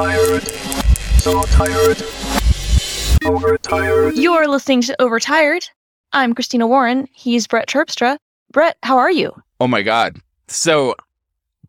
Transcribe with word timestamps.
tired. 0.00 0.42
So 1.20 1.42
tired. 1.42 2.02
Overtired. 3.22 4.16
You're 4.16 4.48
listening 4.48 4.80
to 4.82 4.96
Overtired. 4.98 5.62
I'm 6.14 6.34
Christina 6.34 6.66
Warren. 6.66 7.06
He's 7.12 7.46
Brett 7.46 7.68
Terpstra. 7.68 8.16
Brett, 8.50 8.78
how 8.82 8.96
are 8.96 9.10
you? 9.10 9.30
Oh 9.60 9.66
my 9.68 9.82
God. 9.82 10.18
So 10.48 10.94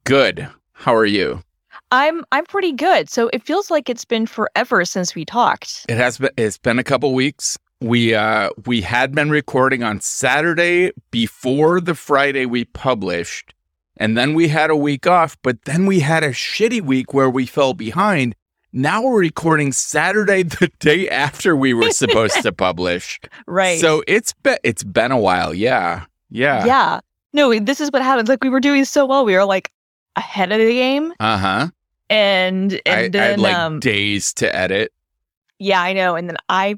good. 0.06 0.48
How 0.72 0.96
are 0.96 1.06
you? 1.06 1.44
I'm 1.92 2.24
I'm 2.32 2.46
pretty 2.46 2.72
good. 2.72 3.10
So 3.10 3.30
it 3.34 3.44
feels 3.44 3.70
like 3.70 3.90
it's 3.90 4.06
been 4.06 4.26
forever 4.26 4.86
since 4.86 5.14
we 5.14 5.26
talked. 5.26 5.86
It 5.90 5.98
has 5.98 6.18
been 6.18 6.32
it's 6.38 6.58
been 6.58 6.80
a 6.80 6.86
couple 6.86 7.14
weeks. 7.14 7.58
We 7.82 8.16
uh 8.16 8.52
we 8.66 8.80
had 8.80 9.14
been 9.14 9.30
recording 9.30 9.84
on 9.84 10.00
Saturday 10.00 10.94
before 11.12 11.82
the 11.82 11.96
Friday 11.96 12.46
we 12.46 12.64
published. 12.64 13.54
And 14.02 14.18
then 14.18 14.34
we 14.34 14.48
had 14.48 14.72
a 14.72 14.76
week 14.76 15.06
off, 15.06 15.38
but 15.44 15.66
then 15.66 15.86
we 15.86 16.00
had 16.00 16.24
a 16.24 16.30
shitty 16.30 16.82
week 16.82 17.14
where 17.14 17.30
we 17.30 17.46
fell 17.46 17.76
behind. 17.76 18.36
Now 18.74 19.04
we're 19.04 19.20
recording 19.20 19.72
Saturday 19.72 20.42
the 20.60 20.72
day 20.80 21.08
after 21.08 21.56
we 21.56 21.76
were 21.76 21.92
supposed 21.92 22.42
to 22.42 22.52
publish. 22.68 23.20
Right. 23.46 23.80
So 23.80 24.04
it's 24.08 24.34
been 24.34 24.58
it's 24.64 24.84
been 24.84 25.12
a 25.12 25.20
while. 25.20 25.54
Yeah. 25.54 26.06
Yeah. 26.32 26.66
yeah. 26.66 27.00
No, 27.32 27.60
this 27.60 27.80
is 27.80 27.92
what 27.92 28.02
happens. 28.02 28.28
Like 28.28 28.44
we 28.44 28.50
were 28.50 28.60
doing 28.60 28.86
so 28.86 29.06
well. 29.06 29.24
We 29.24 29.36
were 29.36 29.46
like 29.46 29.70
ahead 30.16 30.52
of 30.52 30.58
the 30.58 30.74
game. 30.74 31.14
Uh-huh. 31.20 31.68
And 32.10 32.74
and 32.74 32.82
I, 32.88 33.02
I 33.02 33.08
then 33.10 33.30
had 33.30 33.40
like 33.40 33.56
um 33.56 33.80
days 33.82 34.34
to 34.34 34.56
edit. 34.56 34.92
yeah, 35.60 35.80
I 35.80 35.94
know. 35.94 36.16
And 36.16 36.28
then 36.28 36.38
I 36.50 36.74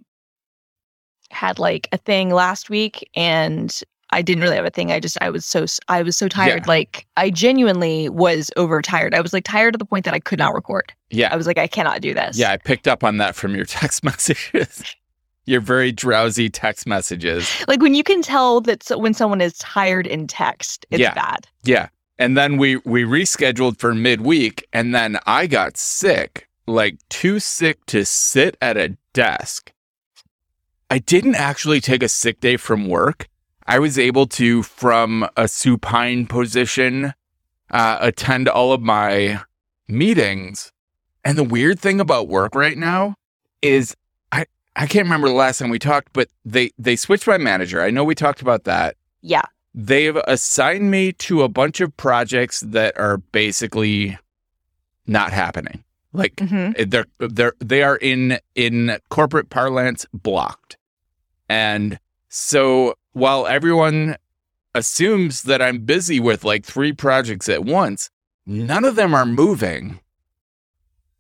had 1.31 1.57
like 1.57 1.87
a 1.93 1.97
thing 1.97 2.31
last 2.31 2.69
week 2.69 3.09
and 3.15 3.81
I 4.13 4.21
didn't 4.21 4.43
really 4.43 4.55
have 4.55 4.65
a 4.65 4.69
thing. 4.69 4.91
I 4.91 4.99
just 4.99 5.17
I 5.21 5.29
was 5.29 5.45
so 5.45 5.65
I 5.89 6.03
was 6.03 6.15
so 6.15 6.27
tired. 6.29 6.63
Yeah. 6.65 6.67
Like 6.71 7.05
I 7.17 7.29
genuinely 7.29 8.09
was 8.09 8.49
overtired. 8.57 9.13
I 9.13 9.21
was 9.21 9.33
like 9.33 9.43
tired 9.43 9.73
to 9.73 9.77
the 9.77 9.85
point 9.85 10.05
that 10.05 10.13
I 10.13 10.19
could 10.19 10.39
not 10.39 10.53
record. 10.53 10.93
Yeah. 11.09 11.29
I 11.31 11.35
was 11.35 11.47
like 11.47 11.57
I 11.57 11.67
cannot 11.67 12.01
do 12.01 12.13
this. 12.13 12.37
Yeah, 12.37 12.51
I 12.51 12.57
picked 12.57 12.87
up 12.87 13.03
on 13.03 13.17
that 13.17 13.35
from 13.35 13.55
your 13.55 13.65
text 13.79 14.03
messages. 14.03 14.83
your 15.45 15.59
very 15.61 15.91
drowsy 15.91 16.49
text 16.49 16.87
messages. 16.87 17.49
Like 17.67 17.81
when 17.81 17.93
you 17.95 18.03
can 18.03 18.21
tell 18.21 18.61
that 18.61 18.83
so, 18.83 18.97
when 18.97 19.13
someone 19.13 19.41
is 19.41 19.57
tired 19.57 20.07
in 20.07 20.27
text, 20.27 20.85
it's 20.91 21.01
Yeah. 21.01 21.13
bad. 21.13 21.47
Yeah. 21.63 21.89
And 22.19 22.37
then 22.37 22.57
we 22.57 22.77
we 22.85 23.03
rescheduled 23.03 23.79
for 23.79 23.93
midweek 23.95 24.65
and 24.71 24.93
then 24.93 25.17
I 25.25 25.47
got 25.47 25.75
sick, 25.77 26.47
like 26.67 26.97
too 27.09 27.39
sick 27.39 27.85
to 27.87 28.05
sit 28.05 28.55
at 28.61 28.77
a 28.77 28.95
desk. 29.13 29.71
I 30.89 30.99
didn't 30.99 31.35
actually 31.35 31.81
take 31.81 32.03
a 32.03 32.09
sick 32.09 32.39
day 32.39 32.55
from 32.57 32.87
work. 32.87 33.27
I 33.65 33.79
was 33.79 33.97
able 33.97 34.27
to 34.27 34.63
from 34.63 35.27
a 35.37 35.47
supine 35.47 36.25
position 36.27 37.13
uh, 37.71 37.97
attend 38.01 38.47
all 38.49 38.71
of 38.73 38.81
my 38.81 39.41
meetings. 39.87 40.71
And 41.23 41.37
the 41.37 41.43
weird 41.43 41.79
thing 41.79 41.99
about 41.99 42.27
work 42.27 42.55
right 42.55 42.77
now 42.77 43.15
is 43.61 43.95
I 44.31 44.45
I 44.75 44.87
can't 44.87 45.05
remember 45.05 45.27
the 45.29 45.33
last 45.35 45.59
time 45.59 45.69
we 45.69 45.79
talked, 45.79 46.11
but 46.13 46.27
they 46.43 46.71
they 46.77 46.95
switched 46.95 47.27
my 47.27 47.37
manager. 47.37 47.81
I 47.81 47.89
know 47.89 48.03
we 48.03 48.15
talked 48.15 48.41
about 48.41 48.65
that 48.65 48.95
Yeah. 49.21 49.43
they've 49.73 50.17
assigned 50.27 50.91
me 50.91 51.13
to 51.13 51.43
a 51.43 51.49
bunch 51.49 51.79
of 51.79 51.95
projects 51.95 52.59
that 52.61 52.97
are 52.99 53.17
basically 53.17 54.17
not 55.07 55.31
happening. 55.31 55.83
Like 56.11 56.39
hmm 56.39 56.71
they're 56.87 57.05
they're 57.19 57.53
they 57.59 57.81
are 57.83 57.95
in 57.95 58.37
in 58.55 58.97
corporate 59.09 59.49
parlance 59.49 60.05
blocked. 60.13 60.77
And 61.49 61.99
so 62.27 62.95
while 63.13 63.47
everyone 63.47 64.17
assumes 64.75 65.43
that 65.43 65.61
I'm 65.61 65.79
busy 65.79 66.19
with 66.19 66.43
like 66.43 66.65
three 66.65 66.93
projects 66.93 67.47
at 67.49 67.63
once, 67.63 68.09
none 68.45 68.85
of 68.85 68.95
them 68.95 69.13
are 69.13 69.25
moving. 69.25 69.99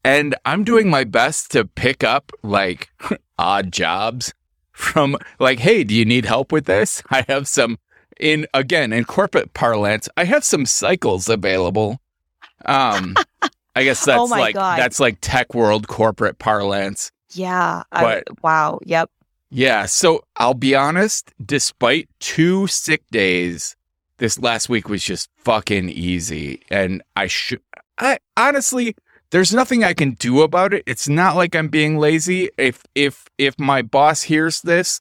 And 0.03 0.35
I'm 0.43 0.63
doing 0.63 0.89
my 0.89 1.03
best 1.05 1.51
to 1.51 1.65
pick 1.65 2.03
up 2.03 2.31
like 2.43 2.89
odd 3.37 3.71
jobs 3.71 4.33
from 4.71 5.17
like, 5.39 5.59
hey, 5.59 5.83
do 5.83 5.95
you 5.95 6.03
need 6.05 6.25
help 6.25 6.51
with 6.51 6.65
this? 6.65 7.01
I 7.09 7.23
have 7.27 7.47
some 7.47 7.77
in 8.19 8.45
again 8.53 8.93
in 8.93 9.05
corporate 9.05 9.53
parlance, 9.53 10.07
I 10.17 10.25
have 10.25 10.43
some 10.43 10.65
cycles 10.65 11.29
available. 11.29 11.99
Um 12.65 13.15
I 13.75 13.83
guess 13.83 14.03
that's 14.05 14.19
Oh 14.19 14.25
like 14.25 14.55
God. 14.55 14.77
that's 14.79 14.99
like 14.99 15.17
tech 15.21 15.53
world 15.55 15.87
corporate 15.87 16.37
parlance. 16.37 17.11
Yeah. 17.31 17.83
I, 17.91 18.03
But- 18.03 18.43
wow. 18.43 18.79
Yep. 18.85 19.09
Yeah, 19.53 19.85
so 19.85 20.23
I'll 20.35 20.55
be 20.55 20.73
honest, 20.75 21.31
despite 21.45 22.09
two 22.19 22.65
sick 22.67 23.03
days, 23.11 23.75
this 24.17 24.39
last 24.39 24.67
week 24.67 24.89
was 24.89 25.03
just 25.03 25.29
fucking 25.37 25.89
easy 25.89 26.61
and 26.71 27.01
I 27.15 27.27
should 27.27 27.61
I 27.97 28.17
honestly 28.37 28.95
there's 29.31 29.53
nothing 29.53 29.83
I 29.83 29.93
can 29.93 30.11
do 30.11 30.41
about 30.43 30.73
it. 30.73 30.83
It's 30.85 31.09
not 31.09 31.35
like 31.35 31.55
I'm 31.55 31.67
being 31.67 31.97
lazy. 31.97 32.49
If 32.57 32.83
if 32.95 33.25
if 33.37 33.59
my 33.59 33.81
boss 33.81 34.21
hears 34.21 34.61
this, 34.61 34.99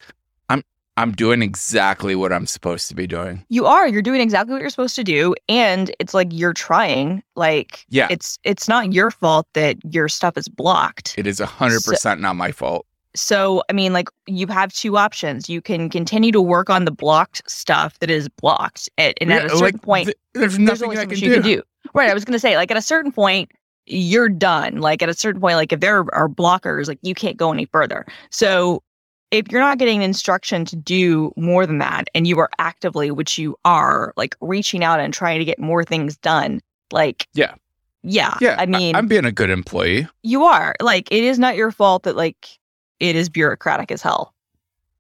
I'm 0.49 0.63
I'm 0.97 1.13
doing 1.13 1.43
exactly 1.43 2.15
what 2.15 2.33
I'm 2.33 2.47
supposed 2.47 2.89
to 2.89 2.95
be 2.95 3.07
doing. 3.07 3.45
You 3.49 3.67
are. 3.67 3.87
You're 3.87 4.03
doing 4.03 4.21
exactly 4.21 4.55
what 4.55 4.61
you're 4.61 4.71
supposed 4.71 4.97
to 4.97 5.05
do, 5.05 5.35
and 5.49 5.95
it's 5.99 6.15
like 6.15 6.29
you're 6.31 6.55
trying. 6.55 7.23
Like 7.37 7.85
Yeah. 7.91 8.09
it's 8.11 8.39
it's 8.45 8.69
not 8.69 8.93
your 8.93 9.11
fault 9.11 9.47
that 9.53 9.77
your 9.93 10.09
stuff 10.09 10.37
is 10.37 10.49
blocked. 10.49 11.15
It 11.19 11.27
is 11.27 11.39
100% 11.39 12.21
not 12.21 12.37
my 12.37 12.53
fault. 12.53 12.87
So 13.15 13.63
I 13.69 13.73
mean, 13.73 13.93
like 13.93 14.09
you 14.27 14.47
have 14.49 14.73
two 14.73 14.97
options. 14.97 15.49
You 15.49 15.61
can 15.61 15.89
continue 15.91 16.33
to 16.33 16.41
work 16.41 16.71
on 16.71 16.85
the 16.85 16.91
blocked 16.91 17.43
stuff 17.51 17.99
that 17.99 18.11
is 18.11 18.29
blocked, 18.29 18.89
and, 18.99 19.15
and 19.21 19.33
at 19.33 19.47
a 19.47 19.51
certain 19.51 19.63
like, 19.63 19.83
point, 19.83 20.07
th- 20.07 20.17
there's 20.35 20.57
there's 20.57 20.59
nothing 20.59 20.85
only 20.91 20.99
I 20.99 21.07
can 21.07 21.19
do. 21.19 21.27
you 21.27 21.33
can 21.35 21.43
do. 21.43 21.63
Right. 21.95 22.11
I 22.11 22.15
was 22.15 22.25
gonna 22.25 22.39
say, 22.39 22.57
like 22.57 22.71
at 22.71 22.77
a 22.77 22.83
certain 22.83 23.13
point, 23.13 23.51
you're 23.87 24.29
done. 24.29 24.79
Like 24.81 25.03
at 25.03 25.09
a 25.09 25.15
certain 25.15 25.41
point, 25.41 25.57
like 25.57 25.73
if 25.73 25.81
there 25.81 26.05
are 26.15 26.29
blockers, 26.29 26.89
like 26.89 26.99
you 27.03 27.15
can't 27.15 27.37
go 27.37 27.53
any 27.53 27.67
further. 27.67 28.07
So 28.31 28.83
if 29.31 29.51
you're 29.51 29.61
not 29.63 29.79
getting 29.79 30.03
instruction 30.03 30.65
to 30.67 30.77
do 30.77 31.33
more 31.37 31.67
than 31.67 31.79
that, 31.79 32.05
and 32.15 32.27
you 32.27 32.39
are 32.39 32.51
actively, 32.59 33.11
which 33.11 33.39
you 33.39 33.57
are, 33.65 34.13
like 34.17 34.37
reaching 34.41 34.85
out 34.85 35.01
and 35.01 35.13
trying 35.13 35.39
to 35.39 35.45
get 35.45 35.59
more 35.59 35.85
things 35.85 36.17
done, 36.19 36.61
like 36.93 37.27
Yeah. 37.35 37.55
yeah, 38.03 38.37
Yeah, 38.41 38.57
I 38.59 38.67
mean, 38.67 38.95
I'm 38.95 39.07
being 39.07 39.25
a 39.25 39.33
good 39.33 39.49
employee. 39.51 40.07
you 40.23 40.45
are. 40.45 40.75
Like 40.81 41.11
it 41.11 41.25
is 41.25 41.39
not 41.39 41.57
your 41.57 41.71
fault 41.73 42.03
that 42.05 42.15
like 42.17 42.59
it 43.03 43.17
is 43.17 43.29
bureaucratic 43.29 43.91
as 43.91 44.01
hell. 44.01 44.33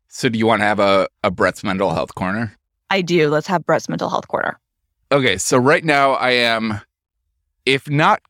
So 0.08 0.28
do 0.28 0.38
you 0.38 0.46
want 0.46 0.60
to 0.60 0.66
have 0.66 0.80
a, 0.80 1.08
a 1.22 1.30
Brett's 1.30 1.62
mental 1.62 1.94
health 1.94 2.14
corner? 2.16 2.54
I 2.90 3.00
do. 3.00 3.30
Let's 3.30 3.46
have 3.46 3.64
Brett's 3.64 3.88
mental 3.88 4.10
health 4.10 4.28
corner. 4.28 4.58
Okay, 5.12 5.38
so 5.38 5.56
right 5.56 5.84
now 5.84 6.12
I 6.12 6.32
am 6.32 6.80
if 7.64 7.88
not 7.88 8.20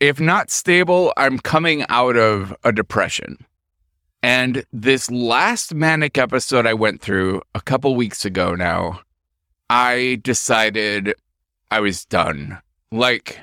if 0.00 0.18
not 0.18 0.50
stable, 0.50 1.12
I'm 1.16 1.38
coming 1.38 1.84
out 1.88 2.16
of 2.16 2.52
a 2.64 2.72
depression. 2.72 3.38
And 4.24 4.64
this 4.72 5.08
last 5.08 5.72
manic 5.72 6.18
episode 6.18 6.66
I 6.66 6.74
went 6.74 7.00
through 7.00 7.42
a 7.54 7.60
couple 7.60 7.94
weeks 7.94 8.24
ago 8.24 8.56
now, 8.56 9.00
I 9.70 10.20
decided 10.22 11.14
I 11.70 11.78
was 11.78 12.04
done. 12.04 12.58
Like 12.90 13.38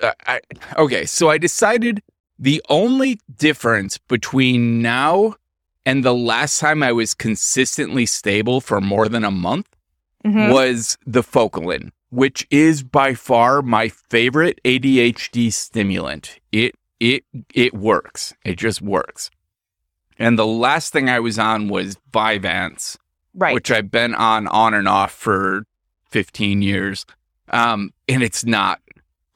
uh, 0.00 0.12
I 0.26 0.40
okay, 0.76 1.06
so 1.06 1.28
I 1.28 1.38
decided 1.38 2.02
the 2.40 2.62
only 2.70 3.20
difference 3.36 3.98
between 3.98 4.80
now 4.82 5.34
and 5.86 6.02
the 6.04 6.14
last 6.14 6.58
time 6.58 6.82
I 6.82 6.90
was 6.92 7.12
consistently 7.14 8.06
stable 8.06 8.60
for 8.60 8.80
more 8.80 9.08
than 9.08 9.24
a 9.24 9.30
month 9.30 9.68
Mhm. 10.24 10.52
was 10.52 10.96
the 11.06 11.22
Focalin, 11.22 11.90
which 12.10 12.46
is 12.50 12.82
by 12.82 13.14
far 13.14 13.62
my 13.62 13.88
favorite 13.88 14.58
ADHD 14.64 15.50
stimulant. 15.50 16.38
It 16.50 16.74
it 16.98 17.24
it 17.54 17.72
works. 17.74 18.34
It 18.44 18.56
just 18.58 18.82
works. 18.82 19.30
And 20.18 20.38
the 20.38 20.46
last 20.46 20.92
thing 20.92 21.08
I 21.08 21.20
was 21.20 21.38
on 21.38 21.68
was 21.68 21.96
Vyvanse, 22.12 22.96
Right. 23.34 23.54
which 23.54 23.70
I've 23.70 23.90
been 23.90 24.14
on 24.14 24.46
on 24.48 24.74
and 24.74 24.86
off 24.88 25.12
for 25.12 25.64
15 26.10 26.60
years. 26.62 27.06
Um, 27.48 27.92
and 28.08 28.22
it's 28.22 28.44
not 28.44 28.80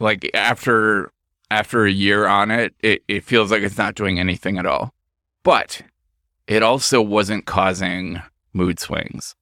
like 0.01 0.31
after 0.35 1.11
after 1.55 1.85
a 1.85 1.91
year 1.91 2.27
on 2.27 2.51
it, 2.51 2.75
it, 2.81 3.05
it 3.07 3.23
feels 3.23 3.53
like 3.53 3.63
it's 3.63 3.79
not 3.79 3.95
doing 3.95 4.19
anything 4.19 4.59
at 4.59 4.67
all. 4.67 4.93
But 5.45 5.83
it 6.49 6.65
also 6.65 7.01
wasn't 7.01 7.47
causing 7.47 8.21
mood 8.53 8.81
swings. 8.81 9.37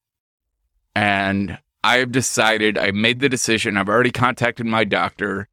And 0.95 1.57
I've 1.83 2.11
decided, 2.11 2.77
I 2.77 2.91
made 2.91 3.19
the 3.19 3.29
decision, 3.29 3.77
I've 3.77 3.89
already 3.89 4.11
contacted 4.11 4.67
my 4.67 4.83
doctor 4.83 5.47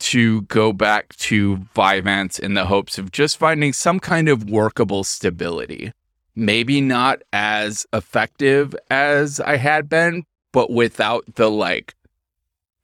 to 0.00 0.42
go 0.42 0.74
back 0.74 1.16
to 1.16 1.56
Vyvanse 1.74 2.38
in 2.38 2.52
the 2.52 2.66
hopes 2.66 2.98
of 2.98 3.10
just 3.10 3.38
finding 3.38 3.72
some 3.72 3.98
kind 3.98 4.28
of 4.28 4.50
workable 4.50 5.02
stability. 5.02 5.94
Maybe 6.34 6.82
not 6.82 7.22
as 7.32 7.86
effective 7.94 8.76
as 8.90 9.40
I 9.40 9.56
had 9.56 9.88
been, 9.88 10.26
but 10.52 10.70
without 10.70 11.24
the 11.36 11.50
like. 11.50 11.94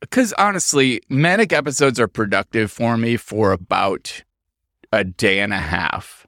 Because 0.03 0.33
honestly, 0.35 1.01
manic 1.09 1.53
episodes 1.53 1.99
are 1.99 2.09
productive 2.09 2.71
for 2.71 2.99
me 2.99 3.17
for 3.17 3.53
about 3.53 4.23
a 4.93 5.05
day 5.05 5.41
and 5.41 5.55
a 5.55 5.59
half. 5.59 6.27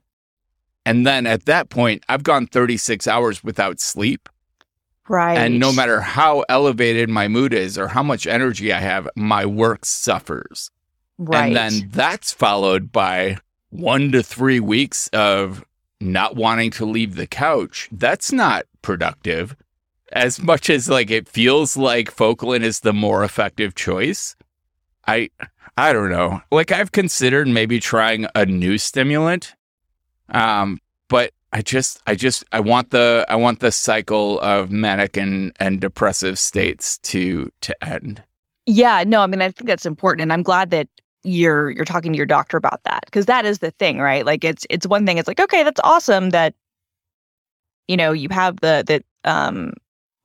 And 0.85 1.05
then 1.05 1.27
at 1.27 1.45
that 1.45 1.69
point, 1.69 2.03
I've 2.09 2.23
gone 2.23 2.47
36 2.47 3.07
hours 3.07 3.43
without 3.43 3.79
sleep. 3.79 4.29
right. 5.07 5.37
And 5.37 5.59
no 5.59 5.71
matter 5.71 6.01
how 6.01 6.45
elevated 6.47 7.09
my 7.09 7.27
mood 7.27 7.53
is 7.53 7.77
or 7.77 7.89
how 7.89 8.01
much 8.01 8.25
energy 8.25 8.71
I 8.71 8.79
have, 8.79 9.07
my 9.15 9.45
work 9.45 9.85
suffers. 9.85 10.71
Right. 11.17 11.47
And 11.47 11.55
then 11.55 11.89
that's 11.91 12.31
followed 12.31 12.91
by 12.91 13.37
one 13.69 14.11
to 14.13 14.23
three 14.23 14.59
weeks 14.59 15.09
of 15.09 15.65
not 15.99 16.35
wanting 16.35 16.71
to 16.71 16.85
leave 16.85 17.15
the 17.15 17.27
couch. 17.27 17.89
That's 17.91 18.31
not 18.31 18.65
productive. 18.81 19.55
As 20.11 20.41
much 20.41 20.69
as 20.69 20.87
like 20.87 21.09
it 21.09 21.27
feels 21.27 21.75
like 21.75 22.15
Focalin 22.15 22.61
is 22.61 22.81
the 22.81 22.93
more 22.93 23.23
effective 23.23 23.75
choice, 23.75 24.35
I 25.07 25.29
I 25.77 25.93
don't 25.93 26.09
know. 26.09 26.41
Like 26.51 26.71
I've 26.71 26.91
considered 26.91 27.47
maybe 27.47 27.79
trying 27.79 28.27
a 28.35 28.45
new 28.45 28.77
stimulant. 28.77 29.55
Um, 30.29 30.79
but 31.07 31.31
I 31.53 31.61
just 31.61 32.01
I 32.07 32.15
just 32.15 32.43
I 32.51 32.59
want 32.59 32.91
the 32.91 33.25
I 33.29 33.35
want 33.35 33.59
the 33.59 33.71
cycle 33.71 34.39
of 34.41 34.71
manic 34.71 35.17
and, 35.17 35.51
and 35.59 35.79
depressive 35.79 36.39
states 36.39 36.97
to 36.99 37.51
to 37.61 37.83
end. 37.83 38.23
Yeah, 38.65 39.03
no, 39.05 39.21
I 39.21 39.27
mean 39.27 39.41
I 39.41 39.51
think 39.51 39.67
that's 39.67 39.85
important 39.85 40.23
and 40.23 40.33
I'm 40.33 40.43
glad 40.43 40.71
that 40.71 40.87
you're 41.23 41.71
you're 41.71 41.85
talking 41.85 42.11
to 42.13 42.17
your 42.17 42.25
doctor 42.25 42.57
about 42.57 42.83
that 42.83 43.03
because 43.05 43.25
that 43.25 43.45
is 43.45 43.59
the 43.59 43.71
thing, 43.71 43.99
right? 43.99 44.25
Like 44.25 44.43
it's 44.43 44.65
it's 44.69 44.87
one 44.87 45.05
thing 45.05 45.17
it's 45.17 45.27
like 45.27 45.39
okay, 45.39 45.63
that's 45.63 45.81
awesome 45.83 46.31
that 46.31 46.53
you 47.87 47.97
know, 47.97 48.11
you 48.11 48.29
have 48.31 48.59
the 48.61 48.83
that 48.87 49.03
um 49.23 49.73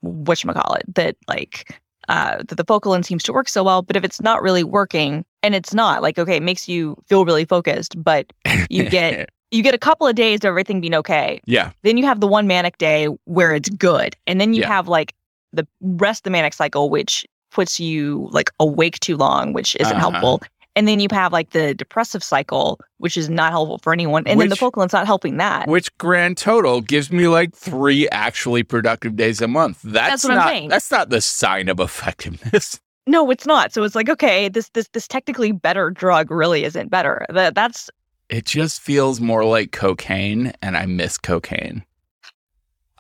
whatchamacallit 0.05 0.83
that 0.95 1.17
like 1.29 1.79
uh 2.09 2.39
that 2.49 2.57
the 2.57 2.65
Focalin 2.65 3.05
seems 3.05 3.23
to 3.25 3.33
work 3.33 3.49
so 3.49 3.63
well, 3.63 3.83
but 3.83 3.97
if 3.97 4.05
it's 4.05 4.21
not 4.21 4.43
really 4.43 4.65
working 4.65 5.25
and 5.43 5.55
it's 5.55 5.75
not 5.75 6.03
like 6.03 6.19
okay, 6.19 6.37
it 6.37 6.43
makes 6.43 6.69
you 6.69 6.97
feel 7.07 7.25
really 7.25 7.45
focused, 7.45 8.03
but 8.03 8.33
you 8.69 8.89
get 8.89 9.29
you 9.51 9.63
get 9.63 9.75
a 9.75 9.79
couple 9.79 10.07
of 10.07 10.15
days 10.15 10.39
of 10.41 10.45
everything 10.47 10.81
being 10.81 10.95
okay. 10.95 11.41
yeah. 11.47 11.73
Then 11.83 11.97
you 11.97 12.05
have 12.07 12.21
the 12.21 12.27
one 12.29 12.47
manic 12.47 12.79
day 12.79 13.07
where 13.25 13.55
it's 13.55 13.69
good. 13.69 14.17
And 14.27 14.41
then 14.41 14.55
you 14.55 14.61
Yeah. 14.63 14.69
have 14.69 14.87
like 14.87 15.15
the 15.53 15.67
rest 15.81 16.21
of 16.21 16.25
the 16.25 16.31
manic 16.31 16.55
cycle, 16.55 16.89
which 16.89 17.27
puts 17.51 17.81
you 17.81 18.29
like 18.31 18.51
awake 18.61 19.01
too 19.01 19.17
long, 19.17 19.53
which 19.53 19.75
isn't 19.81 19.97
Uh-huh. 19.97 20.11
helpful. 20.11 20.41
And 20.77 20.87
then 20.87 21.01
you 21.01 21.09
have 21.11 21.33
like 21.33 21.51
the 21.51 21.75
depressive 21.75 22.23
cycle, 22.23 22.81
which 22.99 23.17
is 23.17 23.29
not 23.29 23.51
helpful 23.51 23.79
for 23.79 23.93
anyone. 23.93 24.27
And 24.27 24.41
then 24.41 24.49
the 24.49 24.53
Which- 24.53 24.61
Focalin's 24.61 24.93
not 24.93 25.07
helping 25.07 25.37
that. 25.39 25.69
Which 25.69 25.97
grand 25.99 26.37
total 26.37 26.81
gives 26.81 27.11
me 27.11 27.29
like 27.29 27.55
three 27.55 28.09
actually 28.11 28.63
productive 28.63 29.17
days 29.17 29.41
a 29.41 29.49
month. 29.49 29.81
That's, 29.83 30.25
what 30.25 30.31
I'm 30.31 30.37
not 30.39 30.49
saying. 30.49 30.69
that's 30.69 30.91
not 30.91 31.11
the 31.11 31.21
sign 31.21 31.69
of 31.69 31.81
effectiveness. 31.81 32.81
no, 33.07 33.31
it's 33.31 33.47
not. 33.47 33.73
So 33.73 33.83
it's 33.83 33.95
like, 33.95 34.09
okay, 34.09 34.49
this 34.49 34.69
this 34.71 34.89
this 34.93 35.09
technically 35.09 35.53
better 35.53 35.91
drug 35.91 36.31
really 36.31 36.65
isn't 36.65 36.89
better. 36.89 37.27
That 37.31 37.55
that's 37.55 37.91
It 38.29 38.47
just 38.47 38.81
feels 38.81 39.21
more 39.21 39.45
like 39.45 39.73
cocaine, 39.73 40.53
and 40.63 40.77
I 40.77 40.87
miss 40.87 41.19
cocaine. 41.19 41.85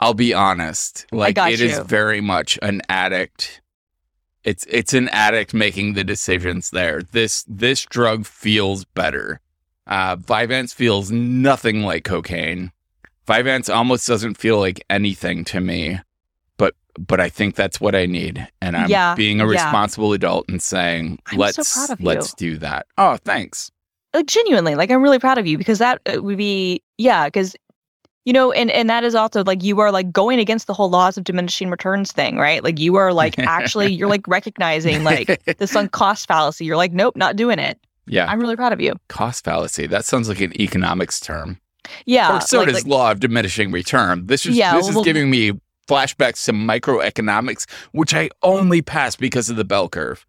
I'll 0.00 0.14
be 0.14 0.34
honest. 0.34 1.06
Like 1.12 1.38
it 1.38 1.60
is 1.60 1.76
you. 1.76 1.84
very 1.84 2.20
much 2.20 2.58
an 2.62 2.82
addict. 2.88 3.60
It's 4.44 4.64
it's 4.68 4.94
an 4.94 5.08
addict 5.10 5.52
making 5.54 5.94
the 5.94 6.04
decisions 6.04 6.70
there. 6.70 7.02
This 7.02 7.44
this 7.48 7.84
drug 7.84 8.26
feels 8.26 8.84
better. 8.84 9.40
Uh 9.86 10.16
Vyvanse 10.16 10.74
feels 10.74 11.10
nothing 11.10 11.82
like 11.82 12.04
cocaine. 12.04 12.72
Vyvanse 13.26 13.72
almost 13.74 14.06
doesn't 14.08 14.36
feel 14.38 14.58
like 14.58 14.84
anything 14.90 15.44
to 15.44 15.60
me. 15.60 16.00
But 16.56 16.74
but 16.98 17.20
I 17.20 17.28
think 17.28 17.54
that's 17.54 17.80
what 17.80 17.94
I 17.94 18.06
need. 18.06 18.46
And 18.62 18.76
I'm 18.76 18.88
Yeah, 18.90 19.14
being 19.14 19.40
a 19.40 19.44
yeah. 19.44 19.50
responsible 19.64 20.12
adult 20.12 20.48
and 20.48 20.62
saying, 20.62 21.18
I'm 21.26 21.38
let's 21.38 21.90
of 21.90 22.00
let's 22.00 22.32
do 22.34 22.56
that. 22.58 22.86
Oh, 22.98 23.16
thanks. 23.18 23.70
like 24.14 24.26
genuinely 24.26 24.74
like 24.74 24.90
i'm 24.90 25.02
really 25.02 25.20
proud 25.20 25.38
of 25.38 25.46
you 25.46 25.56
because 25.56 25.78
that 25.78 26.00
uh, 26.12 26.20
would 26.22 26.36
be 26.38 26.82
yeah 26.98 27.26
because 27.26 27.54
you 28.24 28.32
know 28.32 28.52
and 28.52 28.70
and 28.70 28.88
that 28.90 29.04
is 29.04 29.14
also 29.14 29.42
like 29.44 29.62
you 29.62 29.80
are 29.80 29.90
like 29.90 30.12
going 30.12 30.38
against 30.38 30.66
the 30.66 30.74
whole 30.74 30.90
laws 30.90 31.16
of 31.16 31.24
diminishing 31.24 31.70
returns 31.70 32.12
thing 32.12 32.36
right 32.36 32.62
like 32.62 32.78
you 32.78 32.96
are 32.96 33.12
like 33.12 33.38
actually 33.38 33.92
you're 33.92 34.08
like 34.08 34.26
recognizing 34.28 35.04
like 35.04 35.42
the 35.58 35.66
sunk 35.66 35.92
cost 35.92 36.28
fallacy 36.28 36.64
you're 36.64 36.76
like 36.76 36.92
nope 36.92 37.16
not 37.16 37.36
doing 37.36 37.58
it 37.58 37.78
yeah. 38.06 38.30
i'm 38.30 38.40
really 38.40 38.56
proud 38.56 38.72
of 38.72 38.80
you 38.80 38.94
cost 39.08 39.44
fallacy. 39.44 39.86
That 39.86 40.04
sounds 40.04 40.28
like 40.28 40.40
an 40.40 40.58
economics 40.60 41.20
term. 41.20 41.58
yeah 42.06 42.36
or 42.36 42.40
so 42.40 42.58
like, 42.58 42.68
does 42.68 42.76
like- 42.76 42.86
law 42.86 43.10
of 43.10 43.20
diminishing 43.20 43.70
return. 43.72 44.26
This 44.26 44.46
is 44.46 44.56
Yeah, 44.56 44.74
this 44.74 44.88
is 44.88 44.96
giving 45.04 45.30
me 45.30 45.52
flashbacks 45.88 46.44
to 46.44 46.52
microeconomics, 46.52 47.68
which 47.92 48.14
I 48.14 48.30
only 48.42 48.80
passed 48.80 49.18
because 49.18 49.50
of 49.50 49.56
the 49.56 49.64
bell 49.64 49.88
curve. 49.88 50.24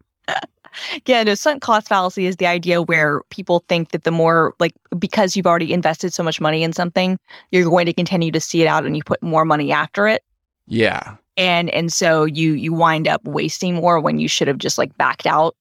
yeah 1.06 1.22
no 1.22 1.34
sunk 1.34 1.62
cost 1.62 1.88
fallacy 1.88 2.26
is 2.26 2.36
the 2.36 2.46
idea 2.46 2.82
where 2.82 3.22
people 3.30 3.64
think 3.68 3.90
that 3.90 4.04
the 4.04 4.10
more 4.10 4.54
like 4.60 4.72
because 4.98 5.36
you've 5.36 5.46
already 5.46 5.72
invested 5.72 6.12
so 6.12 6.22
much 6.22 6.40
money 6.40 6.62
in 6.62 6.72
something 6.72 7.18
you're 7.50 7.68
going 7.68 7.86
to 7.86 7.92
continue 7.92 8.30
to 8.30 8.40
see 8.40 8.62
it 8.62 8.66
out 8.66 8.84
and 8.84 8.96
you 8.96 9.02
put 9.04 9.22
more 9.22 9.44
money 9.44 9.72
after 9.72 10.06
it 10.08 10.22
Yeah. 10.66 11.16
and 11.36 11.70
and 11.70 11.92
so 11.92 12.24
you 12.24 12.52
you 12.52 12.72
wind 12.72 13.06
up 13.08 13.22
wasting 13.24 13.74
more 13.74 14.00
when 14.00 14.18
you 14.18 14.28
should 14.28 14.48
have 14.48 14.58
just 14.58 14.78
like 14.78 14.96
backed 14.96 15.26
out 15.26 15.54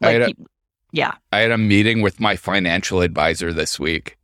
I 0.00 0.06
like 0.06 0.12
had 0.14 0.22
a- 0.22 0.26
peop- 0.26 0.46
yeah 0.92 1.12
I 1.32 1.38
had 1.38 1.50
a 1.50 1.58
meeting 1.58 2.02
with 2.02 2.20
my 2.20 2.36
financial 2.36 3.00
advisor 3.00 3.52
this 3.52 3.78
week. 3.80 4.18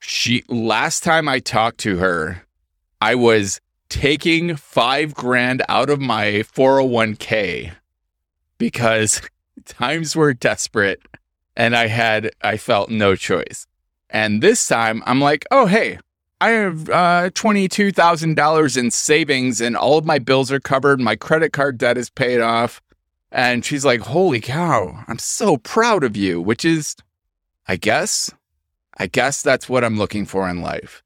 She 0.00 0.44
last 0.48 1.02
time 1.02 1.26
I 1.28 1.38
talked 1.38 1.78
to 1.78 1.96
her, 1.96 2.42
I 3.00 3.14
was 3.14 3.60
taking 3.88 4.54
five 4.56 5.14
grand 5.14 5.62
out 5.68 5.88
of 5.90 6.00
my 6.00 6.42
401k 6.54 7.72
because 8.58 9.20
times 9.64 10.14
were 10.16 10.34
desperate 10.34 11.00
and 11.56 11.76
I 11.76 11.86
had 11.86 12.30
I 12.42 12.56
felt 12.56 12.90
no 12.90 13.16
choice. 13.16 13.66
And 14.10 14.42
this 14.42 14.66
time 14.66 15.02
I'm 15.06 15.20
like, 15.20 15.44
oh 15.50 15.66
hey, 15.66 15.98
I 16.40 16.50
have 16.50 16.90
uh, 16.90 17.30
twenty-two 17.34 17.92
thousand 17.92 18.34
dollars 18.36 18.76
in 18.76 18.90
savings, 18.90 19.60
and 19.60 19.74
all 19.76 19.96
of 19.96 20.04
my 20.04 20.18
bills 20.18 20.52
are 20.52 20.60
covered. 20.60 21.00
My 21.00 21.16
credit 21.16 21.52
card 21.52 21.78
debt 21.78 21.96
is 21.96 22.10
paid 22.10 22.40
off. 22.40 22.82
And 23.32 23.64
she's 23.64 23.84
like, 23.84 24.00
Holy 24.00 24.40
cow, 24.40 25.02
I'm 25.08 25.18
so 25.18 25.56
proud 25.56 26.04
of 26.04 26.16
you, 26.16 26.40
which 26.40 26.64
is, 26.64 26.94
I 27.66 27.76
guess, 27.76 28.30
I 28.98 29.06
guess 29.08 29.42
that's 29.42 29.68
what 29.68 29.82
I'm 29.82 29.96
looking 29.98 30.26
for 30.26 30.48
in 30.48 30.60
life. 30.62 31.02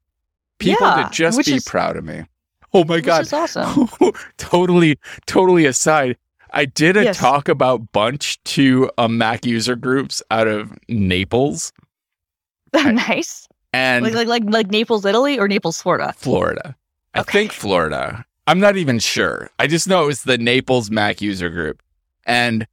People 0.59 0.85
Yeah, 0.85 1.03
to 1.07 1.09
just 1.11 1.43
be 1.45 1.55
is- 1.55 1.63
proud 1.63 1.97
of 1.97 2.03
me. 2.05 2.25
Oh 2.73 2.83
my 2.85 2.95
which 2.97 3.05
God. 3.05 3.21
is 3.23 3.33
awesome 3.33 3.89
totally, 4.37 4.97
totally 5.25 5.65
aside. 5.65 6.17
I 6.53 6.65
did 6.65 6.97
a 6.97 7.03
Yes. 7.05 7.17
talk 7.17 7.47
about 7.47 7.91
Bunch 7.91 8.43
to 8.43 8.89
a 8.97 9.07
Mac 9.07 9.45
user 9.45 9.75
groups 9.75 10.21
out 10.31 10.47
of 10.47 10.73
Naples 10.89 11.71
nice 12.73 13.47
and 13.73 14.05
like, 14.05 14.13
like 14.13 14.27
like 14.27 14.43
like 14.45 14.67
naples 14.69 15.03
italy 15.05 15.37
or 15.37 15.47
naples 15.47 15.81
florida 15.81 16.13
Florida. 16.15 16.75
I 17.13 17.19
Okay. 17.19 17.39
think 17.39 17.51
Florida. 17.51 18.25
I'm 18.47 18.59
not 18.59 18.77
even 18.77 18.97
sure. 18.99 19.49
I 19.59 19.67
just 19.67 19.87
know 19.89 20.03
it 20.03 20.07
was 20.07 20.23
the 20.23 20.37
Naples 20.37 20.89
Mac 20.89 21.21
user 21.21 21.49
group. 21.49 21.83
And 22.25 22.65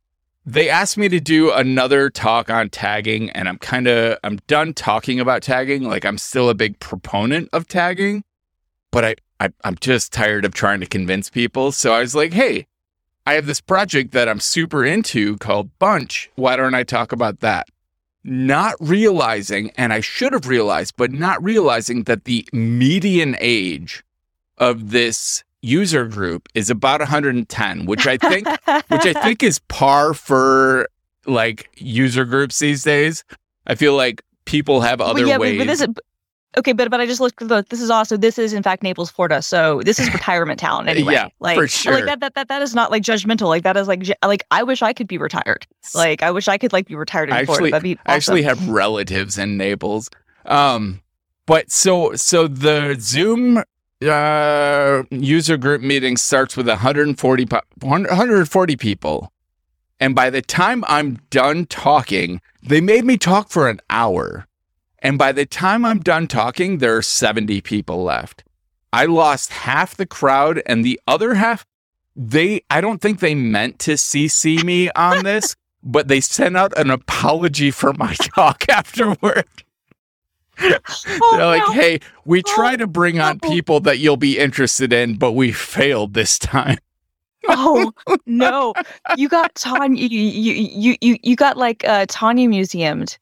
they 0.46 0.70
asked 0.70 0.96
me 0.96 1.08
to 1.08 1.18
do 1.18 1.52
another 1.52 2.08
talk 2.10 2.48
on 2.48 2.70
tagging 2.70 3.30
and 3.30 3.48
I'm 3.48 3.58
kind 3.58 3.88
of 3.88 4.18
I'm 4.22 4.36
done 4.46 4.72
talking 4.74 5.18
about 5.18 5.42
tagging. 5.42 5.82
Like 5.82 6.04
I'm 6.04 6.18
still 6.18 6.48
a 6.48 6.54
big 6.54 6.78
proponent 6.78 7.48
of 7.52 7.66
tagging, 7.66 8.22
but 8.92 9.04
I, 9.04 9.14
I 9.40 9.48
I'm 9.64 9.74
just 9.80 10.12
tired 10.12 10.44
of 10.44 10.54
trying 10.54 10.78
to 10.78 10.86
convince 10.86 11.28
people. 11.30 11.72
So 11.72 11.92
I 11.92 11.98
was 12.00 12.14
like, 12.14 12.32
"Hey, 12.32 12.67
I 13.28 13.34
have 13.34 13.44
this 13.44 13.60
project 13.60 14.12
that 14.12 14.26
I'm 14.26 14.40
super 14.40 14.86
into 14.86 15.36
called 15.36 15.70
Bunch. 15.78 16.30
Why 16.36 16.56
don't 16.56 16.74
I 16.74 16.82
talk 16.82 17.12
about 17.12 17.40
that?" 17.40 17.68
Not 18.24 18.74
realizing, 18.80 19.70
and 19.76 19.92
I 19.92 20.00
should 20.00 20.32
have 20.32 20.48
realized, 20.48 20.94
but 20.96 21.12
not 21.12 21.42
realizing 21.42 22.04
that 22.04 22.24
the 22.24 22.48
median 22.52 23.36
age 23.38 24.02
of 24.56 24.90
this 24.90 25.44
user 25.60 26.06
group 26.06 26.48
is 26.54 26.70
about 26.70 27.00
110, 27.00 27.84
which 27.84 28.06
I 28.06 28.16
think 28.16 28.46
which 28.88 29.04
I 29.06 29.12
think 29.12 29.42
is 29.42 29.58
par 29.68 30.14
for 30.14 30.88
like 31.26 31.68
user 31.76 32.24
groups 32.24 32.58
these 32.58 32.82
days. 32.82 33.24
I 33.66 33.74
feel 33.74 33.94
like 33.94 34.22
people 34.46 34.80
have 34.80 35.02
other 35.02 35.20
Well, 35.20 35.28
yeah, 35.28 35.38
ways. 35.38 35.58
But, 35.58 35.66
this 35.66 35.80
is, 35.82 35.88
okay, 36.56 36.72
but 36.72 36.90
but 36.90 37.00
I 37.00 37.06
just 37.06 37.20
looked 37.20 37.42
at 37.42 37.48
the. 37.48 37.64
This 37.68 37.80
is 37.80 37.90
also 37.90 38.16
this 38.16 38.38
is 38.38 38.52
in 38.52 38.62
fact 38.62 38.82
Naples, 38.82 39.10
Florida. 39.10 39.42
So 39.42 39.82
this 39.84 39.98
is 39.98 40.12
retirement 40.12 40.58
town 40.58 40.88
anyway. 40.88 41.12
Yeah, 41.14 41.28
like, 41.40 41.56
for 41.56 41.68
sure. 41.68 41.94
Like 41.94 42.04
that, 42.06 42.20
that 42.20 42.34
that 42.34 42.48
that 42.48 42.62
is 42.62 42.74
not 42.74 42.90
like 42.90 43.02
judgmental. 43.02 43.48
Like 43.48 43.62
that 43.64 43.76
is 43.76 43.88
like 43.88 44.04
like 44.24 44.44
I 44.50 44.62
wish 44.62 44.82
I 44.82 44.92
could 44.92 45.08
be 45.08 45.18
retired. 45.18 45.66
Like 45.94 46.22
I 46.22 46.30
wish 46.30 46.48
I 46.48 46.58
could 46.58 46.72
like 46.72 46.86
be 46.86 46.94
retired 46.94 47.28
in 47.28 47.34
I 47.36 47.44
Florida. 47.44 47.66
actually- 47.66 47.70
That'd 47.72 47.82
be 47.84 47.94
awesome. 47.94 48.02
I 48.06 48.14
actually 48.14 48.42
have 48.42 48.68
relatives 48.68 49.38
in 49.38 49.56
Naples. 49.56 50.08
Um, 50.46 51.00
but 51.46 51.70
so 51.70 52.14
so 52.14 52.48
the 52.48 52.96
Zoom 52.98 53.62
uh, 54.06 55.02
user 55.10 55.56
group 55.56 55.82
meeting 55.82 56.16
starts 56.16 56.56
with 56.56 56.68
140 56.68 57.46
po- 57.46 57.60
140 57.80 58.76
people, 58.76 59.32
and 59.98 60.14
by 60.14 60.30
the 60.30 60.40
time 60.42 60.84
I'm 60.86 61.18
done 61.30 61.66
talking, 61.66 62.40
they 62.62 62.80
made 62.80 63.04
me 63.04 63.16
talk 63.18 63.48
for 63.48 63.68
an 63.68 63.80
hour, 63.90 64.46
and 65.00 65.18
by 65.18 65.32
the 65.32 65.46
time 65.46 65.84
I'm 65.84 66.00
done 66.00 66.26
talking, 66.26 66.78
there 66.78 66.96
are 66.96 67.02
70 67.02 67.60
people 67.60 68.02
left. 68.02 68.44
I 68.92 69.04
lost 69.06 69.50
half 69.52 69.96
the 69.96 70.06
crowd, 70.06 70.62
and 70.66 70.84
the 70.84 71.00
other 71.06 71.34
half, 71.34 71.66
they 72.16 72.62
I 72.70 72.80
don't 72.80 73.00
think 73.00 73.20
they 73.20 73.34
meant 73.34 73.78
to 73.80 73.92
CC 73.92 74.62
me 74.64 74.90
on 74.90 75.24
this 75.24 75.54
but 75.82 76.08
they 76.08 76.20
sent 76.20 76.56
out 76.56 76.76
an 76.76 76.90
apology 76.90 77.70
for 77.70 77.92
my 77.94 78.14
talk 78.34 78.64
afterward. 78.68 79.44
Oh, 80.60 81.34
They're 81.36 81.46
like, 81.46 81.62
no. 81.68 81.72
hey, 81.72 82.00
we 82.24 82.40
Oh, 82.44 82.54
try 82.56 82.74
to 82.74 82.88
bring 82.88 83.20
on 83.20 83.38
people 83.38 83.78
that 83.78 83.98
you'll 84.00 84.16
be 84.16 84.40
interested 84.40 84.92
in, 84.92 85.14
but 85.16 85.32
we 85.32 85.52
failed 85.52 86.14
this 86.14 86.36
time. 86.36 86.78
oh 87.48 87.92
no, 88.26 88.74
you 89.16 89.28
got 89.28 89.54
Tanya. 89.54 90.04
You 90.04 90.18
you 90.18 90.96
you 91.00 91.16
you, 91.22 91.36
got 91.36 91.56
like 91.56 91.84
uh, 91.86 92.06
Tanya 92.08 92.48
museumed. 92.48 93.16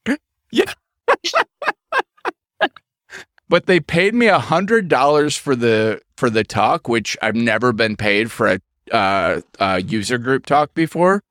But 3.49 3.65
they 3.65 3.79
paid 3.79 4.13
me 4.13 4.27
a 4.27 4.39
hundred 4.39 4.87
dollars 4.87 5.37
for 5.37 5.55
the 5.55 6.01
for 6.15 6.29
the 6.29 6.43
talk, 6.43 6.87
which 6.87 7.17
I've 7.21 7.35
never 7.35 7.71
been 7.71 7.95
paid 7.95 8.31
for 8.31 8.47
a 8.47 8.59
uh, 8.91 9.41
uh, 9.59 9.81
user 9.85 10.17
group 10.17 10.45
talk 10.45 10.73
before. 10.73 11.23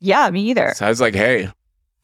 Yeah, 0.00 0.30
me 0.30 0.42
either. 0.50 0.74
So 0.76 0.86
I 0.86 0.88
was 0.88 1.00
like, 1.00 1.14
"Hey, 1.14 1.50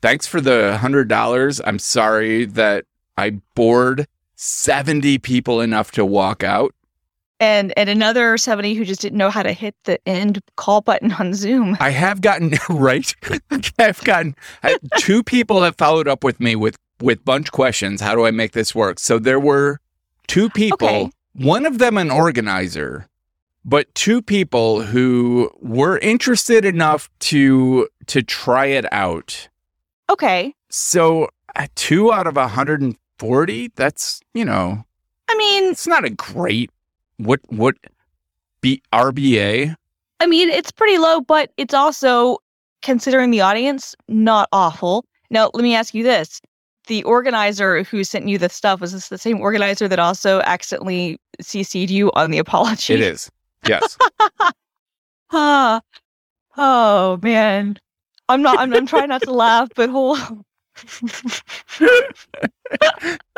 thanks 0.00 0.26
for 0.26 0.40
the 0.40 0.78
hundred 0.78 1.08
dollars. 1.08 1.60
I'm 1.64 1.78
sorry 1.78 2.44
that 2.46 2.84
I 3.16 3.30
bored 3.54 4.06
seventy 4.37 5.18
people 5.18 5.60
enough 5.60 5.92
to 5.92 6.04
walk 6.04 6.42
out." 6.42 6.75
And 7.38 7.72
and 7.76 7.88
another 7.88 8.37
seventy 8.38 8.75
who 8.75 8.84
just 8.84 9.00
didn't 9.00 9.18
know 9.18 9.30
how 9.30 9.42
to 9.42 9.52
hit 9.52 9.75
the 9.84 9.99
end 10.08 10.40
call 10.56 10.80
button 10.80 11.12
on 11.12 11.34
Zoom. 11.34 11.76
I 11.80 11.90
have 11.90 12.20
gotten 12.20 12.54
right. 12.68 13.14
I've 13.78 14.02
gotten 14.04 14.34
I, 14.62 14.78
two 14.99 15.22
people 15.22 15.62
have 15.62 15.76
followed 15.76 16.08
up 16.08 16.25
with 16.25 16.40
me 16.40 16.56
with 16.56 16.76
with 17.00 17.25
bunch 17.25 17.52
questions. 17.52 18.00
How 18.00 18.14
do 18.14 18.26
I 18.26 18.30
make 18.30 18.52
this 18.52 18.75
work? 18.75 18.99
So 18.99 19.19
there 19.19 19.40
were 19.40 19.80
two 20.26 20.50
people. 20.50 20.88
Okay. 20.88 21.11
One 21.35 21.64
of 21.64 21.78
them 21.78 21.97
an 21.97 22.11
organizer, 22.11 23.07
but 23.64 23.92
two 23.95 24.21
people 24.23 24.83
who 24.83 25.50
were 25.61 25.99
interested 25.99 26.64
enough 26.64 27.09
to 27.21 27.88
to 28.07 28.23
try 28.23 28.66
it 28.66 28.90
out. 28.92 29.49
Okay, 30.09 30.52
So 30.71 31.28
uh, 31.54 31.69
two 31.76 32.12
out 32.12 32.26
of 32.26 32.35
140. 32.35 33.71
That's 33.76 34.21
you 34.35 34.45
know, 34.45 34.85
I 35.28 35.37
mean, 35.37 35.71
it's 35.71 35.87
not 35.87 36.04
a 36.04 36.11
great 36.11 36.71
what 37.19 37.40
what 37.49 37.76
B 38.61 38.83
RBA. 38.92 39.75
I 40.19 40.26
mean, 40.26 40.49
it's 40.49 40.71
pretty 40.71 40.99
low, 40.99 41.21
but 41.21 41.52
it's 41.57 41.75
also 41.75 42.38
considering 42.83 43.30
the 43.30 43.40
audience 43.40 43.95
not 44.09 44.49
awful. 44.52 45.04
Now, 45.30 45.50
let 45.54 45.62
me 45.62 45.75
ask 45.75 45.95
you 45.95 46.02
this: 46.02 46.40
the 46.90 47.04
organizer 47.04 47.85
who 47.85 48.02
sent 48.02 48.26
you 48.28 48.37
the 48.37 48.49
stuff 48.49 48.80
was 48.80 48.92
this 48.92 49.09
the 49.09 49.16
same 49.16 49.40
organizer 49.40 49.87
that 49.87 50.00
also 50.00 50.40
accidentally 50.40 51.18
CC'd 51.40 51.88
you 51.88 52.11
on 52.12 52.32
the 52.32 52.38
apology? 52.38 52.94
It 52.94 53.00
is 53.00 53.30
yes. 53.66 53.97
Ah, 55.32 55.80
oh 56.56 57.20
man, 57.23 57.78
I'm 58.28 58.42
not. 58.42 58.59
I'm, 58.59 58.75
I'm 58.75 58.85
trying 58.85 59.11
not 59.11 59.23
to 59.23 59.32
laugh, 59.32 59.68
but 59.76 59.88
hold. 59.88 60.18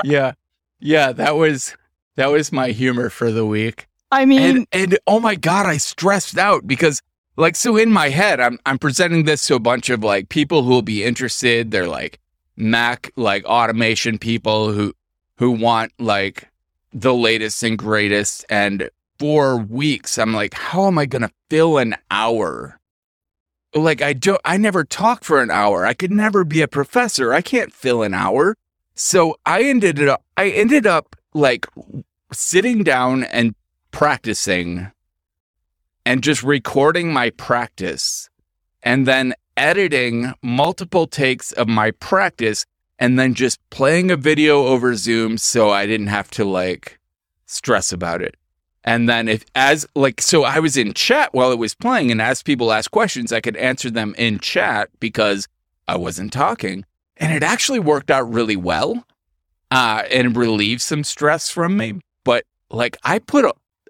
yeah 0.05 0.33
yeah 0.81 1.13
that 1.13 1.37
was 1.37 1.77
that 2.17 2.31
was 2.31 2.53
my 2.53 2.69
humor 2.69 3.11
for 3.11 3.33
the 3.33 3.45
week 3.45 3.89
I 4.13 4.25
mean, 4.25 4.41
and 4.41 4.67
and 4.71 4.99
oh 5.09 5.19
my 5.19 5.35
god 5.35 5.67
i 5.67 5.77
stressed 5.77 6.39
out 6.39 6.69
because 6.69 7.03
like 7.37 7.57
so 7.57 7.77
in 7.77 7.91
my 7.91 8.11
head 8.11 8.39
i'm 8.39 8.61
i'm 8.65 8.79
presenting 8.79 9.25
this 9.25 9.45
to 9.49 9.57
a 9.57 9.59
bunch 9.59 9.91
of 9.91 10.05
like 10.05 10.29
people 10.29 10.63
who 10.63 10.71
will 10.71 10.83
be 10.83 11.03
interested 11.03 11.73
they're 11.73 11.89
like 11.89 12.21
mac 12.57 13.11
like 13.17 13.45
automation 13.45 14.19
people 14.19 14.73
who 14.73 14.93
who 15.37 15.51
want 15.51 15.93
like 15.99 16.49
the 16.93 17.15
latest 17.15 17.63
and 17.63 17.79
greatest 17.79 18.45
and 18.51 18.91
for 19.19 19.57
weeks 19.57 20.19
i'm 20.19 20.35
like 20.35 20.55
how 20.55 20.87
am 20.87 20.99
i 20.99 21.07
going 21.07 21.23
to 21.23 21.31
fill 21.53 21.77
an 21.77 21.95
hour? 22.11 22.81
Like 23.75 24.01
i 24.01 24.15
don't 24.15 24.41
i 24.43 24.57
never 24.57 24.85
talk 24.85 25.23
for 25.23 25.43
an 25.43 25.51
hour. 25.51 25.85
I 25.85 25.93
could 25.93 26.11
never 26.11 26.45
be 26.45 26.63
a 26.63 26.67
professor. 26.67 27.35
I 27.35 27.43
can't 27.43 27.71
fill 27.71 28.03
an 28.03 28.15
hour. 28.15 28.57
So 28.95 29.37
i 29.45 29.63
ended 29.63 30.09
up 30.09 30.25
i 30.39 30.49
ended 30.49 30.87
up 30.87 31.15
like 31.35 31.67
sitting 32.33 32.83
down 32.83 33.25
and 33.25 33.55
practicing 33.91 34.91
and 36.07 36.23
just 36.23 36.43
recording 36.43 37.13
my 37.13 37.29
practice. 37.29 38.31
And 38.83 39.07
then 39.07 39.35
editing 39.57 40.33
multiple 40.43 41.07
takes 41.07 41.53
of 41.53 41.69
my 41.69 41.91
practice 41.93 42.65
and 42.99 43.19
then 43.19 43.35
just 43.35 43.59
playing 43.71 44.11
a 44.11 44.17
video 44.17 44.67
over 44.67 44.95
Zoom 44.95 45.39
so 45.39 45.71
I 45.71 45.87
didn't 45.87 46.07
have 46.09 46.31
to 46.33 46.45
like 46.45 46.99
stress 47.47 47.93
about 47.93 48.23
it. 48.23 48.37
And 48.85 49.09
then 49.09 49.29
if 49.29 49.45
as 49.55 49.87
like 49.95 50.21
so 50.21 50.45
I 50.45 50.59
was 50.59 50.77
in 50.77 50.95
chat 50.95 51.33
while 51.33 51.53
it 51.53 51.59
was 51.59 51.75
playing 51.75 52.11
and 52.11 52.21
as 52.21 52.43
people 52.43 52.73
asked 52.73 52.91
questions 52.91 53.33
I 53.33 53.41
could 53.41 53.57
answer 53.57 53.91
them 53.91 54.15
in 54.19 54.39
chat 54.39 54.91
because 55.01 55.47
I 55.87 55.97
wasn't 55.97 56.33
talking 56.33 56.85
and 57.17 57.33
it 57.33 57.43
actually 57.43 57.81
worked 57.81 58.11
out 58.11 58.33
really 58.33 58.57
well. 58.57 59.05
Uh 59.71 60.03
and 60.11 60.37
relieved 60.37 60.83
some 60.83 61.05
stress 61.05 61.51
from 61.51 61.77
me, 61.77 62.01
but 62.25 62.45
like 62.71 62.97
I 63.05 63.19
put 63.19 63.45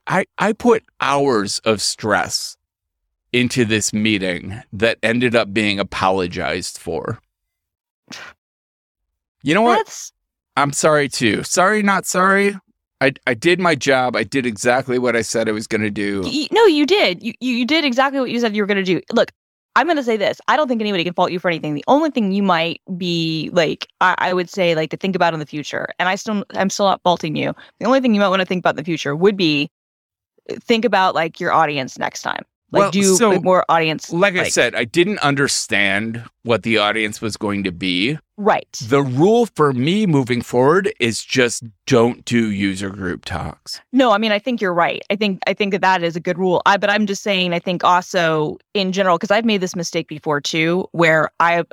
I, 0.06 0.24
I 0.38 0.52
put 0.52 0.84
hours 1.00 1.60
of 1.60 1.80
stress 1.80 2.56
into 3.32 3.64
this 3.64 3.92
meeting 3.92 4.62
that 4.72 4.98
ended 5.02 5.34
up 5.34 5.52
being 5.52 5.78
apologized 5.78 6.78
for. 6.78 7.20
You 9.42 9.54
know 9.54 9.62
what? 9.62 9.78
that's 9.78 10.12
I'm 10.56 10.72
sorry 10.72 11.08
too. 11.08 11.42
Sorry, 11.42 11.82
not 11.82 12.06
sorry. 12.06 12.54
I, 13.00 13.12
I 13.26 13.34
did 13.34 13.58
my 13.58 13.74
job. 13.74 14.14
I 14.14 14.22
did 14.22 14.46
exactly 14.46 14.98
what 14.98 15.16
I 15.16 15.22
said 15.22 15.48
I 15.48 15.52
was 15.52 15.66
going 15.66 15.80
to 15.80 15.90
do. 15.90 16.22
no, 16.52 16.66
you 16.66 16.86
did. 16.86 17.22
You 17.22 17.32
you 17.40 17.56
you 17.56 17.66
did 17.66 17.84
exactly 17.84 18.20
what 18.20 18.30
you 18.30 18.38
said 18.38 18.54
you 18.54 18.62
were 18.62 18.66
going 18.66 18.84
to 18.84 18.84
do. 18.84 19.00
Look, 19.12 19.32
I'm 19.74 19.86
going 19.86 19.96
to 19.96 20.04
say 20.04 20.16
this. 20.16 20.40
I 20.48 20.56
don't 20.56 20.68
think 20.68 20.80
anybody 20.80 21.02
can 21.02 21.14
fault 21.14 21.32
you 21.32 21.38
for 21.38 21.48
anything. 21.48 21.74
The 21.74 21.84
only 21.88 22.10
thing 22.10 22.32
you 22.32 22.42
might 22.42 22.80
be 22.96 23.50
like, 23.52 23.88
I, 24.00 24.14
I 24.18 24.32
would 24.34 24.50
say, 24.50 24.74
like 24.74 24.90
to 24.90 24.96
think 24.96 25.16
about 25.16 25.32
in 25.32 25.40
the 25.40 25.46
future, 25.46 25.88
and 25.98 26.08
I 26.08 26.14
still, 26.14 26.44
I'm 26.54 26.70
still 26.70 26.86
not 26.86 27.02
faulting 27.02 27.34
you. 27.34 27.54
The 27.80 27.86
only 27.86 28.00
thing 28.00 28.14
you 28.14 28.20
might 28.20 28.28
want 28.28 28.40
to 28.40 28.46
think 28.46 28.60
about 28.60 28.74
in 28.74 28.76
the 28.76 28.84
future 28.84 29.16
would 29.16 29.36
be 29.36 29.70
uh, 30.50 30.56
think 30.62 30.84
about 30.84 31.14
like 31.14 31.40
your 31.40 31.52
audience 31.52 31.98
next 31.98 32.22
time. 32.22 32.44
Like 32.72 32.80
Well, 32.80 32.90
do 32.90 33.14
so, 33.16 33.30
like, 33.30 33.44
more 33.44 33.64
audience. 33.68 34.10
Like 34.10 34.34
I 34.36 34.48
said, 34.48 34.74
I 34.74 34.84
didn't 34.84 35.18
understand 35.18 36.24
what 36.42 36.62
the 36.62 36.78
audience 36.78 37.20
was 37.20 37.36
going 37.36 37.62
to 37.64 37.70
be. 37.72 38.18
right. 38.38 38.66
The 38.88 39.02
rule 39.02 39.46
for 39.54 39.72
me 39.72 40.06
moving 40.06 40.42
forward 40.42 40.92
is 40.98 41.22
just 41.22 41.62
don't 41.86 42.24
do 42.24 42.50
user 42.50 42.88
group 42.90 43.24
talks. 43.24 43.80
No, 43.92 44.10
I 44.10 44.18
mean, 44.18 44.32
I 44.32 44.38
think 44.38 44.60
you're 44.60 44.72
right. 44.74 45.02
I 45.10 45.16
think 45.16 45.40
I 45.46 45.52
think 45.54 45.72
that 45.72 45.82
that 45.82 46.02
is 46.02 46.16
a 46.16 46.20
good 46.20 46.38
rule. 46.38 46.62
I, 46.66 46.76
but 46.78 46.90
I'm 46.90 47.06
just 47.06 47.22
saying, 47.22 47.52
I 47.52 47.58
think 47.58 47.84
also 47.84 48.56
in 48.74 48.90
general, 48.92 49.18
because 49.18 49.30
I've 49.30 49.44
made 49.44 49.60
this 49.60 49.76
mistake 49.76 50.08
before 50.08 50.40
too, 50.40 50.88
where 50.92 51.30
I've 51.38 51.66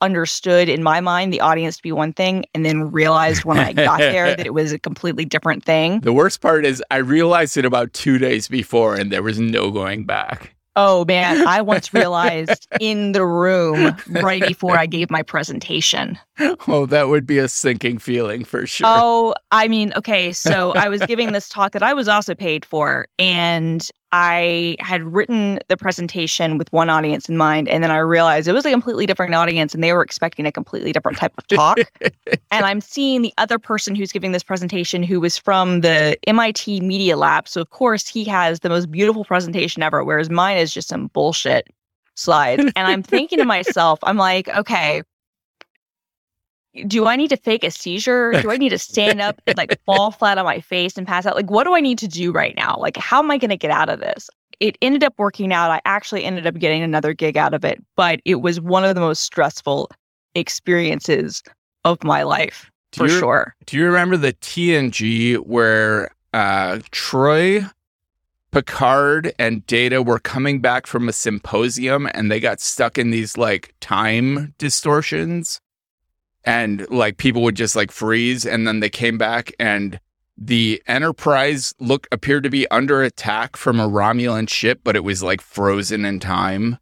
understood 0.00 0.68
in 0.68 0.82
my 0.82 1.00
mind 1.00 1.32
the 1.32 1.40
audience 1.40 1.76
to 1.76 1.82
be 1.82 1.92
one 1.92 2.12
thing, 2.12 2.44
and 2.54 2.64
then 2.64 2.90
realized 2.90 3.44
when 3.44 3.58
I 3.58 3.72
got 3.72 3.98
there 3.98 4.34
that 4.34 4.46
it 4.46 4.54
was 4.54 4.72
a 4.72 4.78
completely 4.78 5.24
different 5.24 5.64
thing. 5.64 6.00
The 6.00 6.12
worst 6.12 6.40
part 6.40 6.64
is 6.64 6.82
I 6.90 6.98
realized 6.98 7.56
it 7.56 7.64
about 7.64 7.92
two 7.92 8.18
days 8.18 8.48
before 8.48 8.94
and 8.94 9.12
there 9.12 9.22
was 9.22 9.38
no 9.38 9.70
going 9.70 10.04
back. 10.04 10.54
Oh 10.80 11.04
man, 11.06 11.44
I 11.44 11.60
once 11.62 11.92
realized 11.92 12.68
in 12.80 13.10
the 13.10 13.26
room 13.26 13.96
right 14.10 14.46
before 14.46 14.78
I 14.78 14.86
gave 14.86 15.10
my 15.10 15.22
presentation. 15.24 16.16
Oh, 16.68 16.86
that 16.86 17.08
would 17.08 17.26
be 17.26 17.38
a 17.38 17.48
sinking 17.48 17.98
feeling 17.98 18.44
for 18.44 18.64
sure. 18.64 18.86
Oh, 18.88 19.34
I 19.50 19.66
mean, 19.66 19.92
okay, 19.96 20.32
so 20.32 20.72
I 20.74 20.88
was 20.88 21.02
giving 21.02 21.32
this 21.32 21.48
talk 21.48 21.72
that 21.72 21.82
I 21.82 21.94
was 21.94 22.06
also 22.06 22.32
paid 22.32 22.64
for, 22.64 23.08
and 23.18 23.88
I 24.12 24.76
had 24.80 25.02
written 25.02 25.58
the 25.68 25.76
presentation 25.76 26.56
with 26.56 26.72
one 26.72 26.88
audience 26.88 27.28
in 27.28 27.36
mind, 27.36 27.68
and 27.68 27.82
then 27.82 27.90
I 27.90 27.98
realized 27.98 28.48
it 28.48 28.52
was 28.52 28.64
a 28.64 28.70
completely 28.70 29.04
different 29.04 29.34
audience, 29.34 29.74
and 29.74 29.84
they 29.84 29.92
were 29.92 30.02
expecting 30.02 30.46
a 30.46 30.52
completely 30.52 30.92
different 30.92 31.18
type 31.18 31.32
of 31.36 31.46
talk. 31.48 31.78
and 32.50 32.64
I'm 32.64 32.80
seeing 32.80 33.22
the 33.22 33.34
other 33.36 33.58
person 33.58 33.94
who's 33.94 34.10
giving 34.10 34.32
this 34.32 34.42
presentation 34.42 35.02
who 35.02 35.20
was 35.20 35.36
from 35.36 35.82
the 35.82 36.16
MIT 36.26 36.80
Media 36.80 37.16
Lab. 37.16 37.48
So, 37.48 37.60
of 37.60 37.70
course, 37.70 38.08
he 38.08 38.24
has 38.24 38.60
the 38.60 38.70
most 38.70 38.90
beautiful 38.90 39.24
presentation 39.24 39.82
ever, 39.82 40.02
whereas 40.02 40.30
mine 40.30 40.56
is 40.56 40.72
just 40.72 40.88
some 40.88 41.08
bullshit 41.08 41.68
slides. 42.14 42.64
And 42.76 42.86
I'm 42.86 43.02
thinking 43.02 43.38
to 43.38 43.44
myself, 43.44 43.98
I'm 44.02 44.16
like, 44.16 44.48
okay, 44.48 45.02
do 46.86 47.06
I 47.06 47.16
need 47.16 47.28
to 47.30 47.36
fake 47.36 47.64
a 47.64 47.70
seizure? 47.70 48.32
Do 48.40 48.50
I 48.50 48.56
need 48.56 48.68
to 48.70 48.78
stand 48.78 49.20
up 49.20 49.40
and 49.46 49.56
like 49.56 49.78
fall 49.86 50.10
flat 50.10 50.38
on 50.38 50.44
my 50.44 50.60
face 50.60 50.96
and 50.96 51.06
pass 51.06 51.26
out? 51.26 51.34
Like, 51.34 51.50
what 51.50 51.64
do 51.64 51.74
I 51.74 51.80
need 51.80 51.98
to 51.98 52.08
do 52.08 52.32
right 52.32 52.54
now? 52.56 52.76
Like, 52.78 52.96
how 52.96 53.18
am 53.18 53.30
I 53.30 53.38
going 53.38 53.50
to 53.50 53.56
get 53.56 53.70
out 53.70 53.88
of 53.88 54.00
this? 54.00 54.28
It 54.60 54.76
ended 54.82 55.04
up 55.04 55.14
working 55.18 55.52
out. 55.52 55.70
I 55.70 55.80
actually 55.84 56.24
ended 56.24 56.46
up 56.46 56.54
getting 56.54 56.82
another 56.82 57.12
gig 57.12 57.36
out 57.36 57.54
of 57.54 57.64
it, 57.64 57.82
but 57.96 58.20
it 58.24 58.36
was 58.36 58.60
one 58.60 58.84
of 58.84 58.94
the 58.94 59.00
most 59.00 59.22
stressful 59.22 59.90
experiences 60.34 61.42
of 61.84 62.02
my 62.02 62.22
life 62.22 62.70
Do 62.92 62.98
for 62.98 63.12
you- 63.12 63.18
sure. 63.18 63.54
Do 63.66 63.76
you 63.76 63.86
remember 63.86 64.16
the 64.16 64.32
TNG 64.32 65.36
where 65.36 66.10
uh, 66.34 66.78
Troi, 66.90 67.70
Picard, 68.50 69.32
and 69.38 69.64
Data 69.66 70.02
were 70.02 70.18
coming 70.18 70.60
back 70.60 70.86
from 70.86 71.08
a 71.08 71.12
symposium 71.12 72.08
and 72.14 72.30
they 72.30 72.40
got 72.40 72.60
stuck 72.60 72.98
in 72.98 73.10
these 73.10 73.36
like 73.36 73.74
time 73.80 74.54
distortions? 74.58 75.60
And 76.48 76.88
like 76.90 77.18
people 77.18 77.42
would 77.42 77.56
just 77.56 77.76
like 77.76 77.90
freeze 77.90 78.46
and 78.46 78.66
then 78.66 78.80
they 78.80 78.88
came 78.88 79.18
back 79.18 79.52
and 79.58 80.00
the 80.36 80.82
Enterprise 80.86 81.74
look 81.78 82.06
appeared 82.12 82.44
to 82.44 82.50
be 82.50 82.66
under 82.70 83.02
attack 83.02 83.56
from 83.56 83.80
a 83.80 83.88
Romulan 83.88 84.48
ship, 84.48 84.80
but 84.84 84.96
it 84.96 85.04
was 85.04 85.22
like 85.22 85.40
frozen 85.40 86.04
in 86.04 86.20
time. 86.20 86.78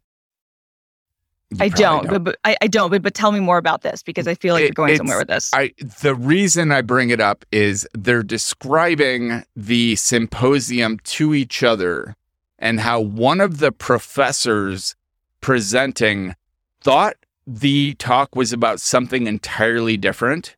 You 1.49 1.57
I 1.61 1.69
probably 1.69 1.83
don't, 1.83 2.07
but, 2.09 2.23
but 2.23 2.39
I, 2.43 2.57
I 2.61 2.67
don't. 2.67 2.89
But 2.89 3.01
but 3.01 3.13
tell 3.13 3.31
me 3.31 3.39
more 3.39 3.57
about 3.57 3.81
this 3.81 4.03
because 4.03 4.27
I 4.27 4.35
feel 4.35 4.53
like 4.53 4.63
It- 4.63 4.65
you're 4.67 4.73
going 4.73 4.97
somewhere 4.97 5.17
with 5.19 5.29
this. 5.29 5.49
I 5.53 5.73
the 6.01 6.13
reason 6.13 6.71
I 6.71 6.81
bring 6.81 7.09
it 7.09 7.19
up 7.21 7.45
is 7.51 7.87
they're 7.93 8.21
describing 8.23 9.43
the 9.55 9.95
symposium 9.95 10.99
to 10.99 11.33
each 11.33 11.63
other 11.63 12.15
and 12.59 12.81
how 12.81 12.99
one 12.99 13.39
of 13.41 13.59
the 13.59 13.71
professors 13.71 14.95
presenting 15.41 16.35
thought 16.81 17.15
the 17.47 17.93
talk 17.95 18.35
was 18.35 18.51
about 18.53 18.81
something 18.81 19.25
entirely 19.25 19.95
different, 19.97 20.55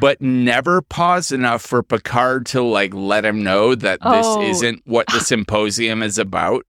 but 0.00 0.20
never 0.20 0.82
paused 0.82 1.32
enough 1.32 1.62
for 1.62 1.82
Picard 1.82 2.46
to 2.46 2.62
like 2.62 2.92
let 2.94 3.24
him 3.24 3.42
know 3.42 3.74
that 3.74 3.98
Oh. 4.02 4.40
this 4.40 4.56
isn't 4.58 4.82
what 4.84 5.06
the 5.08 5.20
symposium 5.20 6.02
is 6.02 6.18
about. 6.18 6.66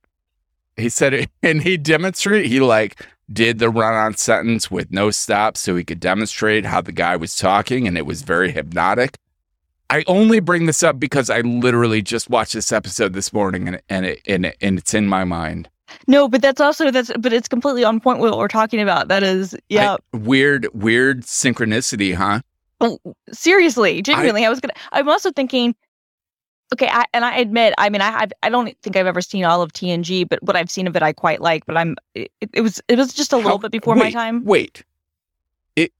He 0.78 0.90
said 0.90 1.14
it, 1.14 1.30
and 1.44 1.62
he 1.62 1.78
demonstrated. 1.78 2.48
He 2.50 2.60
like 2.62 3.06
did 3.32 3.60
the 3.60 3.70
run-on 3.70 4.16
sentence 4.16 4.70
with 4.72 4.92
no 4.92 5.12
stops, 5.12 5.60
so 5.60 5.76
he 5.76 5.84
could 5.84 6.00
demonstrate 6.00 6.66
how 6.66 6.80
the 6.82 6.92
guy 6.92 7.16
was 7.16 7.36
talking, 7.36 7.88
and 7.88 7.98
it 7.98 8.06
was 8.06 8.22
very 8.22 8.52
hypnotic. 8.52 9.18
I 9.90 10.04
only 10.08 10.40
bring 10.40 10.66
this 10.66 10.82
up 10.82 11.00
because 11.00 11.30
I 11.30 11.42
literally 11.42 12.02
just 12.02 12.30
watched 12.30 12.54
this 12.54 12.72
episode 12.72 13.14
this 13.14 13.32
morning, 13.34 13.68
and 13.68 13.82
and 13.90 14.06
it, 14.06 14.22
and, 14.28 14.46
it, 14.48 14.58
and 14.62 14.78
it's 14.80 14.94
in 14.94 15.08
my 15.08 15.24
mind. 15.24 15.70
No, 16.08 16.28
but 16.28 16.42
that's 16.42 16.62
also 16.62 16.92
that's 16.92 17.12
but 17.20 17.34
it's 17.34 17.48
completely 17.48 17.84
on 17.84 18.00
point 18.00 18.20
with 18.20 18.32
what 18.32 18.40
we're 18.40 18.48
talking 18.48 18.82
about. 18.82 19.08
That 19.08 19.24
is, 19.24 19.56
yeah. 19.70 19.98
I- 20.14 20.18
weird, 20.18 20.68
weird 20.74 21.22
synchronicity, 21.24 22.14
huh? 22.14 22.42
Oh, 22.82 23.00
seriously, 23.32 24.02
genuinely, 24.02 24.46
I, 24.46 24.50
was 24.50 24.60
gonna. 24.60 24.74
I'm 24.92 25.08
also 25.10 25.32
thinking. 25.32 25.76
Okay, 26.74 26.88
I, 26.92 27.06
and 27.14 27.24
I 27.24 27.38
admit, 27.38 27.74
I 27.78 27.90
mean, 27.90 28.02
I 28.02 28.22
I've, 28.22 28.34
I 28.44 28.50
don't 28.50 28.76
think 28.82 28.98
I've 28.98 29.06
ever 29.06 29.22
seen 29.22 29.46
all 29.46 29.62
of 29.62 29.72
TNG, 29.72 30.28
but 30.28 30.42
what 30.44 30.56
I've 30.56 30.70
seen 30.70 30.88
of 30.88 30.96
it, 30.96 31.04
I 31.04 31.14
quite 31.14 31.40
like. 31.40 31.66
But 31.66 31.78
I'm, 31.78 31.96
it, 32.16 32.32
it 32.52 32.62
was 32.62 32.82
it 32.88 32.98
was 32.98 33.14
just 33.14 33.32
a 33.34 33.38
little 33.38 33.52
How- 33.52 33.58
bit 33.60 33.72
before 33.72 33.96
my 33.96 34.12
time. 34.12 34.44
Wait, 34.44 34.84
it. 35.76 35.94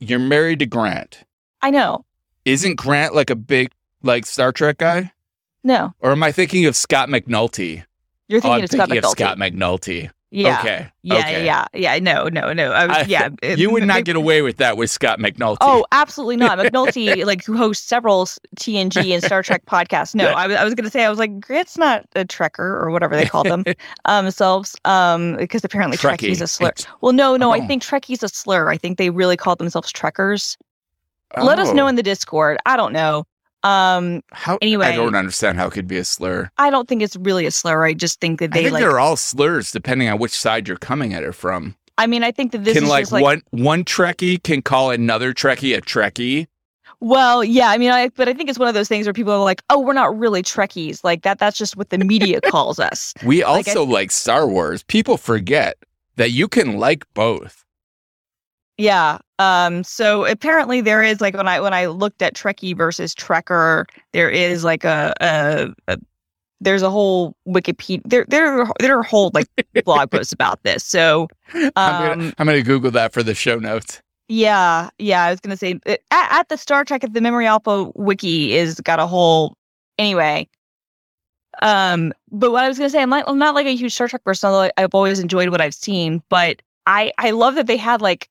You're 0.00 0.18
married 0.18 0.58
to 0.58 0.66
Grant. 0.66 1.24
I 1.62 1.70
know. 1.70 2.04
Isn't 2.44 2.74
Grant 2.76 3.14
like 3.14 3.30
a 3.30 3.36
big 3.36 3.70
like 4.02 4.26
Star 4.26 4.52
Trek 4.52 4.78
guy? 4.78 5.12
No, 5.64 5.92
Or 6.00 6.12
am 6.12 6.22
I 6.22 6.30
thinking 6.32 6.66
of 6.66 6.76
Scott 6.76 7.08
McNulty? 7.08 7.84
You're 8.28 8.38
Oh, 8.38 8.42
thinking 8.42 8.52
I'm 8.58 8.64
of 8.64 8.70
Scott 8.70 8.88
thinking 8.88 9.02
McNulty. 9.02 9.04
of 9.04 9.10
Scott 9.10 9.38
McNulty. 9.38 10.10
yeah, 10.30 10.58
Okay. 10.60 10.88
yeah, 11.02 11.14
okay. 11.18 11.44
yeah, 11.46 11.66
yeah. 11.72 11.98
No, 12.00 12.24
no, 12.28 12.52
no. 12.52 12.72
I 12.72 12.86
was, 12.86 12.96
I- 12.98 13.02
yeah, 13.08 13.28
it- 13.42 13.58
You 13.58 13.70
would 13.70 13.84
not 13.86 14.04
get 14.04 14.14
away 14.16 14.42
with 14.42 14.58
that 14.58 14.76
with 14.76 14.90
Scott 14.90 15.18
McNulty. 15.18 15.56
Oh, 15.62 15.86
absolutely 15.92 16.36
not. 16.36 16.58
McNulty, 16.58 17.24
like 17.24 17.42
who 17.44 17.56
hosts 17.56 17.86
several 17.88 18.26
TNG 18.56 19.14
and 19.14 19.22
Star 19.24 19.42
Trek 19.42 19.64
podcasts. 19.66 20.14
No, 20.14 20.26
I 20.28 20.46
was 20.46 20.56
I 20.56 20.64
was 20.64 20.74
gonna 20.74 20.90
say 20.90 21.04
I 21.04 21.08
was 21.10 21.18
like 21.18 21.40
Grant's 21.40 21.78
not 21.78 22.04
a 22.14 22.24
Trekker 22.26 22.58
or 22.58 22.90
whatever 22.90 23.16
they 23.16 23.24
call 23.24 23.42
them 23.44 23.64
um, 24.04 24.24
themselves, 24.26 24.76
um, 24.84 25.36
because 25.38 25.64
apparently 25.64 25.96
Trekkie. 25.96 26.18
Trekkie's 26.28 26.42
a 26.42 26.46
slur. 26.46 26.72
Well, 27.00 27.12
no, 27.12 27.36
no, 27.36 27.52
I 27.52 27.60
Oh. 27.60 27.66
think 27.66 27.82
Trekkie's 27.82 28.22
a 28.22 28.28
slur. 28.28 28.68
I 28.70 28.76
think 28.76 28.98
they 28.98 29.08
really 29.10 29.36
call 29.38 29.56
themselves 29.56 29.90
Trekkers. 29.92 30.56
Let 31.42 31.58
us 31.58 31.68
Oh. 31.68 31.72
know 31.72 31.86
in 31.86 31.94
the 31.96 32.02
Discord. 32.02 32.58
I 32.66 32.76
don't 32.76 32.92
know. 32.92 33.24
Um, 33.64 34.22
How? 34.32 34.58
Anyway, 34.62 34.86
I 34.86 34.94
don't 34.94 35.14
understand 35.16 35.58
how 35.58 35.66
it 35.66 35.72
could 35.72 35.88
be 35.88 35.98
a 35.98 36.04
slur. 36.04 36.50
I 36.58 36.70
don't 36.70 36.88
think 36.88 37.02
it's 37.02 37.16
really 37.16 37.44
a 37.46 37.50
slur. 37.50 37.84
I 37.84 37.92
just 37.94 38.20
think 38.20 38.38
that 38.40 38.52
I 38.52 38.58
they 38.58 38.62
think 38.64 38.74
like. 38.74 38.82
they're 38.82 39.00
all 39.00 39.16
slurs 39.16 39.72
depending 39.72 40.08
on 40.08 40.18
which 40.18 40.32
side 40.32 40.68
you're 40.68 40.76
coming 40.76 41.12
at 41.12 41.24
it 41.24 41.32
from. 41.34 41.74
I 41.98 42.06
mean, 42.06 42.22
I 42.22 42.30
think 42.30 42.52
that 42.52 42.62
this 42.64 42.74
can 42.74 42.84
is 42.84 42.88
like, 42.90 43.10
like. 43.10 43.22
one 43.22 43.42
one 43.50 43.84
Trekkie 43.84 44.40
can 44.42 44.62
call 44.62 44.90
another 44.92 45.34
Trekkie 45.34 45.76
a 45.76 45.80
Trekkie. 45.80 46.46
Well, 47.00 47.42
yeah, 47.44 47.70
I 47.70 47.78
mean, 47.78 47.90
I 47.90 48.08
but 48.10 48.28
I 48.28 48.34
think 48.34 48.48
it's 48.48 48.58
one 48.58 48.68
of 48.68 48.74
those 48.74 48.88
things 48.88 49.06
where 49.06 49.12
people 49.12 49.32
are 49.32 49.42
like, 49.44 49.62
"Oh, 49.70 49.80
we're 49.80 49.92
not 49.92 50.16
really 50.16 50.42
Trekkies." 50.42 51.02
Like 51.04 51.22
that. 51.22 51.38
That's 51.40 51.58
just 51.58 51.76
what 51.76 51.90
the 51.90 51.98
media 51.98 52.40
calls 52.44 52.78
us. 52.78 53.14
We 53.24 53.44
Like, 53.44 53.66
I- 53.68 53.70
also 53.72 53.84
like 53.84 54.10
Star 54.12 54.48
Wars. 54.48 54.82
People 54.84 55.16
forget 55.16 55.76
that 56.16 56.30
you 56.30 56.46
can 56.48 56.78
like 56.78 57.04
both. 57.14 57.64
Yeah. 58.78 59.18
Um. 59.40 59.84
So 59.84 60.24
apparently 60.24 60.80
there 60.80 61.02
is 61.02 61.20
like 61.20 61.34
when 61.34 61.48
I 61.48 61.60
when 61.60 61.74
I 61.74 61.86
looked 61.86 62.22
at 62.22 62.34
Trekkie 62.34 62.76
versus 62.76 63.14
Trekker, 63.14 63.84
there 64.12 64.30
is 64.30 64.64
like 64.64 64.84
a 64.84 65.12
a, 65.20 65.68
a 65.88 65.98
there's 66.60 66.82
a 66.82 66.90
whole 66.90 67.34
Wikipedia 67.46 68.00
there 68.04 68.24
there 68.28 68.62
are- 68.62 68.72
there 68.80 68.98
are 68.98 69.02
whole 69.02 69.30
like 69.34 69.46
blog 69.84 70.10
posts 70.10 70.32
about 70.32 70.62
this. 70.62 70.84
So 70.84 71.28
I'm, 71.54 71.72
um 71.76 72.18
gonna, 72.18 72.32
I'm 72.38 72.46
gonna 72.46 72.62
Google 72.62 72.90
that 72.92 73.12
for 73.12 73.22
the 73.22 73.34
show 73.34 73.58
notes. 73.58 74.00
yeah 74.28 74.90
yeah 74.98 75.24
I 75.24 75.30
was 75.30 75.40
gonna 75.40 75.56
say 75.56 75.78
uh, 75.86 75.96
at, 76.10 76.40
at 76.40 76.48
the 76.48 76.56
Star 76.56 76.84
Trek 76.84 77.04
at 77.04 77.12
the 77.14 77.20
Memory 77.20 77.46
Alpha 77.46 77.90
wiki 77.94 78.54
is 78.54 78.80
got 78.80 78.98
a 79.00 79.06
whole 79.06 79.56
anyway. 79.98 80.48
Um, 81.62 82.12
but 82.30 82.52
what 82.52 82.64
I 82.64 82.68
was 82.68 82.78
gonna 82.78 82.90
say, 82.90 83.02
I'm 83.02 83.10
not, 83.10 83.24
I'm 83.26 83.38
not 83.38 83.54
like 83.54 83.66
a 83.66 83.74
huge 83.74 83.92
Star 83.92 84.06
Trek 84.08 84.22
person. 84.24 84.48
Although 84.50 84.70
I've 84.76 84.94
always 84.94 85.18
enjoyed 85.18 85.48
what 85.48 85.60
I've 85.60 85.74
seen, 85.74 86.22
but 86.28 86.60
I 86.86 87.12
I 87.18 87.30
love 87.32 87.54
that 87.56 87.66
they 87.66 87.76
had 87.76 88.00
like 88.00 88.28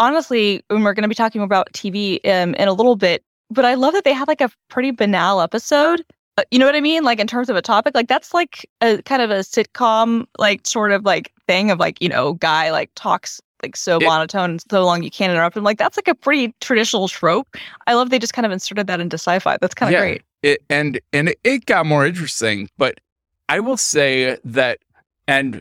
honestly, 0.00 0.64
when 0.68 0.82
we're 0.82 0.94
gonna 0.94 1.06
be 1.08 1.14
talking 1.14 1.42
about 1.42 1.72
TV 1.72 2.18
um 2.26 2.54
in 2.54 2.66
a 2.66 2.72
little 2.72 2.96
bit, 2.96 3.22
but 3.50 3.64
I 3.64 3.74
love 3.74 3.92
that 3.94 4.02
they 4.04 4.12
had 4.12 4.26
like 4.26 4.40
a 4.40 4.50
pretty 4.68 4.90
banal 4.90 5.40
episode. 5.40 6.04
Uh, 6.36 6.42
You 6.50 6.58
know 6.58 6.66
what 6.66 6.74
I 6.74 6.80
mean? 6.80 7.04
Like 7.04 7.20
in 7.20 7.26
terms 7.28 7.48
of 7.48 7.56
a 7.56 7.62
topic, 7.62 7.94
like 7.94 8.08
that's 8.08 8.34
like 8.34 8.68
a 8.80 9.00
kind 9.02 9.22
of 9.22 9.30
a 9.30 9.40
sitcom 9.40 10.26
like 10.38 10.66
sort 10.66 10.90
of 10.90 11.04
like 11.04 11.32
thing 11.46 11.70
of 11.70 11.78
like 11.78 12.00
you 12.02 12.08
know 12.08 12.32
guy 12.34 12.70
like 12.72 12.90
talks 12.96 13.40
like 13.62 13.76
so 13.76 13.98
It- 13.98 14.04
monotone 14.06 14.50
and 14.52 14.62
so 14.70 14.84
long 14.84 15.02
you 15.02 15.10
can't 15.10 15.30
interrupt 15.32 15.56
him. 15.56 15.64
Like 15.64 15.76
that's 15.78 15.96
like 15.98 16.08
a 16.08 16.14
pretty 16.14 16.54
traditional 16.60 17.08
trope. 17.08 17.46
I 17.86 17.94
love 17.94 18.08
they 18.10 18.18
just 18.18 18.32
kind 18.32 18.46
of 18.46 18.52
inserted 18.52 18.86
that 18.86 19.00
into 19.00 19.14
sci-fi. 19.18 19.58
That's 19.60 19.74
kind 19.74 19.88
of 19.88 19.92
Yeah. 19.92 20.00
great. 20.00 20.22
it 20.42 20.62
and 20.70 20.98
and 21.12 21.34
it 21.44 21.66
got 21.66 21.84
more 21.84 22.06
interesting 22.06 22.70
but 22.78 22.98
i 23.50 23.60
will 23.60 23.76
say 23.76 24.38
that 24.42 24.78
and 25.28 25.60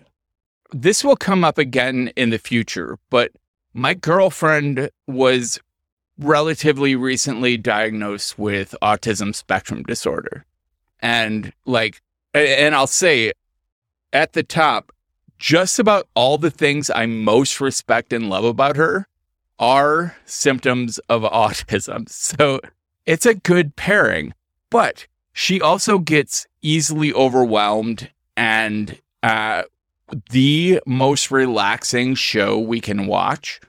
this 0.72 1.04
will 1.04 1.18
come 1.18 1.44
up 1.44 1.58
again 1.58 2.14
in 2.16 2.30
the 2.30 2.38
future 2.38 2.98
but 3.10 3.30
my 3.74 3.94
girlfriend 3.94 4.90
was 5.08 5.60
relatively 6.18 6.96
recently 6.96 7.58
diagnosed 7.58 8.38
with 8.38 8.76
autism 8.82 9.34
spectrum 9.34 9.84
disorder. 9.84 10.46
And 11.02 11.54
like 11.66 12.02
and 12.34 12.76
i'll 12.76 12.86
say 12.88 13.32
at 14.12 14.34
the 14.34 14.44
top 14.44 14.92
just 15.38 15.80
about 15.80 16.08
all 16.14 16.38
the 16.38 16.52
things 16.52 16.92
i 16.94 17.06
most 17.06 17.62
respect 17.62 18.12
and 18.12 18.30
love 18.30 18.44
about 18.44 18.76
her 18.76 19.08
are 19.60 20.16
symptoms 20.26 20.98
of 21.10 21.22
autism. 21.34 22.10
So 22.10 22.62
it's 23.06 23.26
a 23.26 23.36
good 23.36 23.76
pairing. 23.76 24.34
But 24.70 25.08
she 25.34 25.62
also 25.62 26.00
gets 26.00 26.48
easily 26.62 27.14
overwhelmed 27.14 28.10
and 28.38 29.00
uh, 29.24 29.64
the 30.32 30.82
most 30.86 31.32
relaxing 31.32 32.16
show 32.16 32.58
we 32.60 32.82
can 32.82 33.08
watch 33.08 33.60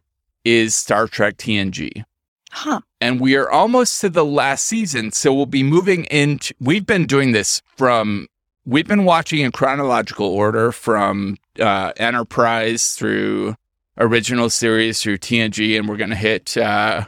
is 0.44 0.74
Star 0.74 1.07
Trek 1.07 1.37
TNG. 1.37 2.05
Huh. 2.53 2.81
And 3.00 3.20
we 3.20 3.37
are 3.37 3.48
almost 3.50 4.00
to 4.00 4.09
the 4.09 4.24
last 4.24 4.66
season, 4.66 5.12
so 5.12 5.33
we'll 5.33 5.46
be 5.46 5.62
moving 5.62 6.05
into 6.05 6.53
we've 6.61 6.87
been 6.87 7.07
doing 7.07 7.33
this 7.33 7.62
from 7.76 8.26
we've 8.66 8.87
been 8.88 9.05
watching 9.05 9.40
in 9.40 9.53
chronological 9.53 10.26
order 10.26 10.72
from 10.72 11.37
uh, 11.61 11.92
Enterprise 11.96 12.92
through 12.94 13.55
original 13.98 14.50
series 14.50 15.00
through 15.00 15.18
TNG 15.18 15.79
and 15.79 15.88
we're 15.88 15.96
going 15.96 16.11
to 16.11 16.16
hit 16.16 16.57
uh 16.57 17.05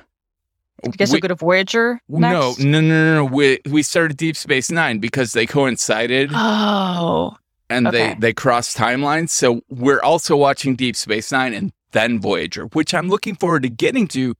I 0.84 0.88
guess 0.88 1.10
we- 1.10 1.14
we'll 1.16 1.20
go 1.22 1.28
to 1.28 1.34
Voyager. 1.36 2.00
no, 2.08 2.20
no, 2.20 2.54
no, 2.58 2.80
no, 2.80 3.14
no. 3.16 3.24
We 3.24 3.58
we 3.68 3.82
started 3.82 4.16
Deep 4.16 4.36
Space 4.36 4.70
Nine 4.70 4.98
because 4.98 5.32
they 5.32 5.46
coincided 5.46 6.30
Oh, 6.34 7.36
and 7.72 7.88
okay. 7.88 8.14
they 8.14 8.20
they 8.20 8.32
crossed 8.32 8.76
timelines. 8.76 9.30
So 9.30 9.62
we're 9.68 10.00
also 10.02 10.36
watching 10.36 10.76
Deep 10.76 10.96
Space 10.96 11.32
Nine 11.32 11.54
and 11.54 11.72
then 11.92 12.20
Voyager, 12.20 12.64
which 12.66 12.94
I'm 12.94 13.08
looking 13.08 13.34
forward 13.34 13.62
to 13.64 13.68
getting 13.68 14.06
to 14.08 14.34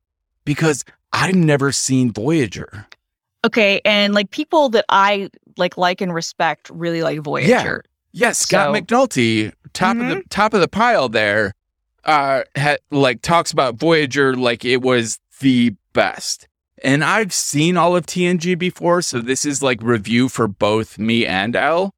because 0.45 0.85
I've 1.13 1.35
never 1.35 1.73
seen 1.73 2.13
Voyager. 2.13 2.87
okay. 3.45 3.81
And 3.85 4.15
like 4.15 4.31
people 4.31 4.69
that 4.71 4.85
I 4.89 5.31
like, 5.57 5.77
like 5.77 6.01
and 6.01 6.15
respect, 6.15 6.71
really 6.71 7.03
like 7.03 7.21
Voyager. 7.21 7.49
Yeah, 7.51 7.79
Yes, 8.13 8.39
Scott 8.39 8.75
So- 8.75 8.81
McNulty, 8.81 9.53
top 9.73 9.97
of 9.97 10.07
the 10.09 10.23
top 10.29 10.55
of 10.55 10.61
the 10.61 10.69
pile 10.69 11.09
there, 11.09 11.55
uh, 12.05 12.43
had, 12.55 12.79
like 12.91 13.23
talks 13.23 13.53
about 13.53 13.77
Voyager 13.77 14.35
like 14.37 14.65
it 14.65 14.83
was 14.83 15.19
the 15.41 15.75
best. 15.93 16.49
And 16.85 17.05
I've 17.05 17.33
seen 17.33 17.77
all 17.77 17.95
of 17.95 18.07
TNG 18.07 18.59
before, 18.59 19.03
so 19.03 19.21
this 19.21 19.45
is 19.47 19.63
like 19.63 19.81
review 19.83 20.29
for 20.29 20.49
both 20.49 20.99
me 20.99 21.25
and 21.25 21.55
Al. 21.55 21.95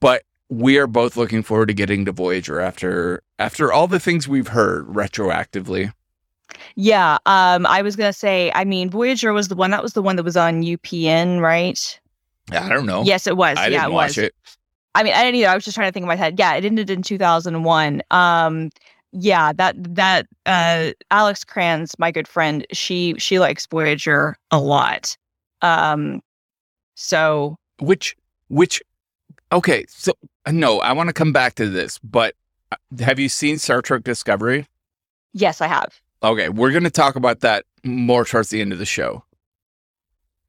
But 0.00 0.22
we 0.50 0.76
are 0.78 0.88
both 0.88 1.16
looking 1.16 1.42
forward 1.42 1.66
to 1.66 1.74
getting 1.74 2.04
to 2.04 2.12
Voyager 2.12 2.60
after 2.60 3.22
after 3.38 3.72
all 3.72 3.86
the 3.86 4.00
things 4.00 4.28
we've 4.28 4.48
heard 4.48 4.86
retroactively. 4.88 5.92
Yeah. 6.74 7.18
Um, 7.24 7.64
I 7.66 7.80
was 7.82 7.96
gonna 7.96 8.12
say. 8.12 8.50
I 8.54 8.64
mean, 8.64 8.90
Voyager 8.90 9.32
was 9.32 9.48
the 9.48 9.54
one 9.54 9.70
that 9.70 9.82
was 9.82 9.94
the 9.94 10.02
one 10.02 10.16
that 10.16 10.24
was 10.24 10.36
on 10.36 10.62
UPN, 10.62 11.40
right? 11.40 12.00
I 12.52 12.68
don't 12.68 12.84
know. 12.86 13.02
Yes, 13.04 13.26
it 13.28 13.36
was. 13.36 13.56
I 13.56 13.68
yeah, 13.68 13.82
didn't 13.82 13.92
it 13.92 13.94
watch 13.94 14.08
was. 14.08 14.18
it. 14.18 14.34
I 14.96 15.04
mean, 15.04 15.14
I 15.14 15.22
didn't 15.22 15.36
either. 15.36 15.48
I 15.48 15.54
was 15.54 15.64
just 15.64 15.76
trying 15.76 15.88
to 15.88 15.92
think 15.92 16.02
in 16.02 16.08
my 16.08 16.16
head. 16.16 16.36
Yeah, 16.36 16.54
it 16.54 16.64
ended 16.64 16.90
in 16.90 17.02
2001. 17.02 18.02
Um, 18.10 18.70
yeah, 19.12 19.52
that 19.52 19.76
that 19.94 20.26
uh, 20.46 20.90
Alex 21.12 21.44
Cranz, 21.44 21.96
my 21.98 22.10
good 22.10 22.26
friend, 22.26 22.66
she 22.72 23.14
she 23.18 23.38
likes 23.38 23.66
Voyager 23.66 24.36
a 24.50 24.58
lot. 24.58 25.16
Um, 25.62 26.20
so 26.96 27.56
Which 27.78 28.16
which 28.48 28.82
okay, 29.52 29.84
so 29.88 30.12
no, 30.50 30.80
I 30.80 30.92
want 30.92 31.08
to 31.08 31.12
come 31.12 31.32
back 31.32 31.54
to 31.56 31.68
this, 31.68 31.98
but 31.98 32.34
uh, 32.72 32.76
have 33.00 33.18
you 33.18 33.28
seen 33.28 33.58
Star 33.58 33.82
Trek 33.82 34.02
Discovery? 34.04 34.66
yes, 35.32 35.60
I 35.60 35.66
have. 35.68 36.00
Okay, 36.22 36.48
we're 36.48 36.70
going 36.72 36.84
to 36.84 36.90
talk 36.90 37.16
about 37.16 37.40
that 37.40 37.64
more 37.82 38.24
towards 38.24 38.50
the 38.50 38.60
end 38.60 38.72
of 38.72 38.78
the 38.78 38.84
show. 38.84 39.24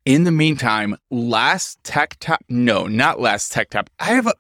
In 0.04 0.24
the 0.24 0.32
meantime, 0.32 0.98
last 1.12 1.82
tech 1.84 2.18
top, 2.20 2.42
no, 2.50 2.88
not 2.88 3.20
last 3.22 3.52
tech 3.52 3.70
top. 3.70 3.90
I 4.00 4.06
have 4.08 4.28
a, 4.28 4.34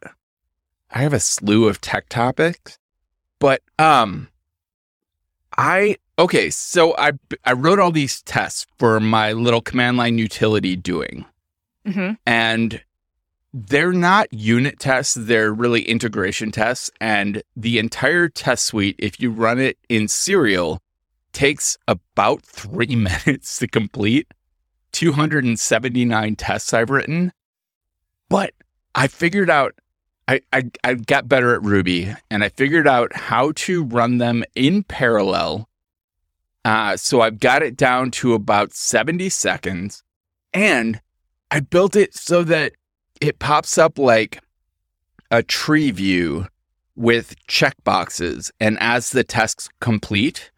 I 0.89 1.00
have 1.00 1.13
a 1.13 1.19
slew 1.19 1.67
of 1.67 1.80
tech 1.80 2.10
topics, 2.10 2.78
but 3.39 3.62
um, 3.80 4.28
I 5.56 5.97
okay. 6.17 6.50
So 6.50 6.95
I 6.97 7.12
I 7.45 7.54
wrote 7.54 7.80
all 7.80 7.91
these 7.91 8.21
tests 8.24 8.65
for 8.78 9.00
my 9.00 9.34
little 9.34 9.62
command 9.62 9.97
line 9.97 10.17
utility 10.17 10.76
doing, 10.76 11.26
hmm 11.86 12.13
and 12.26 12.82
they're 13.53 13.93
not 13.93 14.31
unit 14.33 14.79
tests. 14.79 15.15
They're 15.15 15.53
really 15.53 15.81
integration 15.83 16.51
tests, 16.51 16.89
and 16.99 17.43
the 17.55 17.79
entire 17.79 18.29
test 18.29 18.65
suite, 18.65 18.95
if 18.97 19.19
you 19.19 19.31
run 19.31 19.59
it 19.59 19.77
in 19.89 20.07
serial, 20.07 20.81
takes 21.33 21.77
about 21.87 22.43
three 22.43 22.95
minutes 22.95 23.57
to 23.59 23.67
complete. 23.67 24.27
279 24.93 26.35
tests 26.35 26.73
I've 26.73 26.89
written, 26.89 27.31
but 28.27 28.53
I 28.93 29.07
figured 29.07 29.49
out 29.49 29.73
I, 30.27 30.41
I, 30.53 30.71
I 30.83 30.93
got 30.93 31.27
better 31.27 31.55
at 31.55 31.63
Ruby 31.63 32.13
and 32.29 32.43
I 32.43 32.49
figured 32.49 32.87
out 32.87 33.13
how 33.13 33.51
to 33.55 33.83
run 33.83 34.17
them 34.17 34.43
in 34.55 34.83
parallel. 34.83 35.67
Uh, 36.63 36.95
so 36.95 37.21
I've 37.21 37.39
got 37.39 37.63
it 37.63 37.75
down 37.75 38.11
to 38.11 38.33
about 38.33 38.73
70 38.73 39.29
seconds 39.29 40.03
and 40.53 41.01
I 41.49 41.59
built 41.59 41.95
it 41.95 42.13
so 42.13 42.43
that 42.43 42.73
it 43.21 43.39
pops 43.39 43.77
up 43.77 43.97
like 43.97 44.41
a 45.29 45.41
tree 45.43 45.91
view 45.91 46.47
with 46.95 47.36
checkboxes. 47.47 48.51
And 48.60 48.77
as 48.81 49.12
the 49.12 49.23
tests 49.23 49.69
complete, 49.79 50.51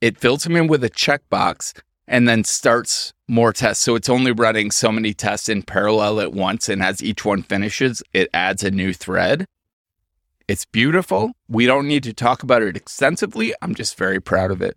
it 0.00 0.16
fills 0.18 0.44
them 0.44 0.56
in 0.56 0.68
with 0.68 0.82
a 0.84 0.90
checkbox 0.90 1.78
and 2.08 2.28
then 2.28 2.44
starts 2.44 3.12
more 3.28 3.52
tests. 3.52 3.84
So 3.84 3.96
it's 3.96 4.08
only 4.08 4.32
running 4.32 4.70
so 4.70 4.92
many 4.92 5.12
tests 5.12 5.48
in 5.48 5.62
parallel 5.62 6.20
at 6.20 6.32
once. 6.32 6.68
And 6.68 6.82
as 6.82 7.02
each 7.02 7.24
one 7.24 7.42
finishes, 7.42 8.02
it 8.12 8.30
adds 8.32 8.62
a 8.62 8.70
new 8.70 8.92
thread. 8.92 9.46
It's 10.48 10.64
beautiful. 10.64 11.32
We 11.48 11.66
don't 11.66 11.88
need 11.88 12.04
to 12.04 12.14
talk 12.14 12.44
about 12.44 12.62
it 12.62 12.76
extensively. 12.76 13.52
I'm 13.60 13.74
just 13.74 13.98
very 13.98 14.20
proud 14.20 14.52
of 14.52 14.62
it. 14.62 14.76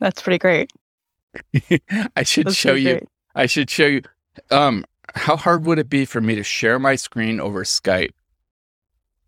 That's 0.00 0.20
pretty 0.20 0.38
great. 0.38 0.70
I 2.16 2.24
should 2.24 2.48
That's 2.48 2.56
show 2.56 2.74
you. 2.74 2.92
great. 2.92 3.08
I 3.34 3.46
should 3.46 3.70
show 3.70 3.86
you. 3.86 4.02
Um, 4.50 4.84
how 5.14 5.36
hard 5.36 5.64
would 5.64 5.78
it 5.78 5.88
be 5.88 6.04
for 6.04 6.20
me 6.20 6.34
to 6.34 6.42
share 6.42 6.78
my 6.78 6.96
screen 6.96 7.40
over 7.40 7.64
Skype? 7.64 8.10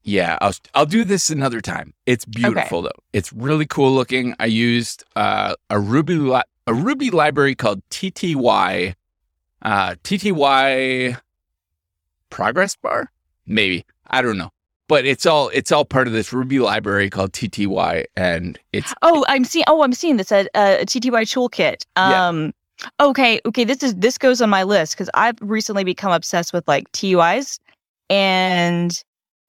Yeah, 0.03 0.38
I'll 0.41 0.55
I'll 0.75 0.87
do 0.87 1.05
this 1.05 1.29
another 1.29 1.61
time. 1.61 1.93
It's 2.07 2.25
beautiful 2.25 2.83
though. 2.83 2.91
It's 3.12 3.33
really 3.33 3.67
cool 3.67 3.93
looking. 3.93 4.35
I 4.41 4.47
used 4.47 5.05
uh, 5.17 5.55
a 5.69 5.79
Ruby 5.79 6.14
li- 6.14 6.43
a 6.67 6.73
Ruby 6.75 7.11
library 7.11 7.55
called 7.55 7.83
TTY, 7.91 8.95
uh, 9.62 9.95
TTY 10.05 11.19
Progress 12.31 12.77
Bar, 12.77 13.11
maybe 13.47 13.85
I 14.07 14.23
don't 14.23 14.38
know, 14.38 14.51
but 14.87 15.05
it's 15.05 15.27
all 15.27 15.51
it's 15.53 15.73
all 15.73 15.85
part 15.85 16.07
of 16.07 16.14
this 16.14 16.33
Ruby 16.33 16.59
library 16.59 17.11
called 17.11 17.33
TTY, 17.33 18.05
and 18.17 18.59
it's 18.73 18.95
Oh, 19.03 19.25
I'm 19.29 19.45
seeing. 19.45 19.64
Oh, 19.67 19.83
I'm 19.83 19.93
seeing 19.93 20.17
this 20.17 20.33
at 20.33 20.49
uh, 20.55 20.79
TTY 20.85 21.25
Toolkit. 21.25 21.85
Yeah. 21.97 22.51
Okay, 23.01 23.41
okay. 23.45 23.64
This 23.64 23.83
is 23.83 23.95
this 23.97 24.19
goes 24.19 24.41
on 24.41 24.51
my 24.51 24.62
list 24.62 24.95
because 24.95 25.11
I've 25.14 25.37
recently 25.41 25.85
become 25.85 26.12
obsessed 26.12 26.53
with 26.53 26.67
like 26.69 26.91
TUIs, 26.93 27.59
and 28.09 28.93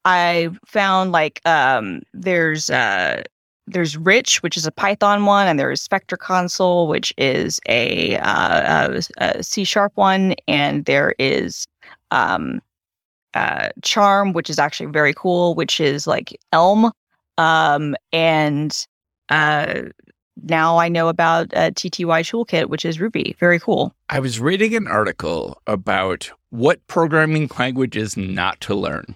I 0.06 0.50
found 0.66 1.12
like 1.12 1.42
um, 1.46 2.02
there's 2.14 2.70
uh, 2.70 3.24
there's 3.70 3.98
Rich, 3.98 4.42
which 4.42 4.58
is 4.58 4.66
a 4.66 4.72
Python 4.72 5.26
one, 5.26 5.48
and 5.48 5.60
there's 5.60 5.82
Spectre 5.82 6.18
Console, 6.18 6.88
which 6.88 7.14
is 7.18 7.60
a, 7.68 8.18
uh, 8.18 8.92
a, 8.96 9.02
a 9.18 9.44
C 9.44 9.64
sharp 9.64 9.92
one, 9.96 10.34
and 10.48 10.86
there 10.86 11.14
is 11.20 11.68
um, 12.12 12.62
uh, 13.34 13.70
Charm, 13.84 14.34
which 14.34 14.50
is 14.50 14.60
actually 14.60 14.88
very 14.92 15.14
cool, 15.14 15.56
which 15.56 15.80
is 15.80 16.08
like 16.08 16.38
Elm, 16.52 16.92
um, 17.38 17.96
and 18.12 18.88
uh, 19.30 19.82
now 20.44 20.78
I 20.78 20.90
know 20.90 21.08
about 21.08 21.54
uh, 21.54 21.72
TTY 21.72 22.22
Toolkit, 22.22 22.68
which 22.68 22.86
is 22.86 23.00
Ruby. 23.00 23.36
Very 23.40 23.60
cool. 23.60 23.94
I 24.10 24.20
was 24.20 24.40
reading 24.40 24.76
an 24.76 24.88
article 24.88 25.62
about 25.68 26.32
what 26.50 26.86
programming 26.88 27.50
languages 27.58 28.18
not 28.18 28.60
to 28.62 28.76
learn 28.76 29.16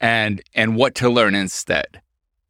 and 0.00 0.42
and 0.54 0.76
what 0.76 0.94
to 0.96 1.10
learn 1.10 1.34
instead. 1.34 2.00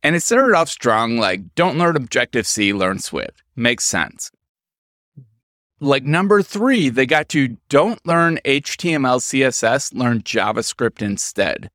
And 0.02 0.16
it 0.16 0.22
started 0.22 0.56
off 0.56 0.68
strong 0.68 1.18
like 1.18 1.54
don't 1.54 1.78
learn 1.78 1.96
Objective 1.96 2.46
C, 2.46 2.72
learn 2.72 2.98
Swift. 2.98 3.42
Makes 3.56 3.84
sense. 3.84 4.30
Like 5.82 6.04
number 6.04 6.42
3, 6.42 6.90
they 6.90 7.06
got 7.06 7.30
to 7.30 7.56
don't 7.70 8.04
learn 8.06 8.38
HTML 8.44 9.20
CSS, 9.20 9.94
learn 9.94 10.20
JavaScript 10.20 11.00
instead. 11.00 11.70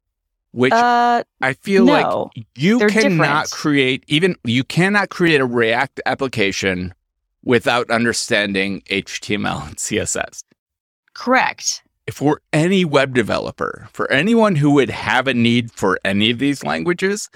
Which 0.55 0.71
Uh, 0.71 1.21
I 1.41 1.51
feel 1.53 1.83
no, 1.83 1.91
like 2.33 2.45
you 2.55 2.79
they're 2.79 2.87
cannot 2.87 3.45
different. 3.45 3.51
create 3.51 4.03
even 4.07 4.37
you 4.45 4.63
cannot 4.63 5.09
create 5.09 5.41
a 5.41 5.45
React 5.45 5.99
application 6.05 6.93
without 7.43 7.89
understanding 7.91 8.81
HTML 8.89 9.67
and 9.67 9.75
CSS. 9.75 10.43
correct. 11.13 11.83
For 12.11 12.39
any 12.53 12.85
web 12.85 13.13
developer, 13.15 13.89
for 13.91 14.09
anyone 14.11 14.55
who 14.55 14.71
would 14.71 14.91
have 14.91 15.27
a 15.27 15.33
need 15.33 15.71
for 15.71 15.99
any 16.05 16.29
of 16.31 16.37
these 16.39 16.63
languages, 16.63 17.29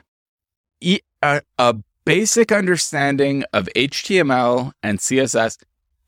e- 0.79 0.99
a, 1.23 1.41
a 1.57 1.75
basic 2.05 2.51
understanding 2.51 3.43
of 3.51 3.67
HTML 3.75 4.71
and 4.83 4.99
CSS 4.99 5.57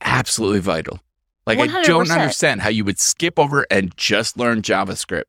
absolutely 0.01 0.59
vital. 0.61 0.99
Like 1.47 1.57
I 1.59 1.81
don't 1.81 2.09
understand 2.11 2.61
how 2.61 2.69
you 2.69 2.85
would 2.85 2.99
skip 2.99 3.37
over 3.39 3.65
and 3.71 3.95
just 3.97 4.37
learn 4.37 4.61
JavaScript. 4.61 5.23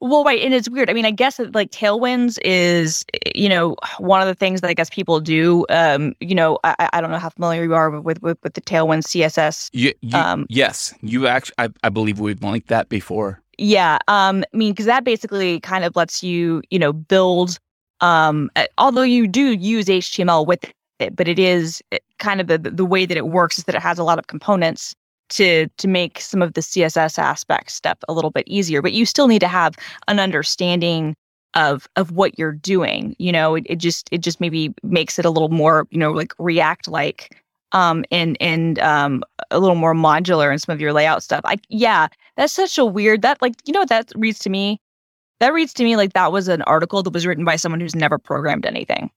Well, 0.00 0.22
right, 0.24 0.40
and 0.42 0.52
it's 0.52 0.68
weird. 0.68 0.90
I 0.90 0.92
mean, 0.92 1.06
I 1.06 1.10
guess 1.10 1.38
that, 1.38 1.54
like 1.54 1.70
Tailwinds 1.70 2.38
is, 2.44 3.04
you 3.34 3.48
know, 3.48 3.76
one 3.98 4.20
of 4.20 4.26
the 4.26 4.34
things 4.34 4.60
that 4.60 4.68
I 4.68 4.74
guess 4.74 4.90
people 4.90 5.18
do. 5.20 5.64
Um, 5.70 6.14
you 6.20 6.34
know, 6.34 6.58
I, 6.64 6.90
I- 6.92 7.00
don't 7.00 7.10
know 7.10 7.18
how 7.18 7.30
familiar 7.30 7.62
you 7.64 7.74
are 7.74 7.90
with 8.00 8.20
with, 8.22 8.38
with 8.42 8.54
the 8.54 8.60
Tailwind 8.60 9.04
CSS. 9.04 9.70
You, 9.72 9.92
you, 10.02 10.16
Um, 10.18 10.46
yes, 10.50 10.92
you 11.00 11.26
actually. 11.26 11.54
I, 11.58 11.68
I 11.84 11.88
believe 11.88 12.18
we've 12.20 12.42
linked 12.42 12.68
that 12.68 12.88
before. 12.88 13.40
Yeah, 13.56 13.98
um, 14.08 14.44
I 14.52 14.56
mean, 14.56 14.72
because 14.72 14.86
that 14.86 15.04
basically 15.04 15.60
kind 15.60 15.84
of 15.84 15.94
lets 15.96 16.22
you, 16.22 16.62
you 16.70 16.78
know, 16.78 16.92
build. 16.92 17.58
Um, 18.00 18.50
although 18.76 19.02
you 19.02 19.26
do 19.28 19.52
use 19.52 19.86
HTML 19.86 20.46
with 20.46 20.64
it, 20.98 21.16
but 21.16 21.28
it 21.28 21.38
is 21.38 21.82
uh, 21.92 21.98
kind 22.18 22.40
of 22.40 22.48
the 22.48 22.58
the 22.58 22.84
way 22.84 23.06
that 23.06 23.16
it 23.16 23.28
works 23.28 23.56
is 23.58 23.64
that 23.64 23.74
it 23.74 23.80
has 23.80 23.98
a 23.98 24.04
lot 24.04 24.18
of 24.18 24.26
components 24.26 24.94
to 25.34 25.68
to 25.68 25.88
make 25.88 26.20
some 26.20 26.42
of 26.42 26.54
the 26.54 26.60
CSS 26.60 27.18
aspect 27.18 27.70
step 27.70 27.98
a 28.08 28.12
little 28.12 28.30
bit 28.30 28.46
easier. 28.46 28.80
But 28.80 28.92
you 28.92 29.04
still 29.04 29.28
need 29.28 29.40
to 29.40 29.48
have 29.48 29.74
an 30.08 30.18
understanding 30.18 31.16
of 31.54 31.88
of 31.96 32.12
what 32.12 32.38
you're 32.38 32.52
doing. 32.52 33.14
You 33.18 33.32
know, 33.32 33.56
it, 33.56 33.64
it 33.66 33.76
just 33.76 34.08
it 34.10 34.18
just 34.18 34.40
maybe 34.40 34.72
makes 34.82 35.18
it 35.18 35.24
a 35.24 35.30
little 35.30 35.48
more, 35.48 35.86
you 35.90 35.98
know, 35.98 36.12
like 36.12 36.32
React 36.38 36.88
like. 36.88 37.40
Um, 37.72 38.04
and 38.12 38.36
and 38.40 38.78
um, 38.78 39.24
a 39.50 39.58
little 39.58 39.74
more 39.74 39.94
modular 39.94 40.52
in 40.52 40.60
some 40.60 40.72
of 40.72 40.80
your 40.80 40.92
layout 40.92 41.24
stuff. 41.24 41.40
I 41.44 41.56
yeah, 41.68 42.06
that's 42.36 42.52
such 42.52 42.78
a 42.78 42.84
weird 42.84 43.22
that 43.22 43.42
like 43.42 43.54
you 43.64 43.72
know 43.72 43.80
what 43.80 43.88
that 43.88 44.12
reads 44.14 44.38
to 44.40 44.50
me? 44.50 44.80
That 45.40 45.52
reads 45.52 45.74
to 45.74 45.82
me 45.82 45.96
like 45.96 46.12
that 46.12 46.30
was 46.30 46.46
an 46.46 46.62
article 46.62 47.02
that 47.02 47.12
was 47.12 47.26
written 47.26 47.44
by 47.44 47.56
someone 47.56 47.80
who's 47.80 47.96
never 47.96 48.16
programmed 48.16 48.64
anything. 48.64 49.10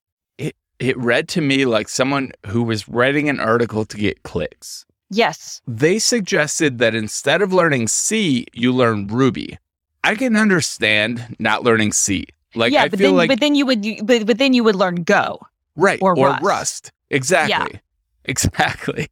It 0.79 0.97
read 0.97 1.27
to 1.29 1.41
me 1.41 1.65
like 1.65 1.87
someone 1.87 2.31
who 2.47 2.63
was 2.63 2.87
writing 2.87 3.29
an 3.29 3.39
article 3.39 3.85
to 3.85 3.97
get 3.97 4.23
clicks. 4.23 4.85
Yes. 5.09 5.61
They 5.67 5.99
suggested 5.99 6.79
that 6.79 6.95
instead 6.95 7.41
of 7.41 7.53
learning 7.53 7.87
C, 7.87 8.45
you 8.53 8.73
learn 8.73 9.07
Ruby. 9.07 9.57
I 10.03 10.15
can 10.15 10.35
understand 10.35 11.35
not 11.39 11.63
learning 11.63 11.93
C. 11.93 12.27
Like 12.55 12.73
yeah, 12.73 12.83
I 12.83 12.89
but 12.89 12.99
feel 12.99 13.09
then 13.09 13.17
like 13.17 13.29
but 13.29 13.39
then 13.39 13.55
you 13.55 13.65
would 13.65 13.85
but 14.05 14.25
but 14.25 14.37
then 14.37 14.53
you 14.53 14.63
would 14.63 14.75
learn 14.75 15.03
Go. 15.03 15.39
right 15.75 15.99
or 16.01 16.17
or 16.17 16.27
Rust. 16.29 16.43
Rust. 16.43 16.91
Exactly. 17.09 17.81
Exactly. 18.29 19.07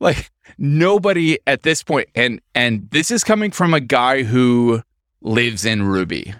Like 0.00 0.32
nobody 0.58 1.38
at 1.46 1.62
this 1.62 1.84
point 1.84 2.08
and 2.16 2.40
and 2.56 2.88
this 2.90 3.12
is 3.12 3.22
coming 3.22 3.52
from 3.52 3.72
a 3.72 3.78
guy 3.78 4.24
who 4.24 4.82
lives 5.20 5.64
in 5.64 5.84
Ruby. 5.84 6.34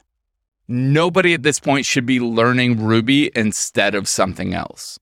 Nobody 0.68 1.32
at 1.34 1.44
this 1.44 1.60
point 1.60 1.86
should 1.86 2.06
be 2.06 2.18
learning 2.18 2.84
Ruby 2.84 3.30
instead 3.36 3.94
of 3.94 4.08
something 4.08 4.52
else. 4.52 4.98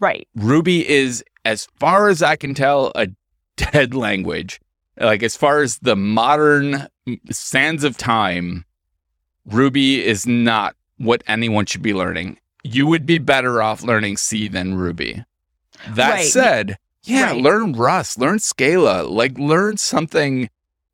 Right. 0.00 0.26
Ruby 0.34 0.88
is, 0.88 1.22
as 1.44 1.66
far 1.78 2.08
as 2.08 2.22
I 2.22 2.36
can 2.36 2.54
tell, 2.54 2.92
a 2.94 3.08
dead 3.56 3.94
language. 3.94 4.60
Like, 4.98 5.22
as 5.22 5.36
far 5.36 5.60
as 5.62 5.78
the 5.78 5.96
modern 5.96 6.86
sands 7.30 7.84
of 7.84 7.96
time, 7.96 8.64
Ruby 9.46 10.04
is 10.04 10.26
not 10.26 10.76
what 10.98 11.22
anyone 11.26 11.66
should 11.66 11.82
be 11.82 11.94
learning. 11.94 12.38
You 12.62 12.86
would 12.86 13.04
be 13.04 13.18
better 13.18 13.60
off 13.60 13.82
learning 13.82 14.16
C 14.16 14.48
than 14.48 14.74
Ruby. 14.74 15.24
That 15.88 16.10
Right. 16.12 16.26
said, 16.30 16.78
yeah, 17.02 17.32
Right. 17.32 17.42
learn 17.42 17.72
Rust, 17.72 18.18
learn 18.18 18.38
Scala, 18.38 19.02
like, 19.02 19.36
learn 19.38 19.76
something 19.76 20.48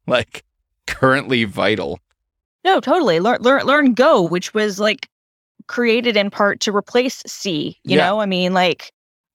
like 0.06 0.42
currently 0.86 1.44
vital. 1.44 2.00
No, 2.64 2.80
totally. 2.80 3.20
Learn 3.20 3.38
learn 3.42 3.64
learn 3.66 3.94
Go, 3.94 4.22
which 4.22 4.52
was 4.52 4.80
like 4.80 5.08
created 5.68 6.16
in 6.16 6.30
part 6.30 6.60
to 6.60 6.74
replace 6.74 7.22
C. 7.26 7.78
You 7.84 7.96
Yeah. 7.98 8.06
know, 8.06 8.20
I 8.20 8.26
mean, 8.26 8.52
like, 8.52 8.90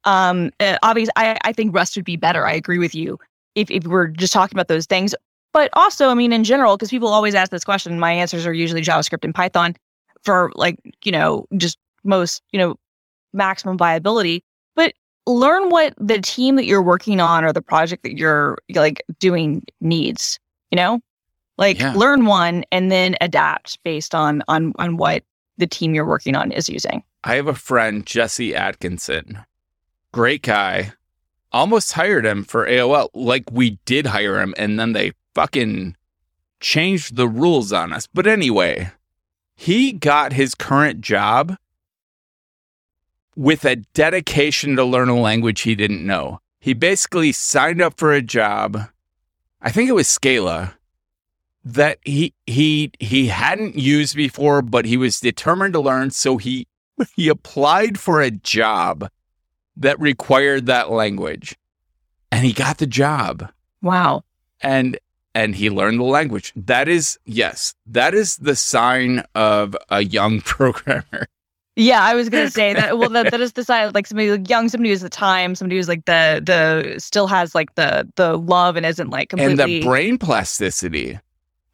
um, 0.05 0.51
uh, 0.59 0.77
obviously, 0.83 1.11
I 1.15 1.37
I 1.43 1.53
think 1.53 1.75
Rust 1.75 1.95
would 1.95 2.05
be 2.05 2.15
better. 2.17 2.45
I 2.45 2.53
agree 2.53 2.77
with 2.77 2.95
you 2.95 3.19
if 3.55 3.69
if 3.71 3.85
we're 3.85 4.07
just 4.07 4.33
talking 4.33 4.55
about 4.55 4.67
those 4.67 4.85
things. 4.85 5.13
but 5.53 5.69
also, 5.73 6.09
I 6.09 6.13
mean, 6.15 6.33
in 6.33 6.43
general, 6.43 6.75
because 6.75 6.89
people 6.89 7.07
always 7.07 7.33
ask 7.33 7.49
this 7.51 7.63
question, 7.63 7.97
my 7.99 8.11
answers 8.11 8.45
are 8.45 8.53
usually 8.53 8.81
JavaScript 8.81 9.23
and 9.23 9.33
Python 9.33 9.75
for 10.23 10.51
like, 10.55 10.77
you 11.05 11.11
know, 11.13 11.45
just 11.55 11.77
most, 12.03 12.43
you 12.51 12.59
know, 12.59 12.75
maximum 13.31 13.77
viability. 13.77 14.43
But 14.75 14.93
learn 15.25 15.69
what 15.69 15.93
the 15.97 16.19
team 16.19 16.57
that 16.57 16.65
you're 16.65 16.81
working 16.81 17.21
on 17.21 17.45
or 17.45 17.53
the 17.53 17.61
project 17.61 18.03
that 18.03 18.17
you're 18.17 18.57
like 18.73 19.01
doing 19.19 19.63
needs, 19.79 20.39
you 20.71 20.75
know? 20.75 20.99
Like 21.57 21.79
Yeah. 21.79 21.93
learn 21.93 22.25
one 22.25 22.65
and 22.71 22.91
then 22.91 23.15
adapt 23.21 23.81
based 23.83 24.13
on 24.13 24.43
on 24.49 24.73
on 24.77 24.97
what 24.97 25.23
the 25.57 25.67
team 25.67 25.95
you're 25.95 26.05
working 26.05 26.35
on 26.35 26.51
is 26.51 26.67
using. 26.67 27.01
I 27.23 27.35
have 27.35 27.47
a 27.47 27.55
friend, 27.55 28.05
Jesse 28.05 28.53
Atkinson. 28.53 29.39
Great 30.15 30.43
guy. 30.43 30.93
Almost 31.51 31.91
hired 31.91 32.25
him 32.25 32.45
for 32.45 32.65
AOL. 32.65 33.09
Like 33.13 33.51
we 33.51 33.79
did 33.83 34.05
hire 34.05 34.39
him, 34.39 34.55
and 34.57 34.79
then 34.79 34.93
they 34.93 35.11
fucking 35.33 35.97
changed 36.61 37.17
the 37.17 37.27
rules 37.27 37.73
on 37.73 37.91
us. 37.91 38.07
But 38.07 38.25
anyway, 38.25 38.91
he 39.57 39.91
got 39.91 40.31
his 40.31 40.55
current 40.55 41.01
job 41.01 41.57
with 43.35 43.65
a 43.65 43.75
dedication 43.75 44.77
to 44.77 44.85
learn 44.85 45.09
a 45.09 45.19
language 45.19 45.63
he 45.63 45.75
didn't 45.75 46.07
know. 46.07 46.39
He 46.61 46.73
basically 46.73 47.33
signed 47.33 47.81
up 47.81 47.97
for 47.97 48.13
a 48.13 48.21
job. 48.21 48.83
I 49.61 49.69
think 49.69 49.89
it 49.89 49.95
was 49.95 50.07
Scala 50.07 50.75
that 51.65 51.99
he 52.05 52.33
he 52.47 52.93
he 53.01 53.27
hadn't 53.27 53.77
used 53.77 54.15
before, 54.15 54.61
but 54.61 54.85
he 54.85 54.95
was 54.95 55.19
determined 55.19 55.73
to 55.73 55.81
learn. 55.81 56.11
So 56.11 56.37
he 56.37 56.67
he 57.17 57.27
applied 57.27 57.99
for 57.99 58.21
a 58.21 58.31
job 58.31 59.09
that 59.77 59.99
required 59.99 60.65
that 60.67 60.91
language, 60.91 61.57
and 62.31 62.45
he 62.45 62.53
got 62.53 62.77
the 62.77 62.87
job. 62.87 63.51
Wow. 63.81 64.23
And 64.61 64.97
and 65.33 65.53
he 65.55 65.69
learned 65.69 65.99
the 65.99 66.05
language. 66.05 66.53
That 66.55 66.87
is 66.87 67.19
yes, 67.25 67.75
that 67.85 68.13
is 68.13 68.37
the 68.37 68.55
sign 68.55 69.23
of 69.35 69.75
a 69.89 70.03
young 70.03 70.41
programmer. 70.41 71.27
Yeah, 71.77 72.01
I 72.01 72.15
was 72.15 72.29
gonna 72.29 72.49
say 72.49 72.73
that. 72.73 72.97
Well, 72.97 73.09
that, 73.09 73.31
that 73.31 73.41
is 73.41 73.51
the 73.51 73.65
side 73.65 73.93
like 73.93 74.07
somebody 74.07 74.31
like 74.31 74.49
young, 74.49 74.69
somebody 74.69 74.91
who's 74.91 75.01
the 75.01 75.09
time, 75.09 75.55
somebody 75.55 75.75
who's 75.75 75.89
like 75.89 76.05
the 76.05 76.41
the 76.43 76.99
still 76.99 77.27
has 77.27 77.53
like 77.53 77.75
the 77.75 78.07
the 78.15 78.37
love 78.37 78.77
and 78.77 78.85
isn't 78.85 79.09
like 79.09 79.33
and 79.33 79.41
completely. 79.41 79.81
the 79.81 79.85
brain 79.85 80.17
plasticity. 80.17 81.19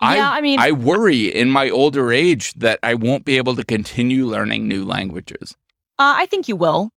yeah, 0.02 0.32
I, 0.32 0.42
mean, 0.42 0.60
I 0.60 0.72
worry 0.72 1.28
in 1.28 1.52
my 1.52 1.70
older 1.70 2.12
age 2.12 2.54
that 2.56 2.80
I 2.82 2.96
won't 2.96 3.26
be 3.26 3.38
able 3.38 3.56
to 3.56 3.64
continue 3.64 4.26
learning 4.26 4.68
new 4.68 4.84
languages. 4.84 5.56
uh, 6.00 6.16
I 6.18 6.26
think 6.26 6.48
you 6.48 6.56
will. 6.56 6.90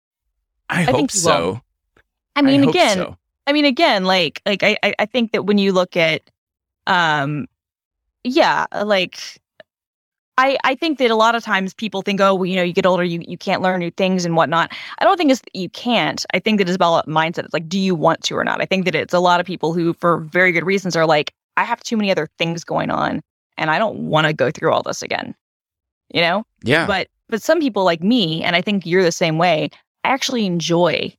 I, 0.69 0.85
think 0.85 0.97
hope 0.97 1.11
so. 1.11 1.51
will. 1.51 1.61
I 2.35 2.41
mean, 2.41 2.63
hope 2.63 2.71
again, 2.71 2.97
so. 2.97 3.17
I 3.45 3.53
mean, 3.53 3.65
again, 3.65 4.05
like 4.05 4.41
like 4.45 4.63
I 4.63 4.77
I 4.83 4.95
I 4.99 5.05
think 5.05 5.31
that 5.31 5.43
when 5.45 5.57
you 5.57 5.71
look 5.71 5.95
at, 5.97 6.21
um, 6.87 7.47
yeah, 8.23 8.65
like. 8.83 9.19
I, 10.35 10.57
I 10.63 10.73
think 10.73 10.97
that 10.97 11.11
a 11.11 11.15
lot 11.15 11.35
of 11.35 11.43
times 11.43 11.75
people 11.75 12.01
think, 12.01 12.19
oh, 12.19 12.33
well, 12.33 12.47
you 12.47 12.55
know, 12.55 12.63
you 12.63 12.73
get 12.73 12.87
older, 12.87 13.03
you, 13.03 13.23
you 13.27 13.37
can't 13.37 13.61
learn 13.61 13.79
new 13.79 13.91
things 13.91 14.25
and 14.25 14.35
whatnot. 14.35 14.73
I 14.97 15.05
don't 15.05 15.15
think 15.15 15.29
it's 15.29 15.41
that 15.41 15.55
you 15.55 15.69
can't. 15.69 16.25
I 16.33 16.39
think 16.39 16.57
that 16.57 16.67
it's 16.67 16.75
about 16.75 17.07
mindset. 17.07 17.45
It's 17.45 17.53
like, 17.53 17.69
do 17.69 17.77
you 17.77 17.93
want 17.93 18.23
to 18.23 18.35
or 18.35 18.43
not? 18.43 18.59
I 18.59 18.65
think 18.65 18.85
that 18.85 18.95
it's 18.95 19.13
a 19.13 19.19
lot 19.19 19.39
of 19.39 19.45
people 19.45 19.73
who, 19.73 19.93
for 19.93 20.17
very 20.17 20.51
good 20.51 20.65
reasons, 20.65 20.95
are 20.95 21.05
like, 21.05 21.31
I 21.55 21.63
have 21.63 21.81
too 21.81 21.97
many 21.97 22.09
other 22.09 22.27
things 22.39 22.63
going 22.63 22.89
on 22.89 23.21
and 23.59 23.69
I 23.69 23.77
don't 23.77 24.09
want 24.09 24.25
to 24.25 24.33
go 24.33 24.49
through 24.49 24.73
all 24.73 24.81
this 24.81 25.03
again. 25.03 25.35
You 26.11 26.21
know? 26.21 26.45
Yeah. 26.63 26.87
But 26.87 27.09
but 27.29 27.43
some 27.43 27.59
people 27.59 27.83
like 27.83 28.01
me, 28.01 28.43
and 28.43 28.55
I 28.55 28.61
think 28.61 28.87
you're 28.87 29.03
the 29.03 29.11
same 29.11 29.37
way, 29.37 29.69
I 30.03 30.09
actually 30.09 30.45
enjoy 30.45 31.15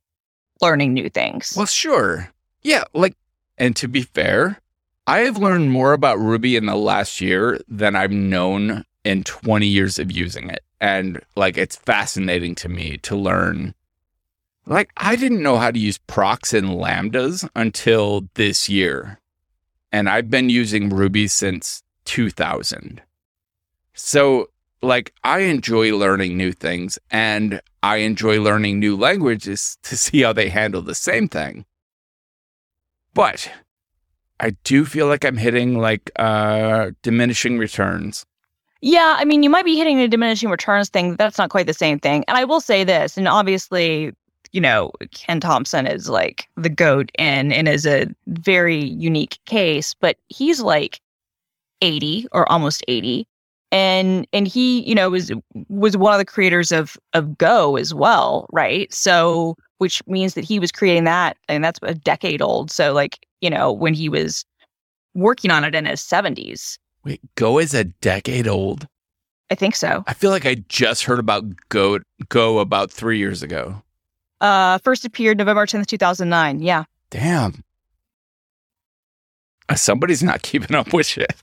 learning 0.60 0.94
new 0.94 1.08
things. 1.08 1.54
Well, 1.56 1.66
sure. 1.66 2.30
Yeah, 2.62 2.84
like, 2.92 3.16
and 3.58 3.74
to 3.76 3.88
be 3.88 4.02
fair, 4.02 4.60
I 5.06 5.20
have 5.20 5.38
learned 5.38 5.70
more 5.70 5.92
about 5.92 6.18
Ruby 6.18 6.56
in 6.56 6.66
the 6.66 6.76
last 6.76 7.20
year 7.20 7.60
than 7.68 7.94
I've 7.94 8.10
known 8.10 8.84
in 9.04 9.22
20 9.22 9.66
years 9.66 9.98
of 9.98 10.10
using 10.10 10.48
it. 10.48 10.64
And 10.80 11.20
like, 11.36 11.56
it's 11.56 11.76
fascinating 11.76 12.54
to 12.56 12.68
me 12.68 12.98
to 12.98 13.16
learn. 13.16 13.74
Like, 14.66 14.90
I 14.96 15.16
didn't 15.16 15.42
know 15.42 15.58
how 15.58 15.70
to 15.70 15.78
use 15.78 15.98
procs 15.98 16.54
and 16.54 16.68
lambdas 16.68 17.48
until 17.54 18.28
this 18.34 18.68
year. 18.68 19.20
And 19.92 20.08
I've 20.08 20.30
been 20.30 20.48
using 20.48 20.88
Ruby 20.88 21.28
since 21.28 21.82
2000. 22.06 23.02
So, 23.92 24.48
like, 24.84 25.12
I 25.24 25.40
enjoy 25.40 25.96
learning 25.96 26.36
new 26.36 26.52
things 26.52 26.98
and 27.10 27.60
I 27.82 27.96
enjoy 27.96 28.40
learning 28.40 28.78
new 28.78 28.96
languages 28.96 29.78
to 29.82 29.96
see 29.96 30.22
how 30.22 30.32
they 30.32 30.48
handle 30.48 30.82
the 30.82 30.94
same 30.94 31.28
thing. 31.28 31.64
But 33.12 33.50
I 34.40 34.50
do 34.64 34.84
feel 34.84 35.06
like 35.06 35.24
I'm 35.24 35.36
hitting 35.36 35.78
like 35.78 36.10
uh 36.16 36.90
diminishing 37.02 37.58
returns. 37.58 38.26
Yeah, 38.80 39.16
I 39.16 39.24
mean, 39.24 39.42
you 39.42 39.48
might 39.48 39.64
be 39.64 39.76
hitting 39.76 39.98
a 40.00 40.08
diminishing 40.08 40.50
returns 40.50 40.90
thing. 40.90 41.16
That's 41.16 41.38
not 41.38 41.48
quite 41.48 41.66
the 41.66 41.72
same 41.72 41.98
thing. 41.98 42.24
And 42.28 42.36
I 42.36 42.44
will 42.44 42.60
say 42.60 42.84
this, 42.84 43.16
and 43.16 43.26
obviously, 43.26 44.12
you 44.52 44.60
know, 44.60 44.92
Ken 45.12 45.40
Thompson 45.40 45.86
is 45.86 46.08
like 46.08 46.48
the 46.56 46.68
goat 46.68 47.10
and 47.16 47.52
and 47.52 47.68
is 47.68 47.86
a 47.86 48.06
very 48.26 48.84
unique 48.84 49.38
case, 49.46 49.94
but 49.94 50.16
he's 50.28 50.60
like 50.60 51.00
80 51.80 52.26
or 52.32 52.50
almost 52.50 52.84
80. 52.88 53.26
And 53.74 54.26
and 54.32 54.46
he, 54.46 54.88
you 54.88 54.94
know, 54.94 55.10
was 55.10 55.32
was 55.68 55.96
one 55.96 56.12
of 56.14 56.18
the 56.18 56.24
creators 56.24 56.70
of 56.70 56.96
of 57.12 57.36
Go 57.36 57.76
as 57.76 57.92
well, 57.92 58.46
right? 58.52 58.92
So 58.94 59.56
which 59.78 60.00
means 60.06 60.34
that 60.34 60.44
he 60.44 60.60
was 60.60 60.70
creating 60.70 61.04
that 61.04 61.36
and 61.48 61.64
that's 61.64 61.80
a 61.82 61.92
decade 61.92 62.40
old. 62.40 62.70
So 62.70 62.92
like, 62.92 63.26
you 63.40 63.50
know, 63.50 63.72
when 63.72 63.92
he 63.92 64.08
was 64.08 64.44
working 65.14 65.50
on 65.50 65.64
it 65.64 65.74
in 65.74 65.86
his 65.86 66.00
70s. 66.00 66.78
Wait, 67.04 67.20
Go 67.34 67.58
is 67.58 67.74
a 67.74 67.84
decade 67.84 68.46
old. 68.46 68.86
I 69.50 69.56
think 69.56 69.74
so. 69.74 70.04
I 70.06 70.14
feel 70.14 70.30
like 70.30 70.46
I 70.46 70.54
just 70.68 71.04
heard 71.04 71.18
about 71.18 71.44
Go 71.68 71.98
Go 72.28 72.60
about 72.60 72.92
three 72.92 73.18
years 73.18 73.42
ago. 73.42 73.82
Uh, 74.40 74.78
first 74.78 75.04
appeared 75.04 75.38
November 75.38 75.66
10th, 75.66 75.86
2009. 75.86 76.60
Yeah. 76.60 76.84
Damn. 77.10 77.64
Uh, 79.68 79.74
Somebody's 79.74 80.22
not 80.22 80.42
keeping 80.44 80.76
up 80.76 80.92
with 80.92 81.06
shit. 81.06 81.34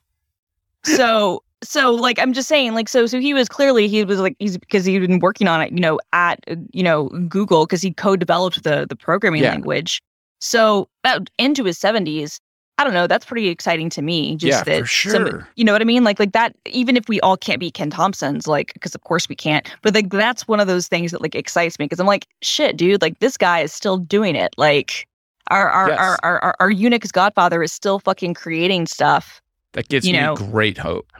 So, 0.83 1.43
so 1.63 1.91
like, 1.91 2.19
I'm 2.19 2.33
just 2.33 2.47
saying, 2.47 2.73
like, 2.73 2.89
so, 2.89 3.05
so 3.05 3.19
he 3.19 3.33
was 3.33 3.47
clearly, 3.47 3.87
he 3.87 4.03
was 4.03 4.19
like, 4.19 4.35
he's 4.39 4.57
because 4.57 4.85
he'd 4.85 4.99
been 4.99 5.19
working 5.19 5.47
on 5.47 5.61
it, 5.61 5.71
you 5.71 5.79
know, 5.79 5.99
at, 6.13 6.39
uh, 6.49 6.55
you 6.71 6.83
know, 6.83 7.09
Google 7.29 7.65
because 7.65 7.81
he 7.81 7.93
co-developed 7.93 8.63
the, 8.63 8.85
the 8.89 8.95
programming 8.95 9.43
Yeah. 9.43 9.51
language. 9.51 10.01
So 10.39 10.89
that 11.03 11.29
into 11.37 11.63
his 11.65 11.77
70s, 11.77 12.39
I 12.79 12.83
don't 12.83 12.93
know. 12.93 13.05
That's 13.05 13.25
pretty 13.25 13.49
exciting 13.49 13.91
to 13.91 14.01
me. 14.01 14.35
Just 14.37 14.59
Yeah, 14.59 14.63
that 14.63 14.81
for 14.81 14.87
some- 14.87 15.27
sure. 15.27 15.47
you 15.55 15.63
know 15.63 15.71
what 15.71 15.81
I 15.83 15.85
mean? 15.85 16.03
Like, 16.03 16.19
like 16.19 16.31
that, 16.31 16.55
even 16.65 16.97
if 16.97 17.07
we 17.07 17.19
all 17.21 17.37
can't 17.37 17.59
be 17.59 17.69
Ken 17.69 17.91
Thompson's, 17.91 18.47
like, 18.47 18.73
because 18.73 18.95
of 18.95 19.03
course 19.03 19.29
we 19.29 19.35
can't, 19.35 19.69
but 19.83 19.93
like, 19.93 20.09
that's 20.09 20.47
one 20.47 20.59
of 20.59 20.65
those 20.67 20.87
things 20.87 21.11
that 21.11 21.21
like 21.21 21.35
excites 21.35 21.77
me 21.77 21.85
because 21.85 21.99
I'm 21.99 22.07
like, 22.07 22.25
shit, 22.41 22.77
dude, 22.77 23.03
like 23.03 23.19
this 23.19 23.37
guy 23.37 23.59
is 23.59 23.71
still 23.71 23.97
doing 23.97 24.35
it. 24.35 24.55
Like, 24.57 25.05
our, 25.51 25.69
our, 25.69 25.89
Yes. 25.89 25.99
our, 25.99 26.19
our, 26.23 26.39
our, 26.43 26.55
our 26.59 26.71
Unix 26.71 27.11
godfather 27.11 27.61
is 27.61 27.71
still 27.71 27.99
fucking 27.99 28.33
creating 28.33 28.87
stuff. 28.87 29.41
That 29.73 29.87
gives 29.89 30.07
You 30.07 30.13
me 30.13 30.19
know. 30.21 30.35
great 30.35 30.77
hope. 30.79 31.11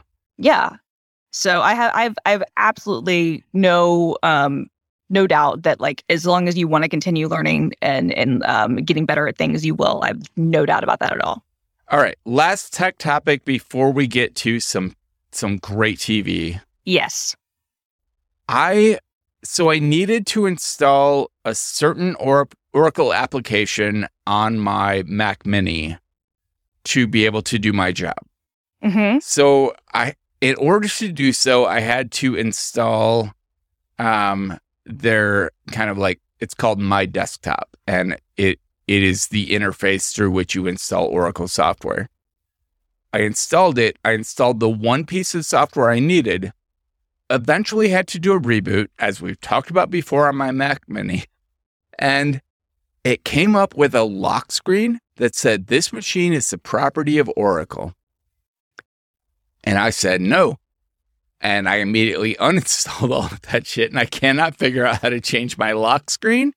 Yeah. 0.42 0.76
So 1.30 1.62
I 1.62 1.74
have, 1.74 1.92
I've, 1.94 2.16
I've 2.26 2.42
absolutely 2.56 3.42
no, 3.52 4.16
um, 4.22 4.68
no 5.12 5.26
doubt 5.26 5.62
that 5.62 5.80
like 5.80 6.02
as 6.08 6.26
long 6.26 6.48
as 6.48 6.56
you 6.56 6.66
want 6.66 6.84
to 6.84 6.88
continue 6.88 7.28
learning 7.28 7.74
and 7.82 8.12
and 8.14 8.42
um, 8.44 8.76
getting 8.76 9.06
better 9.06 9.28
at 9.28 9.36
things, 9.36 9.64
you 9.64 9.74
will. 9.74 10.00
I 10.02 10.08
have 10.08 10.22
no 10.36 10.66
doubt 10.66 10.82
about 10.82 10.98
that 11.00 11.12
at 11.12 11.20
all. 11.20 11.44
All 11.88 12.00
right, 12.00 12.16
last 12.24 12.72
tech 12.72 12.98
topic 12.98 13.44
before 13.44 13.92
we 13.92 14.06
get 14.06 14.34
to 14.36 14.58
some 14.58 14.96
some 15.30 15.58
great 15.58 15.98
TV. 15.98 16.60
Yes. 16.84 17.36
I 18.48 18.98
so 19.44 19.70
I 19.70 19.78
needed 19.78 20.26
to 20.28 20.46
install 20.46 21.30
a 21.44 21.54
certain 21.54 22.14
or- 22.16 22.48
Oracle 22.72 23.12
application 23.12 24.06
on 24.26 24.58
my 24.58 25.02
Mac 25.06 25.44
Mini 25.44 25.98
to 26.84 27.06
be 27.06 27.26
able 27.26 27.42
to 27.42 27.58
do 27.58 27.72
my 27.72 27.92
job. 27.92 28.16
Mm-hmm. 28.82 29.18
So 29.20 29.74
I 29.92 30.14
in 30.42 30.56
order 30.56 30.88
to 30.88 31.12
do 31.12 31.32
so, 31.32 31.64
I 31.64 31.80
had 31.80 32.10
to 32.12 32.34
install 32.34 33.32
um 33.98 34.58
their 34.84 35.52
kind 35.70 35.88
of 35.88 35.96
like 35.96 36.20
it's 36.40 36.54
called 36.54 36.80
My 36.80 37.06
Desktop 37.06 37.76
and 37.86 38.18
it 38.36 38.58
it 38.88 39.02
is 39.02 39.28
the 39.28 39.48
interface 39.50 40.12
through 40.12 40.32
which 40.32 40.54
you 40.54 40.66
install 40.66 41.06
Oracle 41.06 41.48
software. 41.48 42.08
I 43.12 43.20
installed 43.20 43.78
it. 43.78 43.96
I 44.04 44.12
installed 44.12 44.58
the 44.58 44.68
one 44.68 45.06
piece 45.06 45.34
of 45.34 45.46
software 45.46 45.90
I 45.90 46.00
needed. 46.00 46.52
Eventually 47.30 47.90
had 47.90 48.08
to 48.08 48.18
do 48.18 48.32
a 48.32 48.40
reboot 48.40 48.88
as 48.98 49.22
we've 49.22 49.40
talked 49.40 49.70
about 49.70 49.90
before 49.90 50.26
on 50.28 50.36
my 50.36 50.50
Mac 50.50 50.88
Mini. 50.88 51.24
And 51.98 52.42
it 53.04 53.24
came 53.24 53.54
up 53.54 53.76
with 53.76 53.94
a 53.94 54.02
lock 54.02 54.50
screen 54.50 54.98
that 55.16 55.36
said 55.36 55.68
this 55.68 55.92
machine 55.92 56.32
is 56.32 56.50
the 56.50 56.58
property 56.58 57.18
of 57.18 57.30
Oracle. 57.36 57.94
And 59.64 59.78
I 59.78 59.90
said 59.90 60.20
no. 60.20 60.58
And 61.40 61.68
I 61.68 61.76
immediately 61.76 62.34
uninstalled 62.40 63.10
all 63.10 63.24
of 63.26 63.40
that 63.42 63.66
shit. 63.66 63.90
And 63.90 63.98
I 63.98 64.04
cannot 64.06 64.56
figure 64.56 64.86
out 64.86 65.02
how 65.02 65.08
to 65.08 65.20
change 65.20 65.58
my 65.58 65.72
lock 65.72 66.10
screen. 66.10 66.52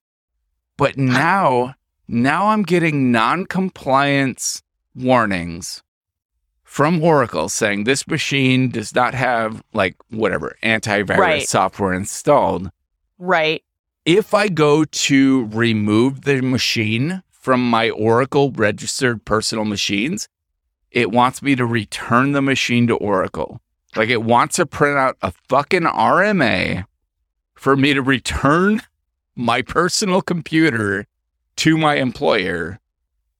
But 0.78 0.98
now, 0.98 1.76
now 2.08 2.48
I'm 2.48 2.64
getting 2.64 3.12
non 3.12 3.46
compliance 3.46 4.62
warnings 4.94 5.82
from 6.64 7.02
Oracle 7.02 7.48
saying 7.48 7.84
this 7.86 8.08
machine 8.08 8.70
does 8.70 8.94
not 8.94 9.14
have 9.14 9.64
like 9.74 9.96
whatever 10.10 10.58
antivirus 10.62 11.18
Right. 11.18 11.48
software 11.48 11.94
installed. 11.94 12.70
Right. 13.18 13.64
If 14.06 14.34
I 14.34 14.50
go 14.50 14.84
to 14.84 15.46
remove 15.54 16.22
the 16.22 16.42
machine 16.42 17.24
from 17.32 17.68
my 17.70 17.90
Oracle 17.90 18.52
registered 18.52 19.24
personal 19.26 19.64
machines, 19.66 20.28
it 20.96 21.12
wants 21.12 21.44
me 21.44 21.56
to 21.56 21.66
return 21.66 22.32
the 22.32 22.42
machine 22.42 22.88
to 22.88 22.96
Oracle. 22.96 23.62
Like 23.96 24.10
it 24.10 24.24
wants 24.24 24.56
to 24.56 24.66
print 24.66 24.98
out 24.98 25.18
a 25.22 25.32
fucking 25.50 25.84
RMA 25.84 26.86
for 27.54 27.76
me 27.76 27.94
to 27.94 28.02
return 28.02 28.82
my 29.36 29.62
personal 29.62 30.22
computer 30.22 31.06
to 31.58 31.78
my 31.78 31.96
employer 31.96 32.80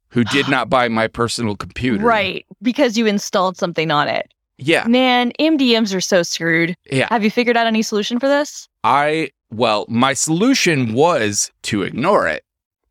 who 0.10 0.24
did 0.26 0.50
not 0.50 0.70
buy 0.70 0.90
my 0.90 1.08
personal 1.08 1.56
computer. 1.56 2.04
Right. 2.04 2.46
Because 2.62 2.98
you 2.98 3.06
installed 3.06 3.58
something 3.58 3.90
on 3.90 4.08
it. 4.10 4.34
Yeah. 4.58 4.86
Man, 4.88 5.32
MDMs 5.40 5.96
are 5.96 6.02
so 6.02 6.24
screwed. 6.24 6.76
Yeah. 6.92 7.08
Have 7.10 7.24
you 7.24 7.32
figured 7.32 7.58
out 7.58 7.68
any 7.68 7.82
solution 7.82 8.20
for 8.20 8.28
this? 8.28 8.68
I, 8.84 9.32
well, 9.52 9.86
my 9.90 10.14
solution 10.14 10.94
was 10.94 11.52
to 11.64 11.84
ignore 11.84 12.28
it. 12.28 12.44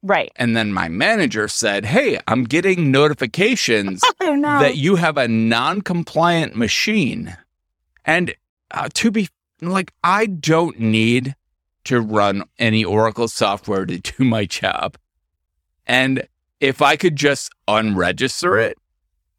Right. 0.06 0.30
And 0.36 0.54
then 0.54 0.70
my 0.70 0.88
manager 0.90 1.48
said, 1.48 1.86
Hey, 1.86 2.20
I'm 2.28 2.44
getting 2.44 2.90
notifications 2.90 4.02
Oh 4.20 4.34
no. 4.36 4.60
that 4.60 4.76
you 4.76 4.96
have 4.96 5.16
a 5.16 5.26
non 5.26 5.80
compliant 5.80 6.54
machine. 6.56 7.36
And 8.04 8.34
uh, 8.70 8.90
to 8.94 9.10
be 9.10 9.28
like, 9.62 9.94
I 10.04 10.26
don't 10.26 10.78
need 10.78 11.34
to 11.84 12.00
run 12.00 12.44
any 12.58 12.84
Oracle 12.84 13.28
software 13.28 13.86
to 13.86 13.98
do 13.98 14.24
my 14.24 14.44
job. 14.44 14.98
And 15.86 16.28
if 16.60 16.82
I 16.82 16.96
could 16.96 17.16
just 17.16 17.50
unregister 17.66 18.62
it, 18.62 18.76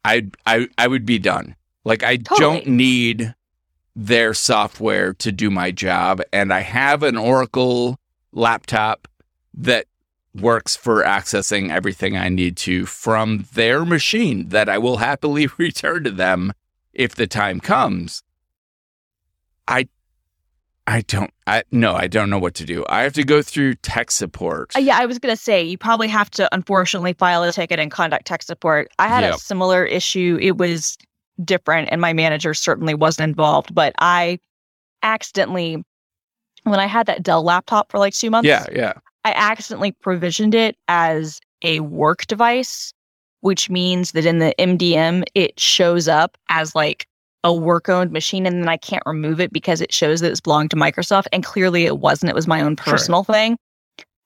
I 0.04 0.28
I 0.48 0.68
I 0.80 0.88
would 0.88 1.06
be 1.06 1.20
done. 1.20 1.56
Like 1.84 2.02
I 2.04 2.18
Totally. 2.18 2.40
don't 2.40 2.68
need 2.68 3.36
their 3.96 4.34
software 4.34 5.14
to 5.14 5.32
do 5.32 5.50
my 5.52 5.70
job 5.72 6.22
and 6.34 6.52
I 6.52 6.60
have 6.62 7.02
an 7.04 7.16
Oracle 7.18 7.98
laptop 8.34 9.08
that 9.54 9.86
works 10.36 10.76
for 10.76 11.04
accessing 11.04 11.70
everything 11.72 12.18
I 12.18 12.30
need 12.30 12.58
to 12.58 12.86
from 12.86 13.46
their 13.54 13.86
machine 13.86 14.50
that 14.50 14.68
I 14.70 14.78
will 14.78 14.98
happily 14.98 15.48
return 15.58 16.04
to 16.04 16.12
them 16.12 16.54
if 16.94 17.16
the 17.16 17.28
time 17.28 17.60
comes. 17.60 18.22
I 19.68 19.88
I 20.88 21.02
don't 21.02 21.32
I 21.48 21.64
no, 21.72 21.96
I 21.96 22.08
don't 22.08 22.30
know 22.30 22.38
what 22.38 22.54
to 22.56 22.66
do. 22.66 22.86
I 22.90 23.02
have 23.02 23.14
to 23.14 23.24
go 23.24 23.42
through 23.42 23.76
tech 23.76 24.12
support. 24.12 24.76
Uh, 24.76 24.80
yeah, 24.80 24.98
I 25.00 25.06
was 25.06 25.18
going 25.20 25.36
to 25.36 25.42
say 25.42 25.64
you 25.64 25.78
probably 25.78 26.08
have 26.08 26.30
to 26.32 26.48
unfortunately 26.54 27.14
file 27.14 27.44
a 27.44 27.52
ticket 27.52 27.80
and 27.80 27.90
contact 27.90 28.28
tech 28.28 28.44
support. 28.44 28.90
I 29.00 29.08
had 29.08 29.24
Yep. 29.24 29.36
a 29.36 29.38
similar 29.40 29.86
issue. 29.86 30.38
It 30.42 30.58
was 30.58 30.98
different 31.44 31.90
and 31.92 32.00
my 32.00 32.14
manager 32.14 32.54
certainly 32.54 32.94
wasn't 32.94 33.30
involved, 33.30 33.74
but 33.74 33.94
I 34.00 34.40
accidentally 35.02 35.84
when 36.64 36.80
I 36.80 36.86
had 36.88 37.06
that 37.08 37.24
Dell 37.24 37.44
laptop 37.44 37.92
for 37.92 38.00
like 38.00 38.14
2 38.14 38.30
months, 38.30 38.48
Yeah, 38.48 38.66
yeah. 38.72 38.94
I 39.26 39.34
accidentally 39.36 39.92
provisioned 39.92 40.54
it 40.54 40.78
as 40.88 41.42
a 41.64 41.80
work 41.82 42.28
device, 42.28 42.94
which 43.42 43.70
means 43.72 44.12
that 44.12 44.26
in 44.26 44.38
the 44.38 44.54
MDM 44.60 45.24
it 45.34 45.60
shows 45.60 46.08
up 46.08 46.38
as 46.50 46.76
like 46.76 47.08
a 47.44 47.52
work 47.54 47.90
owned 47.90 48.12
machine 48.12 48.46
and 48.46 48.62
then 48.62 48.70
I 48.70 48.78
can't 48.78 49.04
remove 49.06 49.40
it 49.40 49.52
because 49.52 49.82
it 49.82 49.92
shows 49.92 50.22
that 50.22 50.32
it's 50.32 50.40
belonged 50.40 50.70
to 50.72 50.76
Microsoft 50.76 51.26
and 51.34 51.44
clearly 51.44 51.86
it 51.86 51.98
wasn't 51.98 52.30
it 52.30 52.36
was 52.36 52.48
my 52.48 52.62
own 52.62 52.78
Sure. 52.78 52.94
personal 52.94 53.24
thing. 53.24 53.58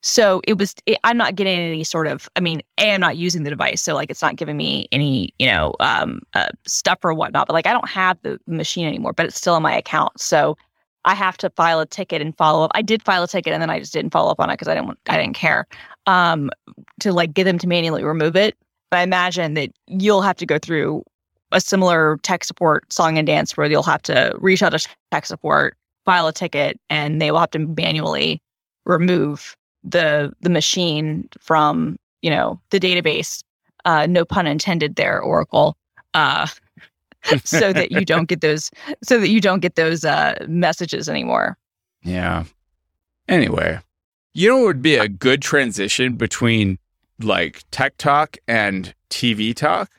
So 0.01 0.41
it 0.47 0.57
was 0.57 0.75
it, 0.85 0.97
I'm 1.05 1.17
not 1.17 1.35
getting 1.35 1.57
any 1.59 1.83
sort 1.85 2.07
of 2.07 2.27
I 2.35 2.41
mean, 2.41 2.61
A 2.77 2.91
I'm 2.93 3.01
not 3.01 3.15
using 3.17 3.43
the 3.43 3.49
device 3.49 3.81
so 3.81 3.93
like 3.93 4.09
it's 4.09 4.21
not 4.21 4.35
giving 4.35 4.57
me 4.57 4.87
any, 4.91 5.33
you 5.39 5.47
know, 5.47 5.75
um 5.79 6.21
uh, 6.33 6.47
stuff 6.67 6.99
or 7.03 7.13
whatnot, 7.13 7.47
but 7.47 7.53
like 7.53 7.67
I 7.67 7.73
don't 7.73 7.89
have 7.89 8.17
the 8.21 8.37
machine 8.47 8.85
anymore, 8.85 9.13
but 9.13 9.25
it's 9.25 9.37
still 9.37 9.55
in 9.55 9.63
my 9.63 9.75
account. 9.77 10.19
So 10.19 10.57
I 11.05 11.15
have 11.15 11.37
to 11.37 11.49
file 11.51 11.79
a 11.79 11.85
ticket 11.85 12.21
and 12.21 12.35
follow 12.37 12.65
up. 12.65 12.71
I 12.75 12.81
did 12.81 13.03
file 13.03 13.23
a 13.23 13.27
ticket 13.27 13.53
and 13.53 13.61
then 13.61 13.69
I 13.69 13.79
just 13.79 13.93
didn't 13.93 14.11
follow 14.11 14.31
up 14.31 14.39
on 14.39 14.49
it 14.49 14.53
because 14.53 14.67
I 14.67 14.75
didn't 14.75 14.97
I 15.07 15.17
didn't 15.17 15.35
care 15.35 15.65
um, 16.05 16.49
to 16.99 17.13
like 17.13 17.33
get 17.33 17.45
them 17.45 17.57
to 17.59 17.67
manually 17.67 18.03
remove 18.03 18.35
it. 18.35 18.57
But 18.91 18.97
I 18.99 19.03
imagine 19.03 19.53
that 19.53 19.71
you'll 19.87 20.21
have 20.21 20.35
to 20.37 20.45
go 20.45 20.57
through 20.57 21.03
a 21.51 21.61
similar 21.61 22.17
tech 22.23 22.43
support 22.43 22.91
song 22.91 23.17
and 23.17 23.25
dance 23.25 23.55
where 23.55 23.69
you'll 23.69 23.83
have 23.83 24.01
to 24.03 24.35
reach 24.39 24.61
out 24.61 24.71
to 24.77 24.87
tech 25.11 25.25
support, 25.25 25.77
file 26.05 26.27
a 26.27 26.33
ticket, 26.33 26.79
and 26.89 27.21
they 27.21 27.31
will 27.31 27.39
have 27.39 27.51
to 27.51 27.59
manually 27.59 28.41
remove 28.85 29.55
the 29.83 30.33
the 30.41 30.49
machine 30.49 31.27
from 31.39 31.97
you 32.21 32.29
know 32.29 32.59
the 32.71 32.79
database. 32.79 33.43
Uh, 33.85 34.05
no 34.07 34.25
pun 34.25 34.45
intended 34.45 34.95
there, 34.95 35.21
Oracle. 35.21 35.77
Uh, 36.13 36.47
so 37.43 37.73
that 37.73 37.91
you 37.91 38.05
don't 38.05 38.27
get 38.27 38.41
those 38.41 38.71
so 39.03 39.19
that 39.19 39.29
you 39.29 39.41
don't 39.41 39.59
get 39.59 39.75
those 39.75 40.05
uh 40.05 40.35
messages 40.47 41.09
anymore. 41.09 41.57
Yeah. 42.03 42.45
Anyway, 43.27 43.79
you 44.33 44.49
know 44.49 44.57
what 44.57 44.65
would 44.65 44.81
be 44.81 44.95
a 44.95 45.07
good 45.07 45.41
transition 45.41 46.15
between 46.15 46.79
like 47.19 47.63
tech 47.71 47.97
talk 47.97 48.37
and 48.47 48.93
TV 49.09 49.55
talk? 49.55 49.89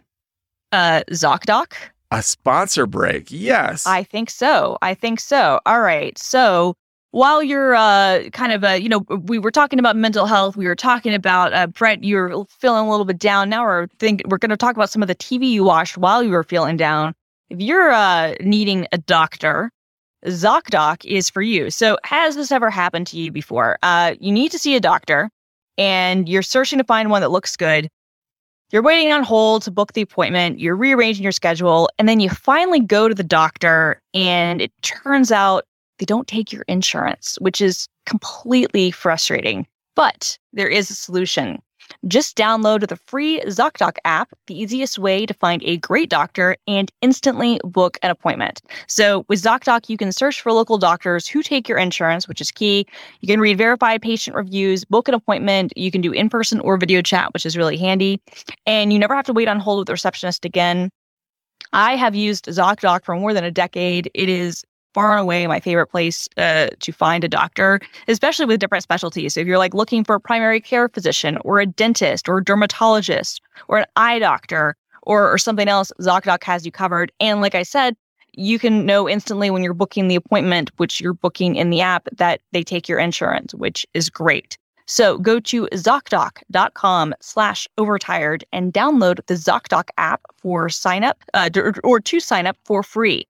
Uh 0.73 1.03
ZocDoc? 1.11 1.73
A 2.13 2.23
sponsor 2.23 2.87
break. 2.87 3.31
Yes. 3.31 3.87
I 3.87 4.03
think 4.03 4.31
so. 4.31 4.79
I 4.83 4.95
think 4.95 5.21
so. 5.21 5.61
All 5.65 5.81
right. 5.81 6.19
So 6.19 6.77
while 7.13 7.43
you're 7.43 7.75
uh 7.75 8.29
kind 8.33 8.53
of 8.53 8.65
uh 8.65 8.71
you 8.71 8.89
know 8.89 9.01
we 9.25 9.39
were 9.39 9.51
talking 9.51 9.79
about 9.79 9.97
mental 9.97 10.27
health, 10.27 10.57
we 10.57 10.67
were 10.67 10.77
talking 10.77 11.15
about 11.15 11.53
uh 11.53 11.67
Brett, 11.67 12.05
you're 12.05 12.45
feeling 12.47 12.87
a 12.87 12.91
little 12.91 13.05
bit 13.05 13.19
down. 13.19 13.49
Now 13.49 13.65
we're 13.65 13.87
think 13.99 14.23
we're 14.27 14.39
going 14.39 14.51
to 14.51 14.57
talk 14.57 14.77
about 14.77 14.91
some 14.91 15.03
of 15.03 15.09
the 15.09 15.15
TV 15.15 15.51
you 15.51 15.65
watched 15.65 15.97
while 15.97 16.23
you 16.23 16.31
were 16.31 16.45
feeling 16.45 16.77
down. 16.77 17.15
If 17.49 17.61
you're 17.61 17.91
uh 17.91 18.35
needing 18.41 18.87
a 18.93 18.99
doctor, 18.99 19.71
ZocDoc 20.27 21.05
is 21.05 21.31
for 21.31 21.43
you. 21.43 21.71
So 21.71 21.99
has 22.05 22.37
this 22.37 22.53
ever 22.53 22.71
happened 22.71 23.07
to 23.09 23.19
you 23.19 23.33
before? 23.33 23.79
Uh 23.83 24.15
you 24.21 24.33
need 24.33 24.53
to 24.53 24.59
see 24.59 24.77
a 24.77 24.81
doctor 24.81 25.31
and 25.79 26.29
you're 26.29 26.43
searching 26.43 26.79
to 26.79 26.85
find 26.85 27.11
one 27.11 27.23
that 27.23 27.31
looks 27.31 27.57
good. 27.57 27.89
You're 28.71 28.83
waiting 28.83 29.13
on 29.13 29.25
hold 29.25 29.63
to 29.63 29.73
book 29.73 29.95
the 29.95 30.03
appointment, 30.03 30.61
you're 30.61 30.77
rearranging 30.77 31.25
your 31.25 31.33
schedule, 31.33 31.91
and 31.99 32.09
then 32.09 32.21
you 32.21 32.31
finally 32.31 32.79
go 32.79 33.09
to 33.09 33.15
the 33.17 33.25
doctor, 33.25 34.01
and 34.15 34.61
it 34.63 34.71
turns 34.83 35.33
out 35.33 35.65
they 36.01 36.07
don't 36.07 36.27
take 36.27 36.51
your 36.51 36.65
insurance, 36.67 37.37
which 37.41 37.61
is 37.61 37.87
completely 38.07 38.91
frustrating. 38.91 39.67
But 39.95 40.39
there 40.53 40.69
is 40.69 40.91
a 40.91 40.95
solution. 40.95 41.61
Just 42.07 42.37
download 42.37 42.89
the 42.89 42.97
free 42.97 43.41
ZocDoc 43.47 43.97
app, 44.05 44.31
the 44.47 44.59
easiest 44.59 44.99
way 44.99 45.27
to 45.27 45.35
find 45.35 45.63
a 45.63 45.77
great 45.79 46.09
doctor 46.09 46.57
and 46.67 46.91
instantly 47.03 47.61
book 47.65 47.99
an 48.03 48.11
appointment. 48.11 48.63
So 48.87 49.27
with 49.29 49.43
ZocDoc, 49.43 49.89
you 49.89 49.97
can 49.97 50.13
search 50.13 50.41
for 50.41 50.53
local 50.53 50.79
doctors 50.79 51.27
who 51.27 51.43
take 51.43 51.69
your 51.69 51.79
insurance, 51.79 52.27
which 52.29 52.41
is 52.41 52.51
key. 52.51 52.87
You 53.21 53.27
can 53.27 53.41
read 53.41 53.59
verified 53.59 54.01
patient 54.01 54.37
reviews, 54.37 54.85
book 54.85 55.09
an 55.09 55.15
appointment. 55.15 55.77
You 55.77 55.91
can 55.91 56.01
do 56.01 56.13
in 56.13 56.31
person 56.31 56.61
or 56.61 56.79
video 56.79 57.03
chat, 57.03 57.35
which 57.35 57.45
is 57.45 57.57
really 57.57 57.77
handy. 57.77 58.23
And 58.67 58.93
you 58.93 58.99
never 58.99 59.15
have 59.15 59.27
to 59.27 59.35
wait 59.35 59.49
on 59.49 59.61
hold 59.61 59.81
with 59.81 59.87
the 59.89 59.93
receptionist 59.95 60.45
again. 60.45 60.91
I 61.73 61.97
have 61.97 62.15
used 62.15 62.47
ZocDoc 62.47 63.05
for 63.05 63.17
more 63.17 63.35
than 63.35 63.45
a 63.45 63.51
decade. 63.51 64.11
It 64.15 64.29
is 64.29 64.65
far 64.95 65.13
and 65.13 65.21
away 65.21 65.47
my 65.47 65.61
favorite 65.61 65.89
place 65.89 66.29
uh, 66.37 66.69
to 66.81 66.93
find 66.93 67.25
a 67.25 67.29
doctor, 67.29 67.81
especially 68.09 68.47
with 68.47 68.61
different 68.61 68.83
specialties. 68.83 69.35
So 69.35 69.41
if 69.41 69.47
you're 69.47 69.59
like 69.59 69.75
looking 69.75 70.05
for 70.05 70.15
a 70.15 70.21
primary 70.21 70.61
care 70.61 70.89
physician 70.89 71.39
or 71.45 71.61
a 71.61 71.67
dentist 71.67 72.29
or 72.29 72.39
a 72.39 72.45
dermatologist 72.45 73.41
or 73.69 73.79
an 73.79 73.87
eye 73.97 74.19
doctor 74.19 74.77
or, 75.03 75.33
or 75.33 75.39
something 75.39 75.69
else, 75.69 75.93
ZocDoc 76.01 76.45
has 76.45 76.67
you 76.67 76.73
covered. 76.73 77.13
And 77.21 77.41
like 77.41 77.55
I 77.55 77.63
said, 77.63 77.97
you 78.33 78.59
can 78.59 78.87
know 78.87 79.09
instantly 79.09 79.51
when 79.51 79.63
you're 79.63 79.75
booking 79.75 80.09
the 80.09 80.17
appointment, 80.17 80.71
which 80.77 81.01
you're 81.01 81.15
booking 81.15 81.57
in 81.57 81.71
the 81.71 81.81
app, 81.81 82.09
that 82.17 82.41
they 82.53 82.63
take 82.63 82.89
your 82.89 82.99
insurance, 82.99 83.55
which 83.55 83.87
is 83.95 84.09
great. 84.09 84.57
So 84.87 85.19
go 85.19 85.39
to 85.41 85.69
ZocDoc.com 85.73 87.15
slash 87.21 87.69
overtired 87.79 88.45
and 88.53 88.73
download 88.73 89.25
the 89.27 89.35
ZocDoc 89.35 89.85
app 89.99 90.23
for 90.37 90.69
sign 90.69 91.05
up 91.05 91.23
uh, 91.33 91.49
or 91.85 92.01
to 92.01 92.21
sign 92.21 92.47
up 92.47 92.57
for 92.65 92.83
free. 92.83 93.27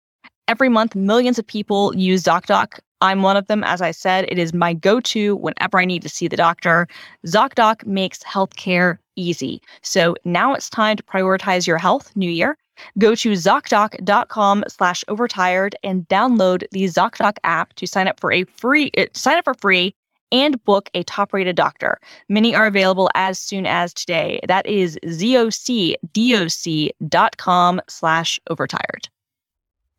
Every 0.49 0.69
month, 0.69 0.95
millions 0.95 1.39
of 1.39 1.47
people 1.47 1.95
use 1.97 2.25
ZocDoc. 2.25 2.81
I'm 3.01 3.23
one 3.23 3.37
of 3.37 3.47
them. 3.47 3.65
As 3.65 3.81
I 3.81 3.93
said, 3.93 4.27
it 4.29 4.39
is 4.39 4.53
my 4.53 4.75
go 4.75 5.01
to 5.01 5.37
whenever 5.37 5.79
I 5.79 5.85
need 5.85 6.03
to 6.03 6.09
see 6.09 6.29
the 6.29 6.37
doctor. 6.37 6.87
ZocDoc 7.27 7.87
makes 7.87 8.19
healthcare 8.25 8.99
easy. 9.17 9.63
So 9.83 10.17
now 10.25 10.53
it's 10.55 10.69
time 10.69 10.97
to 10.97 11.03
prioritize 11.03 11.67
your 11.67 11.79
health, 11.79 12.15
new 12.17 12.31
year. 12.31 12.59
Go 12.99 13.15
to 13.15 13.33
ZocDoc.com 13.33 14.65
slash 14.69 15.05
overtired 15.09 15.77
and 15.83 16.09
download 16.09 16.65
the 16.73 16.85
ZocDoc 16.85 17.37
app 17.45 17.75
to 17.75 17.87
sign 17.87 18.09
up 18.09 18.19
for 18.21 18.33
a 18.33 18.45
free, 18.45 18.91
uh, 18.97 19.07
sign 19.15 19.39
up 19.39 19.45
for 19.45 19.55
free 19.55 19.95
and 20.33 20.63
book 20.65 20.91
a 20.95 21.03
top 21.05 21.33
rated 21.33 21.57
doctor. 21.57 21.99
Many 22.29 22.55
are 22.55 22.67
available 22.67 23.11
as 23.15 23.39
soon 23.39 23.67
as 23.67 23.93
today. 23.93 24.41
That 24.47 24.67
is 24.67 24.99
zocdoc.com 25.05 25.81
slash 27.89 28.41
overtired. 28.49 29.09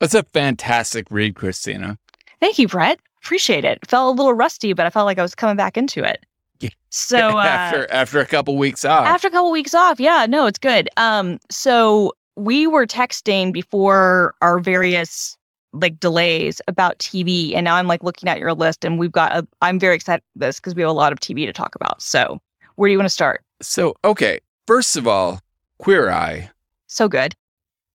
That's 0.01 0.15
a 0.15 0.23
fantastic 0.23 1.05
read, 1.11 1.35
Christina. 1.35 1.99
Thank 2.39 2.57
you, 2.57 2.67
Brett. 2.67 2.99
Appreciate 3.23 3.63
it. 3.63 3.85
Felt 3.87 4.15
a 4.15 4.17
little 4.17 4.33
rusty, 4.33 4.73
but 4.73 4.87
I 4.87 4.89
felt 4.89 5.05
like 5.05 5.19
I 5.19 5.21
was 5.21 5.35
coming 5.35 5.55
back 5.55 5.77
into 5.77 6.03
it. 6.03 6.25
Yeah. 6.59 6.71
So 6.89 7.17
uh, 7.37 7.43
after 7.43 7.91
after 7.91 8.19
a 8.19 8.25
couple 8.25 8.57
weeks 8.57 8.83
off. 8.83 9.05
after 9.05 9.27
a 9.27 9.31
couple 9.31 9.51
weeks 9.51 9.75
off, 9.75 9.99
yeah, 9.99 10.25
no, 10.27 10.47
it's 10.47 10.57
good. 10.57 10.89
Um, 10.97 11.37
so 11.51 12.13
we 12.35 12.65
were 12.65 12.87
texting 12.87 13.53
before 13.53 14.33
our 14.41 14.59
various 14.59 15.37
like 15.71 15.99
delays 15.99 16.61
about 16.67 16.97
TV, 16.97 17.53
and 17.53 17.63
now 17.63 17.75
I'm 17.75 17.85
like 17.85 18.03
looking 18.03 18.27
at 18.27 18.39
your 18.39 18.55
list, 18.55 18.83
and 18.83 18.97
we've 18.97 19.11
got. 19.11 19.31
A, 19.37 19.47
I'm 19.61 19.79
very 19.79 19.93
excited 19.93 20.23
for 20.33 20.39
this 20.39 20.59
because 20.59 20.73
we 20.73 20.81
have 20.81 20.89
a 20.89 20.93
lot 20.93 21.13
of 21.13 21.19
TV 21.19 21.45
to 21.45 21.53
talk 21.53 21.75
about. 21.75 22.01
So, 22.01 22.41
where 22.75 22.87
do 22.87 22.91
you 22.91 22.97
want 22.97 23.05
to 23.05 23.13
start? 23.13 23.43
So, 23.61 23.95
okay, 24.03 24.39
first 24.65 24.95
of 24.95 25.07
all, 25.07 25.41
Queer 25.77 26.09
Eye. 26.09 26.49
So 26.87 27.07
good. 27.07 27.35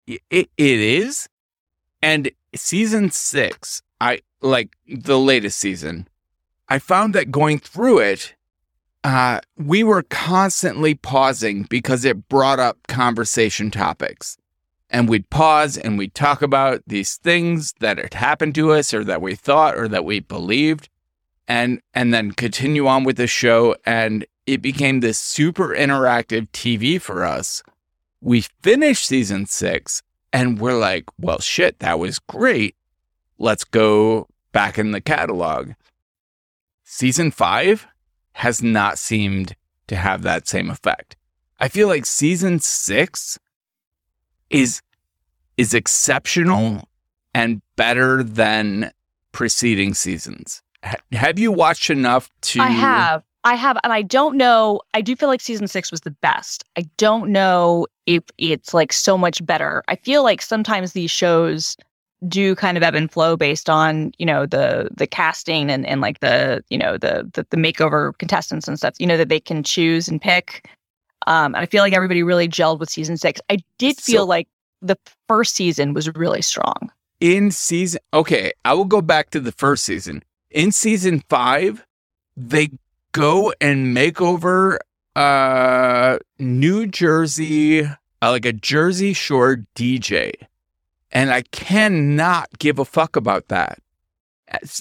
It, 0.07 0.23
it 0.31 0.49
is. 0.57 1.29
And 2.03 2.31
season 2.55 3.11
six, 3.11 3.83
I 4.01 4.21
like 4.41 4.77
the 4.87 5.19
latest 5.19 5.59
season, 5.59 6.09
I 6.69 6.79
found 6.79 7.15
that 7.15 7.31
going 7.31 7.59
through 7.59 7.99
it, 7.99 8.35
uh, 9.05 9.41
we 9.57 9.85
were 9.85 10.03
constantly 10.03 10.95
pausing 10.95 11.63
because 11.65 12.05
it 12.05 12.29
brought 12.29 12.59
up 12.59 12.77
conversation 12.89 13.71
topics. 13.71 14.37
And 14.91 15.09
we'd 15.09 15.31
pause 15.31 15.77
and 15.77 15.99
we'd 15.99 16.15
talk 16.15 16.43
about 16.43 16.83
these 16.87 17.17
things 17.17 17.75
that 17.81 17.99
had 17.99 18.15
happened 18.15 18.55
to 18.57 18.73
us 18.73 18.95
or 18.95 19.05
that 19.05 19.23
we 19.23 19.35
thought 19.35 19.77
or 19.77 19.89
that 19.89 20.05
we 20.05 20.21
believed 20.21 20.89
and 21.49 21.81
and 21.95 22.13
then 22.13 22.33
continue 22.33 22.87
on 22.87 23.05
with 23.05 23.17
the 23.17 23.27
show 23.27 23.77
and 23.85 24.27
it 24.47 24.63
became 24.63 25.01
this 25.01 25.19
super 25.19 25.69
interactive 25.69 26.49
TV 26.51 27.01
for 27.01 27.25
us. 27.25 27.63
We 28.21 28.43
finished 28.63 29.07
season 29.07 29.47
6 29.47 30.03
and 30.37 30.61
we're 30.61 30.77
like, 30.77 31.07
well 31.19 31.41
shit, 31.41 31.79
that 31.79 31.99
was 31.99 32.19
great. 32.19 32.77
Let's 33.39 33.65
go 33.65 34.29
back 34.53 34.79
in 34.79 34.91
the 34.91 35.01
catalog. 35.01 35.71
Season 36.85 37.31
5 37.31 37.87
has 38.33 38.63
not 38.63 38.99
seemed 38.99 39.57
to 39.87 39.97
have 39.97 40.23
that 40.23 40.47
same 40.47 40.69
effect. 40.69 41.17
I 41.59 41.69
feel 41.69 41.89
like 41.89 42.05
season 42.05 42.61
6 42.61 43.39
is 44.51 44.83
is 45.57 45.73
exceptional 45.73 46.87
and 47.33 47.63
better 47.77 48.23
than 48.23 48.93
preceding 49.33 49.95
seasons. 49.95 50.63
Ha- 50.85 50.97
have 51.13 51.39
you 51.39 51.51
watched 51.51 51.89
enough 51.89 52.29
to 52.43 52.61
I 52.61 52.67
have. 52.67 53.25
I 53.47 53.55
have, 53.55 53.79
and 53.85 53.93
I 53.93 54.03
don't 54.03 54.37
know. 54.37 54.81
I 54.93 55.01
do 55.01 55.15
feel 55.17 55.29
like 55.29 55.41
season 55.41 55.69
six 55.69 55.91
was 55.91 56.01
the 56.03 56.11
best. 56.11 56.65
I 56.77 56.83
don't 56.99 57.31
know 57.31 57.87
if 58.07 58.25
it's 58.39 58.75
like 58.75 58.93
so 58.93 59.17
much 59.17 59.45
better. 59.47 59.83
I 59.89 59.97
feel 59.97 60.23
like 60.25 60.43
sometimes 60.43 60.93
these 60.93 61.11
shows 61.11 61.77
do 62.29 62.55
kind 62.57 62.77
of 62.77 62.83
ebb 62.83 62.95
and 62.95 63.11
flow 63.11 63.37
based 63.37 63.71
on 63.71 64.11
you 64.19 64.27
know 64.27 64.47
the 64.47 64.89
the 64.97 65.07
casting 65.07 65.71
and 65.71 65.87
and 65.87 66.01
like 66.01 66.21
the 66.21 66.63
you 66.71 66.79
know 66.79 66.99
the 66.99 67.31
the, 67.35 67.47
the 67.51 67.57
makeover 67.57 68.17
contestants 68.19 68.67
and 68.69 68.77
stuff. 68.79 68.95
You 68.99 69.07
know 69.07 69.17
that 69.17 69.29
they 69.29 69.41
can 69.41 69.63
choose 69.63 70.09
and 70.09 70.21
pick. 70.21 70.69
Um, 71.27 71.55
and 71.55 71.59
I 71.63 71.67
feel 71.67 71.83
like 71.83 71.93
everybody 71.95 72.23
really 72.23 72.49
gelled 72.49 72.79
with 72.81 72.91
season 72.91 73.17
six. 73.17 73.41
I 73.49 73.59
did 73.79 73.97
feel 73.97 74.23
So- 74.23 74.27
like 74.27 74.49
the 74.83 74.99
first 75.29 75.55
season 75.55 75.95
was 75.95 76.13
really 76.15 76.43
strong. 76.43 76.91
in 77.21 77.51
season 77.51 77.99
okay 78.13 78.53
i 78.67 78.75
will 78.75 78.85
go 78.85 79.01
back 79.01 79.31
to 79.31 79.41
the 79.41 79.51
first 79.53 79.85
season 79.85 80.23
in 80.51 80.71
season 80.71 81.23
five 81.31 81.83
they 82.37 82.69
go 83.17 83.53
and 83.61 83.95
make 83.95 84.21
over 84.21 84.79
uh 85.15 86.19
new 86.39 86.87
jersey 86.87 87.83
uh, 87.85 87.91
like 88.23 88.45
a 88.45 88.53
jersey 88.53 89.13
shore 89.13 89.65
dj 89.75 90.33
and 91.11 91.31
i 91.33 91.41
cannot 91.53 92.49
give 92.59 92.79
a 92.79 92.85
fuck 92.85 93.17
about 93.17 93.49
that 93.49 93.79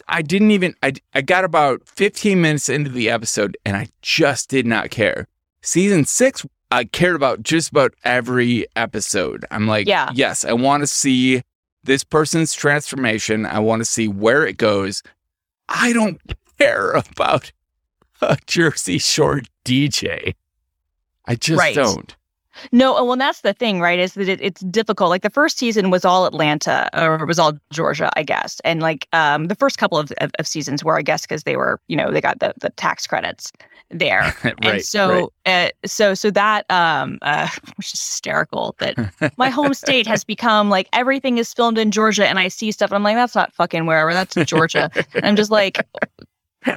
i 0.08 0.22
didn't 0.22 0.52
even 0.52 0.76
I, 0.84 0.94
I 1.14 1.22
got 1.22 1.44
about 1.46 1.88
15 1.88 2.42
minutes 2.42 2.70
into 2.70 2.90
the 2.90 3.10
episode 3.10 3.58
and 3.66 3.78
i 3.78 3.88
just 4.02 4.50
did 4.50 4.66
not 4.66 4.90
care 4.90 5.28
season 5.62 6.06
six 6.06 6.46
i 6.72 6.84
cared 6.84 7.16
about 7.16 7.42
just 7.42 7.70
about 7.72 7.94
every 8.04 8.68
episode 8.76 9.46
i'm 9.52 9.68
like 9.68 9.88
Yeah. 9.88 10.10
yes 10.14 10.44
i 10.44 10.54
want 10.54 10.82
to 10.84 10.88
see 10.88 11.42
this 11.86 12.04
person's 12.04 12.52
transformation. 12.56 13.46
I 13.46 13.60
want 13.60 13.80
to 13.82 13.86
see 13.86 14.08
where 14.08 14.44
it 14.44 14.58
goes. 14.58 15.04
I 15.70 15.94
don't 15.94 16.20
care 16.58 16.94
about 16.94 17.52
a 18.22 18.38
Jersey 18.46 18.98
Shore 18.98 19.42
DJ. 19.64 20.36
I 21.26 21.36
just 21.36 21.60
Right. 21.60 21.76
don't. 21.76 22.16
No, 22.72 23.04
well, 23.04 23.18
that's 23.18 23.42
the 23.42 23.54
thing, 23.54 23.82
right? 23.82 24.00
Is 24.00 24.14
that 24.14 24.30
it, 24.30 24.40
it's 24.42 24.62
difficult. 24.62 25.10
Like 25.10 25.24
the 25.24 25.30
first 25.30 25.58
season 25.58 25.90
was 25.92 26.06
all 26.06 26.26
Atlanta, 26.26 26.90
or 26.94 27.16
it 27.16 27.26
was 27.26 27.38
all 27.38 27.54
Georgia, 27.72 28.10
I 28.16 28.24
guess, 28.24 28.62
and 28.64 28.82
like 28.82 29.08
um, 29.12 29.48
the 29.48 29.56
first 29.56 29.78
couple 29.78 29.98
of, 29.98 30.12
of, 30.22 30.32
of 30.40 30.48
seasons 30.48 30.84
were, 30.84 30.98
I 30.98 31.02
guess, 31.02 31.24
because 31.24 31.44
they 31.44 31.58
were, 31.58 31.82
you 31.88 31.98
know, 31.98 32.12
they 32.12 32.22
got 32.22 32.40
the 32.40 32.54
the 32.62 32.70
tax 32.72 33.08
credits 33.08 33.52
there, 33.90 34.34
right. 34.44 34.56
and 34.64 34.84
so, 34.84 35.32
uh, 35.46 35.68
so, 35.86 36.14
so 36.14 36.32
that, 36.32 36.66
um, 36.72 37.20
uh, 37.24 37.50
which 37.76 37.94
is 37.94 38.00
hysterical 38.02 38.74
that 38.80 38.96
my 39.38 39.50
home 39.50 39.74
state 39.74 40.08
has 40.08 40.24
become 40.24 40.70
like 40.70 40.88
everything 40.94 41.38
is 41.38 41.54
filmed 41.54 41.78
in 41.78 41.92
Georgia, 41.92 42.26
and 42.26 42.40
I 42.40 42.48
see 42.48 42.72
stuff, 42.72 42.90
and 42.90 42.96
I'm 42.96 43.04
like, 43.04 43.16
that's 43.18 43.36
not 43.36 43.54
fucking 43.54 43.86
wherever, 43.86 44.14
that's 44.14 44.34
Georgia. 44.46 44.90
and 45.14 45.26
I'm 45.26 45.36
just 45.36 45.52
like, 45.52 45.86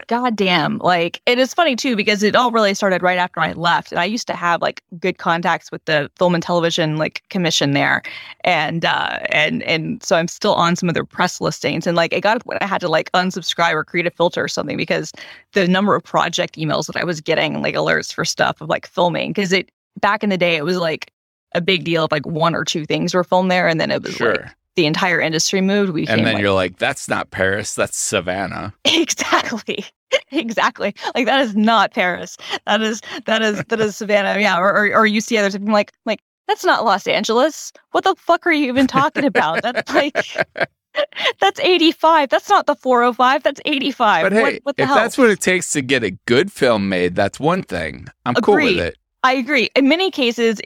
God 0.06 0.36
damn. 0.36 0.78
Like, 0.78 1.20
it 1.26 1.38
is 1.38 1.54
funny 1.54 1.76
too, 1.76 1.96
because 1.96 2.22
it 2.22 2.34
all 2.34 2.50
really 2.50 2.74
started 2.74 3.02
right 3.02 3.18
after 3.18 3.40
I 3.40 3.52
left. 3.52 3.92
And 3.92 4.00
I 4.00 4.04
used 4.04 4.26
to 4.28 4.34
have 4.34 4.62
like 4.62 4.82
good 4.98 5.18
contacts 5.18 5.70
with 5.70 5.84
the 5.84 6.10
film 6.18 6.34
and 6.34 6.42
television 6.42 6.96
like 6.96 7.22
commission 7.30 7.72
there. 7.72 8.02
And, 8.44 8.84
uh, 8.84 9.20
and, 9.30 9.62
and 9.64 10.02
so 10.02 10.16
I'm 10.16 10.28
still 10.28 10.54
on 10.54 10.76
some 10.76 10.88
of 10.88 10.94
their 10.94 11.04
press 11.04 11.40
listings. 11.40 11.86
And 11.86 11.96
like, 11.96 12.12
it 12.12 12.20
got 12.20 12.42
I 12.60 12.66
had 12.66 12.80
to 12.80 12.88
like 12.88 13.12
unsubscribe 13.12 13.74
or 13.74 13.84
create 13.84 14.06
a 14.06 14.10
filter 14.10 14.44
or 14.44 14.48
something 14.48 14.76
because 14.76 15.12
the 15.52 15.66
number 15.66 15.94
of 15.94 16.02
project 16.04 16.56
emails 16.56 16.86
that 16.86 16.96
I 16.96 17.04
was 17.04 17.20
getting, 17.20 17.62
like 17.62 17.74
alerts 17.74 18.12
for 18.12 18.24
stuff 18.24 18.60
of 18.60 18.68
like 18.68 18.86
filming, 18.86 19.30
because 19.30 19.52
it, 19.52 19.70
back 20.00 20.22
in 20.22 20.30
the 20.30 20.38
day, 20.38 20.56
it 20.56 20.64
was 20.64 20.76
like, 20.76 21.12
a 21.54 21.62
big 21.62 21.82
deal 21.82 22.04
if 22.04 22.12
like 22.12 22.26
one 22.26 22.54
or 22.54 22.62
two 22.62 22.84
things 22.84 23.14
were 23.14 23.24
filmed 23.24 23.50
there, 23.50 23.66
and 23.66 23.80
then 23.80 23.90
it 23.90 24.02
was 24.02 24.14
sure. 24.14 24.34
like 24.34 24.54
the 24.78 24.86
entire 24.86 25.20
industry 25.20 25.60
moved. 25.60 25.90
We 25.90 26.06
and 26.06 26.24
then 26.24 26.34
like, 26.34 26.40
you're 26.40 26.52
like, 26.52 26.78
that's 26.78 27.08
not 27.08 27.32
Paris, 27.32 27.74
that's 27.74 27.98
Savannah. 27.98 28.72
Exactly. 28.84 29.84
Exactly. 30.32 30.94
Like 31.14 31.26
that 31.26 31.40
is 31.40 31.54
not 31.54 31.92
Paris. 31.92 32.38
That 32.64 32.80
is 32.80 33.02
that 33.26 33.42
is 33.42 33.62
that 33.68 33.78
is 33.78 33.96
Savannah. 33.96 34.40
Yeah. 34.40 34.58
Or 34.58 34.70
or, 34.74 34.96
or 34.96 35.06
you 35.06 35.20
see 35.20 35.36
others 35.36 35.54
being 35.58 35.70
like 35.70 35.92
like 36.06 36.20
that's 36.46 36.64
not 36.64 36.82
Los 36.84 37.06
Angeles. 37.06 37.74
What 37.90 38.04
the 38.04 38.14
fuck 38.16 38.46
are 38.46 38.52
you 38.52 38.68
even 38.68 38.86
talking 38.86 39.24
about? 39.24 39.62
That's 39.62 39.92
like 39.92 40.14
that's 41.40 41.60
85. 41.60 42.30
That's 42.30 42.48
not 42.48 42.64
the 42.64 42.74
405. 42.74 43.42
That's 43.42 43.60
85. 43.66 44.22
But 44.22 44.32
hey, 44.32 44.60
what 44.62 44.76
the 44.76 44.84
if 44.84 44.88
hell? 44.88 44.96
that's 44.96 45.18
what 45.18 45.28
it 45.28 45.40
takes 45.40 45.72
to 45.72 45.82
get 45.82 46.02
a 46.02 46.12
good 46.26 46.50
film 46.50 46.88
made, 46.88 47.14
that's 47.14 47.38
one 47.38 47.62
thing. 47.62 48.06
I'm 48.24 48.34
cool 48.36 48.54
with 48.54 48.78
it. 48.78 48.96
I 49.24 49.34
agree. 49.34 49.68
In 49.76 49.88
many 49.88 50.10
cases, 50.10 50.58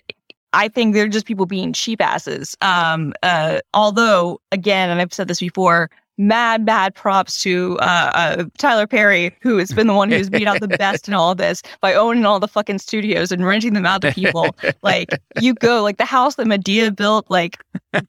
I 0.52 0.68
think 0.68 0.94
they're 0.94 1.08
just 1.08 1.26
people 1.26 1.46
being 1.46 1.72
cheap 1.72 2.00
asses. 2.00 2.56
Um, 2.60 3.12
uh, 3.22 3.60
although, 3.74 4.40
again, 4.50 4.90
and 4.90 5.00
I've 5.00 5.12
said 5.12 5.28
this 5.28 5.40
before, 5.40 5.90
mad, 6.18 6.64
mad 6.64 6.94
props 6.94 7.42
to 7.42 7.78
uh, 7.80 8.10
uh, 8.14 8.44
Tyler 8.58 8.86
Perry, 8.86 9.34
who 9.40 9.58
has 9.58 9.72
been 9.72 9.86
the 9.86 9.94
one 9.94 10.10
who's 10.10 10.28
beat 10.28 10.46
out 10.46 10.60
the 10.60 10.68
best 10.78 11.08
in 11.08 11.14
all 11.14 11.32
of 11.32 11.38
this 11.38 11.62
by 11.80 11.94
owning 11.94 12.24
all 12.24 12.38
the 12.38 12.48
fucking 12.48 12.78
studios 12.78 13.32
and 13.32 13.46
renting 13.46 13.72
them 13.72 13.86
out 13.86 14.02
to 14.02 14.12
people. 14.12 14.54
like, 14.82 15.08
you 15.40 15.54
go, 15.54 15.82
like 15.82 15.96
the 15.96 16.04
house 16.04 16.36
that 16.36 16.46
Madea 16.46 16.94
built, 16.94 17.26
like, 17.30 17.58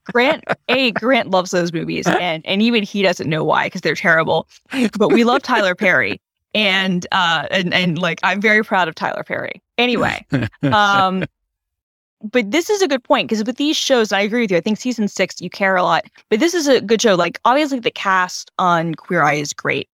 Grant, 0.04 0.44
A, 0.68 0.92
Grant 0.92 1.30
loves 1.30 1.50
those 1.50 1.72
movies, 1.72 2.06
and, 2.06 2.44
and 2.46 2.62
even 2.62 2.82
he 2.82 3.02
doesn't 3.02 3.28
know 3.28 3.44
why 3.44 3.66
because 3.66 3.80
they're 3.80 3.94
terrible. 3.94 4.48
But 4.98 5.12
we 5.12 5.24
love 5.24 5.42
Tyler 5.42 5.74
Perry. 5.74 6.20
And 6.56 7.04
uh 7.10 7.48
and 7.50 7.74
and 7.74 7.98
like 7.98 8.20
I'm 8.22 8.40
very 8.40 8.62
proud 8.62 8.86
of 8.86 8.94
Tyler 8.94 9.24
Perry. 9.24 9.60
Anyway, 9.76 10.24
um 10.62 11.24
but 12.30 12.50
this 12.50 12.70
is 12.70 12.80
a 12.80 12.88
good 12.88 13.04
point 13.04 13.28
because 13.28 13.44
with 13.44 13.56
these 13.56 13.76
shows 13.76 14.12
i 14.12 14.20
agree 14.20 14.42
with 14.42 14.50
you 14.50 14.56
i 14.56 14.60
think 14.60 14.78
season 14.78 15.06
six 15.06 15.40
you 15.40 15.50
care 15.50 15.76
a 15.76 15.82
lot 15.82 16.04
but 16.30 16.40
this 16.40 16.54
is 16.54 16.66
a 16.66 16.80
good 16.80 17.00
show 17.00 17.14
like 17.14 17.38
obviously 17.44 17.78
the 17.78 17.90
cast 17.90 18.50
on 18.58 18.94
queer 18.94 19.22
eye 19.22 19.34
is 19.34 19.52
great 19.52 19.88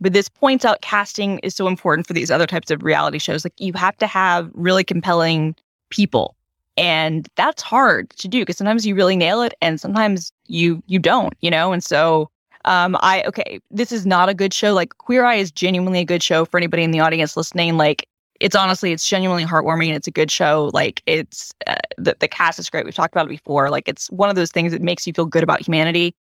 but 0.00 0.12
this 0.12 0.28
points 0.28 0.64
out 0.64 0.82
casting 0.82 1.38
is 1.38 1.54
so 1.54 1.66
important 1.66 2.06
for 2.06 2.12
these 2.12 2.30
other 2.30 2.46
types 2.46 2.70
of 2.70 2.82
reality 2.82 3.18
shows 3.18 3.44
like 3.44 3.54
you 3.58 3.72
have 3.74 3.96
to 3.96 4.06
have 4.06 4.50
really 4.54 4.84
compelling 4.84 5.54
people 5.90 6.34
and 6.76 7.28
that's 7.36 7.62
hard 7.62 8.10
to 8.10 8.28
do 8.28 8.42
because 8.42 8.58
sometimes 8.58 8.84
you 8.84 8.94
really 8.94 9.16
nail 9.16 9.40
it 9.42 9.54
and 9.62 9.80
sometimes 9.80 10.32
you 10.46 10.82
you 10.86 10.98
don't 10.98 11.34
you 11.40 11.50
know 11.50 11.72
and 11.72 11.84
so 11.84 12.28
um 12.64 12.96
i 13.00 13.22
okay 13.22 13.60
this 13.70 13.92
is 13.92 14.04
not 14.04 14.28
a 14.28 14.34
good 14.34 14.52
show 14.52 14.74
like 14.74 14.96
queer 14.98 15.24
eye 15.24 15.36
is 15.36 15.50
genuinely 15.50 16.00
a 16.00 16.04
good 16.04 16.22
show 16.22 16.44
for 16.44 16.58
anybody 16.58 16.82
in 16.82 16.90
the 16.90 17.00
audience 17.00 17.36
listening 17.36 17.76
like 17.76 18.08
it's 18.40 18.56
honestly 18.56 18.92
it's 18.92 19.08
genuinely 19.08 19.44
heartwarming 19.44 19.88
and 19.88 19.96
it's 19.96 20.06
a 20.06 20.12
good 20.12 20.30
show. 20.30 20.70
Like 20.72 21.02
it's 21.06 21.52
uh, 21.66 21.76
the, 21.96 22.16
the 22.18 22.28
cast 22.28 22.58
is 22.58 22.70
great. 22.70 22.84
We've 22.84 22.94
talked 22.94 23.14
about 23.14 23.26
it 23.26 23.30
before. 23.30 23.70
Like 23.70 23.88
it's 23.88 24.10
one 24.10 24.30
of 24.30 24.36
those 24.36 24.50
things 24.50 24.72
that 24.72 24.82
makes 24.82 25.06
you 25.06 25.12
feel 25.12 25.26
good 25.26 25.42
about 25.42 25.60
humanity 25.60 26.14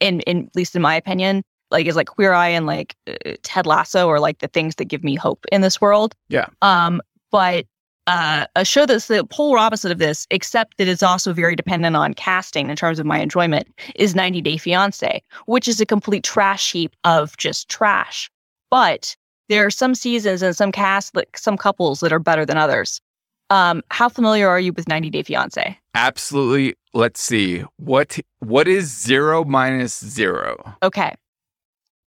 in 0.00 0.20
in 0.20 0.46
at 0.46 0.56
least 0.56 0.76
in 0.76 0.82
my 0.82 0.94
opinion. 0.94 1.42
Like 1.70 1.86
is 1.86 1.96
like 1.96 2.08
queer 2.08 2.32
eye 2.32 2.48
and 2.48 2.66
like 2.66 2.94
uh, 3.06 3.34
ted 3.42 3.66
lasso 3.66 4.08
are 4.08 4.20
like 4.20 4.38
the 4.38 4.48
things 4.48 4.76
that 4.76 4.86
give 4.86 5.02
me 5.02 5.14
hope 5.14 5.44
in 5.50 5.60
this 5.60 5.80
world. 5.80 6.14
Yeah. 6.28 6.46
um 6.62 7.00
but 7.30 7.66
uh, 8.06 8.46
a 8.54 8.64
show 8.64 8.86
that's 8.86 9.08
the 9.08 9.24
polar 9.24 9.58
opposite 9.58 9.90
of 9.90 9.98
this, 9.98 10.26
except 10.30 10.76
that 10.76 10.88
it's 10.88 11.02
also 11.02 11.32
very 11.32 11.56
dependent 11.56 11.96
on 11.96 12.14
casting 12.14 12.68
in 12.68 12.76
terms 12.76 12.98
of 12.98 13.06
my 13.06 13.18
enjoyment, 13.18 13.66
is 13.94 14.14
90 14.14 14.42
Day 14.42 14.56
Fiance, 14.56 15.22
which 15.46 15.66
is 15.66 15.80
a 15.80 15.86
complete 15.86 16.22
trash 16.22 16.70
heap 16.72 16.94
of 17.04 17.36
just 17.38 17.68
trash. 17.68 18.30
But 18.70 19.16
there 19.48 19.66
are 19.66 19.70
some 19.70 19.94
seasons 19.94 20.42
and 20.42 20.56
some 20.56 20.72
casts, 20.72 21.10
like 21.14 21.36
some 21.36 21.56
couples 21.56 22.00
that 22.00 22.12
are 22.12 22.18
better 22.18 22.44
than 22.46 22.56
others. 22.56 23.00
Um, 23.50 23.82
how 23.90 24.08
familiar 24.08 24.48
are 24.48 24.58
you 24.60 24.72
with 24.72 24.88
90 24.88 25.10
Day 25.10 25.22
Fiance? 25.22 25.78
Absolutely. 25.94 26.74
Let's 26.94 27.22
see. 27.22 27.64
What 27.76 28.18
what 28.40 28.66
is 28.68 28.86
zero 28.90 29.44
minus 29.44 29.98
zero? 30.04 30.74
Okay. 30.82 31.14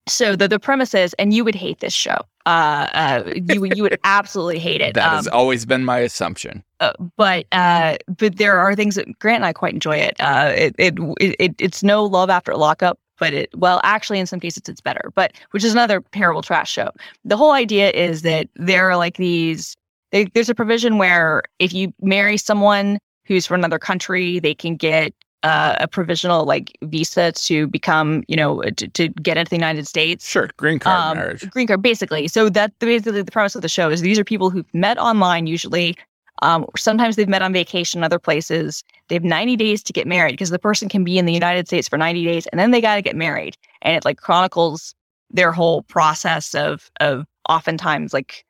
So 0.10 0.36
the 0.36 0.48
the 0.48 0.60
premise 0.60 0.94
is, 0.94 1.14
and 1.20 1.34
you 1.34 1.44
would 1.44 1.56
hate 1.56 1.80
this 1.80 1.94
show. 1.94 2.18
Uh, 2.46 2.88
uh 2.94 3.24
you 3.50 3.60
would- 3.62 3.76
you 3.78 3.84
would 3.84 4.00
absolutely 4.06 4.58
hate 4.60 4.82
it. 4.82 4.94
That 4.96 5.10
Um, 5.10 5.16
has 5.18 5.28
always 5.28 5.66
been 5.66 5.84
my 5.84 6.00
assumption. 6.00 6.64
uh, 6.80 6.94
but 7.18 7.46
uh, 7.52 7.98
but 8.18 8.38
there 8.38 8.58
are 8.58 8.74
things 8.74 8.96
that 8.96 9.08
Grant 9.20 9.38
and 9.38 9.46
I 9.46 9.54
quite 9.54 9.74
enjoy 9.74 9.98
it. 9.98 10.16
Uh, 10.20 10.54
it, 10.56 10.76
it 10.80 10.96
it 11.20 11.56
it's 11.60 11.84
no 11.84 12.04
love 12.06 12.30
after 12.30 12.56
lockup, 12.56 12.98
but 13.20 13.34
it 13.34 13.50
well 13.56 13.80
actually 13.84 14.20
in 14.20 14.26
some 14.26 14.40
cases 14.40 14.64
it's 14.68 14.82
better. 14.82 15.12
But 15.16 15.34
which 15.52 15.64
is 15.64 15.74
another 15.74 16.04
terrible 16.12 16.42
trash 16.42 16.72
show. 16.72 16.92
The 17.26 17.38
whole 17.38 17.52
idea 17.52 17.92
is 17.92 18.22
that 18.24 18.48
there 18.56 18.90
are 18.90 18.98
like 18.98 19.18
these. 19.18 19.76
They, 20.12 20.26
there's 20.26 20.50
a 20.50 20.56
provision 20.56 20.98
where 20.98 21.44
if 21.60 21.74
you 21.74 21.94
marry 22.02 22.38
someone 22.38 22.98
who's 23.26 23.46
from 23.46 23.60
another 23.60 23.80
country, 23.80 24.40
they 24.40 24.54
can 24.56 24.78
get 24.78 25.14
uh, 25.44 25.76
a 25.80 25.88
provisional 25.88 26.46
like 26.46 26.78
visa 26.84 27.32
to 27.32 27.68
become 27.68 28.24
you 28.28 28.36
know 28.36 28.62
to, 28.62 28.88
to 28.88 29.10
get 29.10 29.38
into 29.38 29.50
the 29.50 29.56
United 29.56 29.88
States 29.88 30.28
Sure, 30.28 30.50
green 30.58 30.80
card 30.80 31.00
um, 31.00 31.18
marriage. 31.18 31.50
green 31.52 31.68
card 31.68 31.82
basically 31.82 32.28
so 32.28 32.50
that 32.50 32.78
basically 32.80 33.22
the 33.22 33.32
premise 33.32 33.56
of 33.56 33.62
the 33.62 33.70
show 33.70 33.90
is 33.90 34.02
these 34.02 34.18
are 34.18 34.24
people 34.24 34.50
who've 34.50 34.66
met 34.74 34.98
online 34.98 35.46
usually 35.46 35.96
um, 36.42 36.66
sometimes 36.78 37.16
they've 37.16 37.28
met 37.28 37.42
on 37.42 37.54
vacation 37.54 38.00
in 38.00 38.04
other 38.04 38.20
places. 38.20 38.84
They 39.08 39.16
have 39.16 39.24
90 39.24 39.56
days 39.56 39.84
to 39.84 39.94
get 39.94 40.08
married 40.08 40.34
because 40.34 40.50
the 40.50 40.60
person 40.60 40.90
can 40.90 41.04
be 41.04 41.18
in 41.18 41.26
the 41.26 41.34
united 41.34 41.68
states 41.68 41.88
for 41.88 41.98
90 41.98 42.24
days 42.26 42.48
and 42.48 42.60
then 42.60 42.72
they 42.72 42.82
got 42.82 42.96
to 42.96 43.02
get 43.02 43.16
married. 43.16 43.58
And 43.82 43.96
it 43.96 44.06
like 44.06 44.18
chronicles 44.18 44.96
their 45.30 45.52
whole 45.52 45.84
process 45.84 46.56
of 46.56 46.90
of 47.00 47.26
oftentimes 47.50 48.14
like 48.14 48.46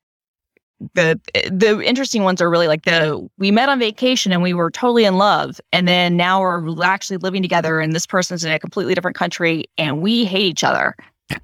the 0.94 1.20
the 1.52 1.82
interesting 1.82 2.24
ones 2.24 2.42
are 2.42 2.50
really 2.50 2.68
like 2.68 2.84
the 2.86 3.28
we 3.38 3.50
met 3.50 3.70
on 3.70 3.80
vacation 3.80 4.32
and 4.32 4.44
we 4.44 4.54
were 4.54 4.70
totally 4.70 5.06
in 5.06 5.18
love 5.18 5.60
and 5.72 5.88
then 5.88 6.16
now 6.16 6.40
we're 6.40 6.84
actually 6.84 7.18
living 7.18 7.42
together 7.42 7.80
and 7.80 7.94
this 7.94 8.06
person's 8.06 8.44
in 8.44 8.52
a 8.52 8.60
completely 8.60 8.94
different 8.94 9.18
country 9.18 9.66
and 9.78 10.02
we 10.02 10.24
hate 10.24 10.46
each 10.46 10.64
other. 10.64 10.96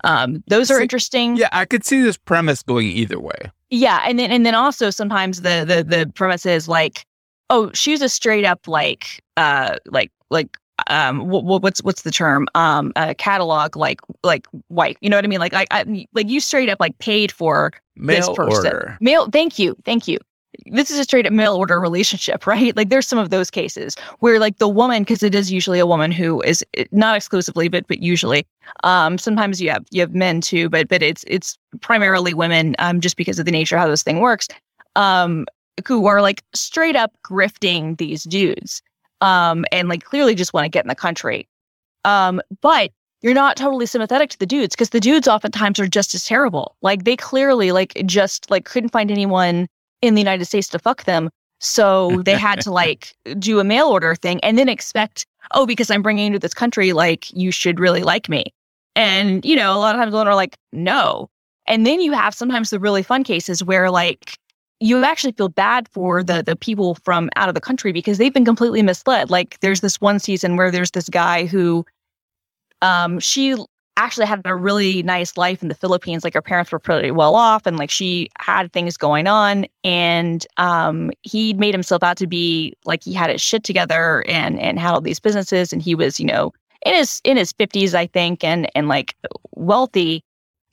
Um 0.03 0.43
those 0.47 0.69
are 0.69 0.77
See, 0.77 0.83
interesting. 0.83 1.35
Yeah, 1.35 1.49
I 1.51 1.65
could 1.65 1.83
see 1.83 2.01
this 2.01 2.17
premise 2.17 2.61
going 2.61 2.87
either 2.87 3.19
way. 3.19 3.51
Yeah, 3.73 4.03
and 4.05 4.19
then 4.19 4.31
and 4.31 4.45
then 4.45 4.53
also 4.53 4.91
sometimes 4.91 5.41
the 5.41 5.65
the 5.67 5.83
the 5.83 6.11
premise 6.13 6.45
is 6.45 6.67
like, 6.67 7.05
oh, 7.49 7.71
she's 7.73 8.03
a 8.03 8.09
straight 8.09 8.45
up 8.45 8.67
like 8.67 9.23
uh 9.35 9.77
like 9.87 10.11
like 10.29 10.57
um 10.87 11.27
what, 11.27 11.63
what's 11.63 11.83
what's 11.83 12.03
the 12.03 12.11
term? 12.11 12.47
Um 12.53 12.93
uh, 12.95 13.15
catalog 13.17 13.75
like 13.75 13.99
like 14.21 14.45
wife 14.69 14.95
you 15.01 15.09
know 15.09 15.17
what 15.17 15.25
I 15.25 15.27
mean? 15.27 15.39
Like 15.39 15.55
I, 15.55 15.65
I 15.71 16.05
like 16.13 16.29
you 16.29 16.39
straight 16.39 16.69
up 16.69 16.79
like 16.79 16.95
paid 16.99 17.31
for 17.31 17.71
Mail 17.95 18.27
this 18.27 18.35
person. 18.35 18.67
order. 18.67 18.97
mail 19.01 19.29
thank 19.31 19.57
you 19.57 19.75
thank 19.85 20.07
you 20.07 20.19
this 20.65 20.91
is 20.91 20.99
a 20.99 21.03
straight 21.03 21.25
up 21.25 21.33
mail 21.33 21.55
order 21.55 21.79
relationship 21.79 22.45
right? 22.47 22.75
Like 22.75 22.89
there's 22.89 23.07
some 23.07 23.19
of 23.19 23.29
those 23.29 23.49
cases 23.49 23.95
where 24.19 24.39
like 24.39 24.57
the 24.57 24.67
woman 24.67 25.03
because 25.03 25.23
it 25.23 25.35
is 25.35 25.51
usually 25.51 25.79
a 25.79 25.85
woman 25.85 26.11
who 26.11 26.41
is 26.41 26.63
eh, 26.77 26.85
not 26.91 27.15
exclusively 27.15 27.67
but 27.67 27.87
but 27.87 28.01
usually 28.01 28.45
um 28.83 29.17
sometimes 29.17 29.61
you 29.61 29.69
have 29.69 29.85
you 29.91 30.01
have 30.01 30.13
men 30.13 30.41
too 30.41 30.69
but 30.69 30.87
but 30.87 31.01
it's 31.01 31.23
it's 31.27 31.57
primarily 31.81 32.33
women 32.33 32.75
um 32.79 33.01
just 33.01 33.17
because 33.17 33.39
of 33.39 33.45
the 33.45 33.51
nature 33.51 33.75
of 33.75 33.81
how 33.81 33.87
this 33.87 34.03
thing 34.03 34.19
works 34.19 34.47
um 34.95 35.45
who 35.87 36.05
are 36.05 36.21
like 36.21 36.43
straight 36.53 36.95
up 36.95 37.11
grifting 37.25 37.97
these 37.97 38.23
dudes 38.23 38.81
um 39.21 39.65
and 39.71 39.89
like 39.89 40.03
clearly 40.03 40.35
just 40.35 40.53
want 40.53 40.65
to 40.65 40.69
get 40.69 40.85
in 40.85 40.89
the 40.89 40.95
country. 40.95 41.47
Um 42.05 42.41
but 42.61 42.91
you're 43.21 43.33
not 43.33 43.55
totally 43.55 43.85
sympathetic 43.85 44.29
to 44.31 44.37
the 44.39 44.45
dudes 44.45 44.75
because 44.75 44.89
the 44.89 44.99
dudes 44.99 45.29
oftentimes 45.29 45.79
are 45.79 45.87
just 45.87 46.13
as 46.13 46.25
terrible. 46.25 46.75
Like 46.81 47.05
they 47.05 47.15
clearly 47.15 47.71
like 47.71 47.93
just 48.05 48.51
like 48.51 48.65
couldn't 48.65 48.89
find 48.89 49.09
anyone 49.09 49.67
in 50.03 50.15
the 50.15 50.21
united 50.21 50.45
states 50.45 50.67
to 50.67 50.77
fuck 50.77 51.05
them. 51.05 51.29
So 51.59 52.21
they 52.25 52.37
had 52.37 52.59
to 52.61 52.71
like 52.71 53.13
do 53.39 53.59
a 53.59 53.63
mail 53.63 53.87
order 53.87 54.15
thing 54.15 54.39
and 54.41 54.57
then 54.57 54.69
expect 54.69 55.25
oh 55.51 55.65
because 55.65 55.89
i'm 55.89 56.01
bringing 56.01 56.27
you 56.27 56.33
to 56.33 56.39
this 56.39 56.53
country 56.53 56.93
like 56.93 57.31
you 57.33 57.51
should 57.51 57.79
really 57.79 58.03
like 58.03 58.29
me. 58.29 58.53
And 58.95 59.43
you 59.43 59.55
know 59.55 59.73
a 59.73 59.79
lot 59.79 59.95
of 59.95 60.01
times 60.01 60.13
women 60.13 60.27
are 60.27 60.35
like 60.35 60.57
no. 60.71 61.29
And 61.65 61.87
then 61.87 62.01
you 62.01 62.11
have 62.11 62.35
sometimes 62.35 62.69
the 62.69 62.79
really 62.79 63.03
fun 63.03 63.23
cases 63.23 63.63
where 63.63 63.89
like 63.89 64.37
you 64.81 65.01
actually 65.05 65.31
feel 65.31 65.47
bad 65.47 65.87
for 65.87 66.21
the 66.21 66.43
the 66.43 66.57
people 66.57 66.95
from 66.95 67.29
out 67.37 67.47
of 67.47 67.55
the 67.55 67.61
country 67.61 67.93
because 67.93 68.17
they've 68.17 68.33
been 68.33 68.45
completely 68.45 68.81
misled. 68.81 69.31
Like 69.31 69.57
there's 69.61 69.79
this 69.79 70.01
one 70.01 70.19
season 70.19 70.57
where 70.57 70.69
there's 70.69 70.91
this 70.91 71.07
guy 71.07 71.45
who 71.45 71.85
um 72.81 73.19
she 73.19 73.55
actually 73.97 74.25
had 74.25 74.41
a 74.45 74.55
really 74.55 75.03
nice 75.03 75.37
life 75.37 75.61
in 75.61 75.67
the 75.67 75.75
Philippines. 75.75 76.23
Like 76.23 76.33
her 76.33 76.41
parents 76.41 76.71
were 76.71 76.79
pretty 76.79 77.11
well 77.11 77.35
off 77.35 77.65
and 77.65 77.77
like 77.77 77.91
she 77.91 78.29
had 78.39 78.71
things 78.73 78.97
going 78.97 79.27
on 79.27 79.65
and 79.83 80.45
um 80.57 81.11
he 81.21 81.53
made 81.53 81.73
himself 81.73 82.03
out 82.03 82.17
to 82.17 82.27
be 82.27 82.73
like 82.85 83.03
he 83.03 83.13
had 83.13 83.29
his 83.29 83.41
shit 83.41 83.63
together 83.63 84.23
and 84.27 84.59
and 84.59 84.79
had 84.79 84.93
all 84.93 85.01
these 85.01 85.19
businesses 85.19 85.71
and 85.71 85.81
he 85.81 85.95
was, 85.95 86.19
you 86.19 86.25
know, 86.25 86.53
in 86.85 86.93
his 86.95 87.21
in 87.23 87.37
his 87.37 87.53
50s 87.53 87.93
I 87.93 88.07
think 88.07 88.43
and 88.43 88.69
and 88.75 88.87
like 88.87 89.15
wealthy 89.51 90.23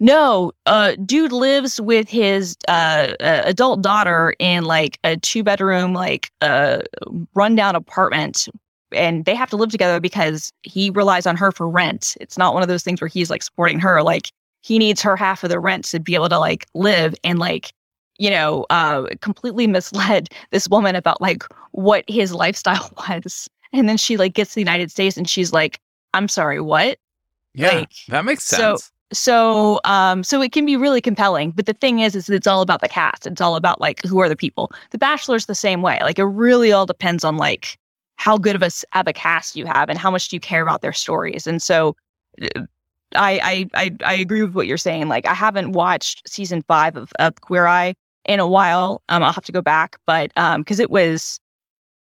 no, 0.02 0.52
uh, 0.64 0.96
dude 1.04 1.30
lives 1.30 1.78
with 1.78 2.08
his 2.08 2.56
uh, 2.68 3.12
uh, 3.20 3.42
adult 3.44 3.82
daughter 3.82 4.34
in 4.38 4.64
like 4.64 4.98
a 5.04 5.18
two 5.18 5.42
bedroom, 5.42 5.92
like 5.92 6.32
uh, 6.40 6.78
rundown 7.34 7.76
apartment, 7.76 8.48
and 8.92 9.24
they 9.24 9.34
have 9.34 9.50
to 9.50 9.56
live 9.56 9.70
together 9.70 10.00
because 10.00 10.52
he 10.62 10.90
relies 10.90 11.26
on 11.26 11.36
her 11.36 11.52
for 11.52 11.68
rent. 11.68 12.16
It's 12.20 12.38
not 12.38 12.54
one 12.54 12.62
of 12.62 12.68
those 12.68 12.82
things 12.82 13.00
where 13.00 13.08
he's 13.08 13.30
like 13.30 13.42
supporting 13.42 13.78
her. 13.80 14.02
Like 14.02 14.30
he 14.62 14.78
needs 14.78 15.00
her 15.02 15.16
half 15.16 15.42
of 15.44 15.50
the 15.50 15.58
rent 15.60 15.84
to 15.86 16.00
be 16.00 16.14
able 16.14 16.28
to 16.28 16.38
like 16.38 16.66
live 16.74 17.14
and 17.24 17.38
like 17.38 17.72
you 18.18 18.30
know 18.30 18.66
uh, 18.70 19.06
completely 19.20 19.66
misled 19.66 20.28
this 20.50 20.68
woman 20.68 20.94
about 20.96 21.20
like 21.20 21.42
what 21.72 22.04
his 22.08 22.32
lifestyle 22.34 22.92
was, 23.08 23.48
and 23.72 23.88
then 23.88 23.96
she 23.96 24.16
like 24.16 24.34
gets 24.34 24.50
to 24.50 24.54
the 24.56 24.60
United 24.60 24.90
States 24.90 25.16
and 25.16 25.28
she's 25.28 25.52
like, 25.52 25.78
"I'm 26.14 26.28
sorry, 26.28 26.60
what?" 26.60 26.98
Yeah, 27.54 27.70
Like, 27.78 27.92
that 28.08 28.24
makes 28.24 28.44
sense. 28.44 28.84
so- 28.84 28.90
so 29.12 29.80
um 29.82 30.22
so 30.22 30.40
it 30.40 30.52
can 30.52 30.64
be 30.64 30.76
really 30.76 31.00
compelling 31.00 31.50
but 31.50 31.66
the 31.66 31.72
thing 31.72 31.98
is 31.98 32.14
is 32.14 32.30
it's 32.30 32.46
all 32.46 32.62
about 32.62 32.80
the 32.80 32.88
cast 32.88 33.26
it's 33.26 33.40
all 33.40 33.56
about 33.56 33.80
like 33.80 34.00
who 34.04 34.20
are 34.20 34.28
the 34.28 34.36
people 34.36 34.70
the 34.90 34.98
bachelor's 34.98 35.46
the 35.46 35.54
same 35.56 35.82
way 35.82 35.98
like 36.02 36.16
it 36.16 36.22
really 36.24 36.70
all 36.70 36.86
depends 36.86 37.24
on 37.24 37.36
like 37.36 37.76
how 38.20 38.36
good 38.36 38.54
of 38.54 38.62
a 38.62 38.70
of 38.92 39.08
a 39.08 39.14
cast 39.14 39.56
you 39.56 39.64
have 39.64 39.88
and 39.88 39.98
how 39.98 40.10
much 40.10 40.28
do 40.28 40.36
you 40.36 40.40
care 40.40 40.60
about 40.60 40.82
their 40.82 40.92
stories. 40.92 41.46
And 41.46 41.62
so 41.62 41.96
uh, 42.42 42.66
I, 43.16 43.66
I 43.74 43.86
i 43.86 43.96
i 44.04 44.14
agree 44.14 44.42
with 44.42 44.54
what 44.54 44.68
you're 44.68 44.78
saying 44.78 45.08
like 45.08 45.26
i 45.26 45.34
haven't 45.34 45.72
watched 45.72 46.28
season 46.28 46.62
five 46.68 46.96
of, 46.96 47.10
of 47.18 47.40
queer 47.40 47.66
eye 47.66 47.94
in 48.24 48.38
a 48.38 48.46
while 48.46 49.02
um 49.08 49.24
i'll 49.24 49.32
have 49.32 49.46
to 49.46 49.50
go 49.50 49.60
back 49.60 49.98
but 50.06 50.30
um 50.36 50.60
because 50.60 50.78
it 50.78 50.92
was 50.92 51.40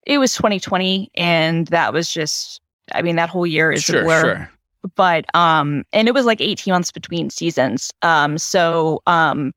it 0.06 0.18
was 0.18 0.34
2020 0.36 1.10
and 1.16 1.68
that 1.68 1.94
was 1.94 2.12
just 2.12 2.60
i 2.92 3.02
mean 3.02 3.16
that 3.16 3.30
whole 3.30 3.48
year 3.48 3.72
is 3.72 3.84
sure, 3.84 4.04
blur. 4.04 4.22
sure. 4.22 4.52
but 4.98 5.24
um 5.34 5.86
and 5.94 6.10
it 6.10 6.14
was 6.14 6.26
like 6.26 6.42
18 6.42 6.74
months 6.74 6.92
between 6.92 7.30
seasons 7.30 7.94
um 8.02 8.38
so 8.38 9.02
um 9.08 9.54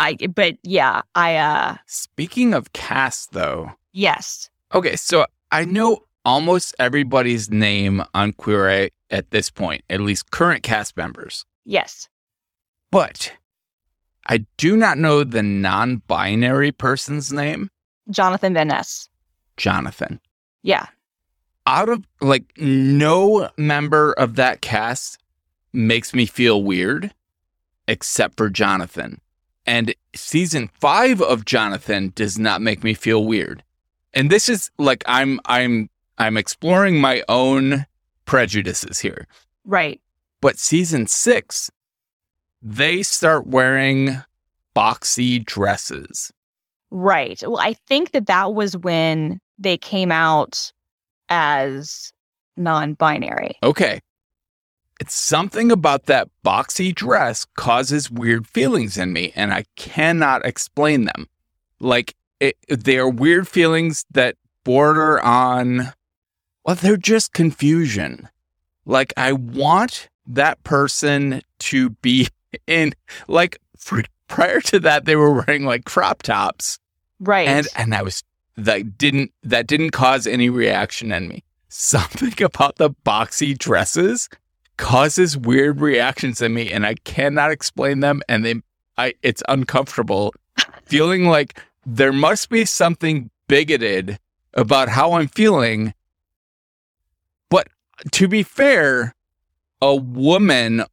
i 0.00 0.16
but 0.34 0.56
yeah 0.64 1.02
i 1.14 1.36
uh 1.36 1.76
Speaking 1.86 2.54
of 2.54 2.72
cast, 2.72 3.30
though, 3.34 3.70
yes. 3.92 4.50
Okay, 4.74 4.96
so 4.96 5.26
I 5.50 5.64
know 5.64 6.04
almost 6.24 6.74
everybody's 6.78 7.50
name 7.50 8.02
on 8.14 8.32
Queer 8.32 8.70
Eye 8.70 8.90
at 9.10 9.30
this 9.30 9.50
point, 9.50 9.84
at 9.88 10.00
least 10.00 10.30
current 10.30 10.62
cast 10.62 10.96
members, 10.96 11.44
yes 11.64 12.08
but 12.90 13.32
I 14.26 14.46
do 14.56 14.76
not 14.76 14.98
know 14.98 15.22
the 15.24 15.42
non-binary 15.42 16.72
person's 16.72 17.32
name, 17.32 17.70
jonathan 18.10 18.54
van 18.54 18.68
ness 18.68 19.08
Jonathan. 19.56 20.20
yeah 20.62 20.86
out 21.66 21.88
of 21.88 22.06
like 22.20 22.44
no 22.56 23.50
member 23.56 24.12
of 24.12 24.36
that 24.36 24.60
cast 24.60 25.18
makes 25.72 26.14
me 26.14 26.26
feel 26.26 26.62
weird 26.62 27.12
except 27.88 28.36
for 28.36 28.48
Jonathan. 28.48 29.20
And 29.64 29.94
season 30.14 30.70
5 30.80 31.20
of 31.22 31.44
Jonathan 31.44 32.12
does 32.14 32.38
not 32.38 32.62
make 32.62 32.84
me 32.84 32.94
feel 32.94 33.24
weird. 33.24 33.62
And 34.16 34.30
this 34.30 34.48
is 34.48 34.70
like 34.78 35.04
I'm 35.06 35.38
I'm 35.44 35.88
I'm 36.18 36.36
exploring 36.36 37.00
my 37.00 37.22
own 37.28 37.86
prejudices 38.24 38.98
here. 38.98 39.28
right 39.64 40.00
But 40.40 40.58
season 40.58 41.06
6 41.06 41.70
they 42.62 43.02
start 43.04 43.46
wearing 43.46 44.22
boxy 44.74 45.44
dresses. 45.44 46.32
right 46.90 47.40
well 47.46 47.60
i 47.60 47.74
think 47.86 48.10
that 48.12 48.26
that 48.26 48.54
was 48.54 48.76
when 48.78 49.38
they 49.58 49.76
came 49.76 50.10
out 50.10 50.72
as 51.28 52.12
non-binary 52.56 53.56
Okay. 53.62 54.00
It's 54.98 55.14
something 55.14 55.70
about 55.70 56.06
that 56.06 56.28
boxy 56.44 56.94
dress 56.94 57.44
causes 57.54 58.10
weird 58.10 58.46
feelings 58.46 58.96
in 58.96 59.12
me, 59.12 59.30
and 59.36 59.52
I 59.52 59.64
cannot 59.76 60.46
explain 60.46 61.04
them. 61.04 61.28
Like, 61.80 62.14
it, 62.40 62.56
they 62.68 62.98
are 62.98 63.08
weird 63.08 63.48
feelings 63.48 64.04
that 64.12 64.36
border 64.64 65.20
on, 65.22 65.92
well, 66.64 66.76
they're 66.76 66.96
just 66.96 67.32
confusion. 67.32 68.28
Like, 68.84 69.12
I 69.16 69.32
want 69.32 70.08
that 70.26 70.62
person 70.64 71.42
to 71.60 71.90
be 71.90 72.28
in, 72.66 72.94
like, 73.28 73.58
for, 73.76 74.02
prior 74.28 74.60
to 74.60 74.80
that, 74.80 75.04
they 75.04 75.16
were 75.16 75.32
wearing 75.32 75.64
like 75.64 75.84
crop 75.84 76.22
tops 76.22 76.78
Right. 77.18 77.48
and 77.48 77.66
and 77.76 77.94
I 77.94 78.02
was 78.02 78.22
that 78.56 78.98
didn't 78.98 79.32
that 79.42 79.66
didn't 79.66 79.90
cause 79.90 80.26
any 80.26 80.50
reaction 80.50 81.12
in 81.12 81.28
me. 81.28 81.44
Something 81.68 82.34
about 82.44 82.76
the 82.76 82.90
boxy 82.90 83.56
dresses 83.56 84.28
causes 84.76 85.36
weird 85.36 85.80
reactions 85.80 86.42
in 86.42 86.52
me, 86.54 86.70
and 86.70 86.84
I 86.86 86.94
cannot 87.04 87.50
explain 87.50 88.00
them. 88.00 88.20
And 88.28 88.44
they, 88.44 88.56
I, 88.98 89.14
it's 89.22 89.42
uncomfortable, 89.48 90.34
feeling 90.84 91.26
like 91.26 91.62
there 91.86 92.12
must 92.12 92.50
be 92.50 92.64
something 92.64 93.30
bigoted 93.46 94.18
about 94.54 94.88
how 94.88 95.12
I'm 95.12 95.28
feeling. 95.28 95.94
But 97.48 97.68
to 98.12 98.26
be 98.26 98.42
fair, 98.42 99.14
a 99.80 99.94
woman 99.94 100.84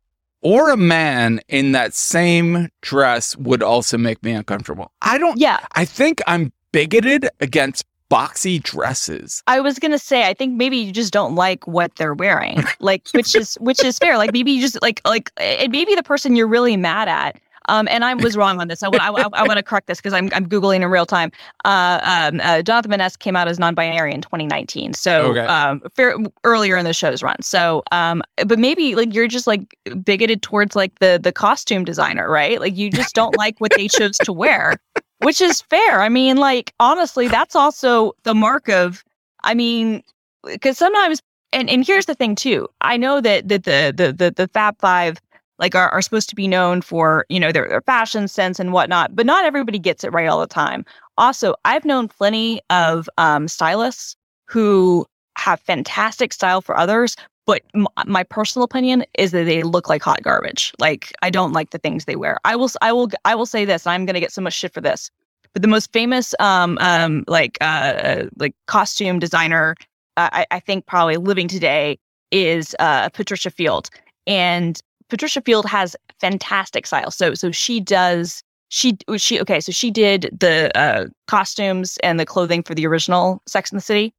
or 0.42 0.70
a 0.70 0.78
man 0.78 1.40
in 1.48 1.72
that 1.72 1.94
same 1.94 2.70
dress 2.82 3.36
would 3.38 3.64
also 3.64 3.98
make 3.98 4.22
me 4.24 4.34
uncomfortable. 4.34 4.92
I 5.02 5.18
don't 5.18 5.40
yeah. 5.40 5.66
I 5.74 5.86
think 5.86 6.22
I'm 6.28 6.54
bigoted 6.72 7.28
against 7.40 7.86
boxy 8.12 8.62
dresses. 8.62 9.42
I 9.48 9.62
was 9.62 9.80
gonna 9.80 9.98
say, 9.98 10.28
I 10.28 10.34
think 10.36 10.56
maybe 10.56 10.78
you 10.78 10.92
just 10.92 11.14
don't 11.14 11.34
like 11.34 11.66
what 11.66 11.96
they're 11.96 12.14
wearing, 12.14 12.64
like 12.80 13.08
which 13.14 13.34
is 13.34 13.56
which 13.56 13.84
is 13.84 13.98
fair. 13.98 14.18
Like 14.18 14.34
maybe 14.34 14.52
you 14.52 14.62
just 14.62 14.80
like 14.82 15.02
like 15.06 15.32
it 15.38 15.72
maybe 15.72 15.96
the 15.96 16.04
person 16.04 16.36
you're 16.36 16.48
really 16.48 16.78
mad 16.78 17.08
at. 17.08 17.40
Um, 17.70 17.88
and 17.90 18.04
I 18.04 18.14
was 18.14 18.36
wrong 18.36 18.60
on 18.60 18.68
this. 18.68 18.84
I 18.84 18.88
want 18.88 19.02
I, 19.02 19.10
I, 19.10 19.48
want 19.48 19.58
to 19.58 19.64
correct 19.64 19.88
this 19.88 20.00
because 20.00 20.14
I'm 20.14 20.30
I'm 20.34 20.48
googling 20.48 20.78
in 20.78 20.86
real 20.88 21.06
time. 21.06 21.32
Uh, 21.66 22.00
um, 22.04 22.42
uh, 22.42 22.62
Jonathan 22.62 22.90
Van 22.92 23.00
Ness 23.00 23.16
came 23.16 23.36
out 23.36 23.48
as 23.48 23.60
non-binary 23.60 24.14
in 24.14 24.22
2019, 24.22 24.94
so 24.94 25.32
Okay. 25.32 25.42
um, 25.42 25.82
fair, 25.96 26.16
earlier 26.44 26.78
in 26.78 26.86
the 26.86 26.94
show's 26.94 27.24
run. 27.24 27.42
So, 27.42 27.84
um, 27.92 28.22
but 28.46 28.60
maybe 28.60 28.96
like 28.96 29.14
you're 29.14 29.28
just 29.28 29.48
like 29.48 29.78
bigoted 30.04 30.42
towards 30.42 30.76
like 30.76 31.00
the 31.00 31.20
the 31.22 31.32
costume 31.32 31.86
designer, 31.86 32.30
right? 32.30 32.60
Like 32.60 32.76
you 32.76 32.90
just 32.90 33.16
don't 33.16 33.38
like 33.38 33.60
what 33.60 33.72
they 33.76 33.88
chose 33.88 34.18
to 34.20 34.34
wear, 34.34 34.76
which 35.20 35.42
is 35.42 35.62
fair. 35.62 36.02
I 36.02 36.10
mean, 36.10 36.38
like 36.38 36.74
honestly, 36.80 37.28
that's 37.28 37.56
also 37.56 38.14
the 38.24 38.34
mark 38.34 38.70
of. 38.70 39.04
I 39.46 39.54
mean, 39.54 40.04
because 40.46 40.78
sometimes 40.78 41.22
and 41.54 41.70
and 41.70 41.86
here's 41.86 42.06
the 42.06 42.16
thing 42.16 42.36
too 42.36 42.68
i 42.82 42.98
know 42.98 43.22
that 43.22 43.48
that 43.48 43.64
the 43.64 43.94
the 43.96 44.12
the, 44.12 44.32
the 44.32 44.48
fab 44.50 44.78
five 44.80 45.22
like 45.60 45.76
are, 45.76 45.90
are 45.90 46.02
supposed 46.02 46.30
to 46.30 46.36
be 46.36 46.48
known 46.48 46.82
for 46.82 47.26
you 47.30 47.40
know 47.40 47.52
their, 47.52 47.68
their 47.68 47.82
fashion 47.82 48.28
sense 48.28 48.60
and 48.60 48.74
whatnot 48.74 49.16
but 49.16 49.26
not 49.26 49.46
everybody 49.46 49.80
gets 49.80 50.04
it 50.04 50.14
right 50.14 50.28
all 50.28 50.40
the 50.40 50.48
time. 50.48 50.86
Also 51.18 51.56
i've 51.66 51.86
known 51.86 52.08
plenty 52.08 52.62
of 52.70 53.10
um, 53.18 53.48
stylists 53.48 54.16
who 54.48 55.06
have 55.38 55.60
fantastic 55.62 56.34
style 56.34 56.62
for 56.62 56.78
others 56.78 57.16
but 57.46 57.62
m- 57.76 57.88
my 58.06 58.24
personal 58.24 58.64
opinion 58.64 59.04
is 59.18 59.32
that 59.32 59.44
they 59.46 59.64
look 59.64 59.90
like 59.90 60.02
hot 60.02 60.22
garbage. 60.24 60.74
Like 60.80 61.12
i 61.22 61.30
don't 61.30 61.54
like 61.54 61.72
the 61.72 61.80
things 61.80 62.06
they 62.06 62.16
wear. 62.16 62.38
I 62.46 62.56
will 62.56 62.70
i 62.82 62.92
will 62.92 63.10
i 63.26 63.36
will 63.36 63.46
say 63.46 63.66
this 63.66 63.88
i'm 63.88 64.06
going 64.06 64.16
to 64.16 64.20
get 64.20 64.32
so 64.32 64.42
much 64.42 64.54
shit 64.54 64.74
for 64.74 64.82
this 64.82 65.10
but 65.54 65.62
the 65.62 65.68
most 65.68 65.92
famous 65.94 66.34
um 66.40 66.78
um 66.82 67.24
like 67.28 67.58
uh 67.62 68.24
like 68.38 68.56
costume 68.68 69.20
designer 69.20 69.76
uh, 70.18 70.30
I, 70.32 70.46
I 70.52 70.60
think 70.60 70.86
probably 70.86 71.18
living 71.18 71.48
today 71.48 71.98
is 72.32 72.76
uh, 72.80 73.10
Patricia 73.10 73.50
Field, 73.50 73.90
and 74.28 74.82
Patricia 75.10 75.42
Field 75.42 75.66
has 75.66 75.96
fantastic 76.20 76.86
style. 76.88 77.12
So 77.12 77.34
so 77.34 77.52
she 77.52 77.80
does 77.80 78.44
she 78.70 78.98
she 79.18 79.40
okay 79.42 79.60
so 79.60 79.72
she 79.72 79.92
did 79.92 80.36
the 80.40 80.72
uh, 80.78 81.08
costumes 81.28 81.98
and 82.04 82.20
the 82.20 82.26
clothing 82.26 82.64
for 82.64 82.74
the 82.74 82.88
original 82.88 83.42
Sex 83.48 83.72
and 83.72 83.78
the 83.78 83.84
City, 83.84 84.14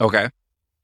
Okay. 0.00 0.28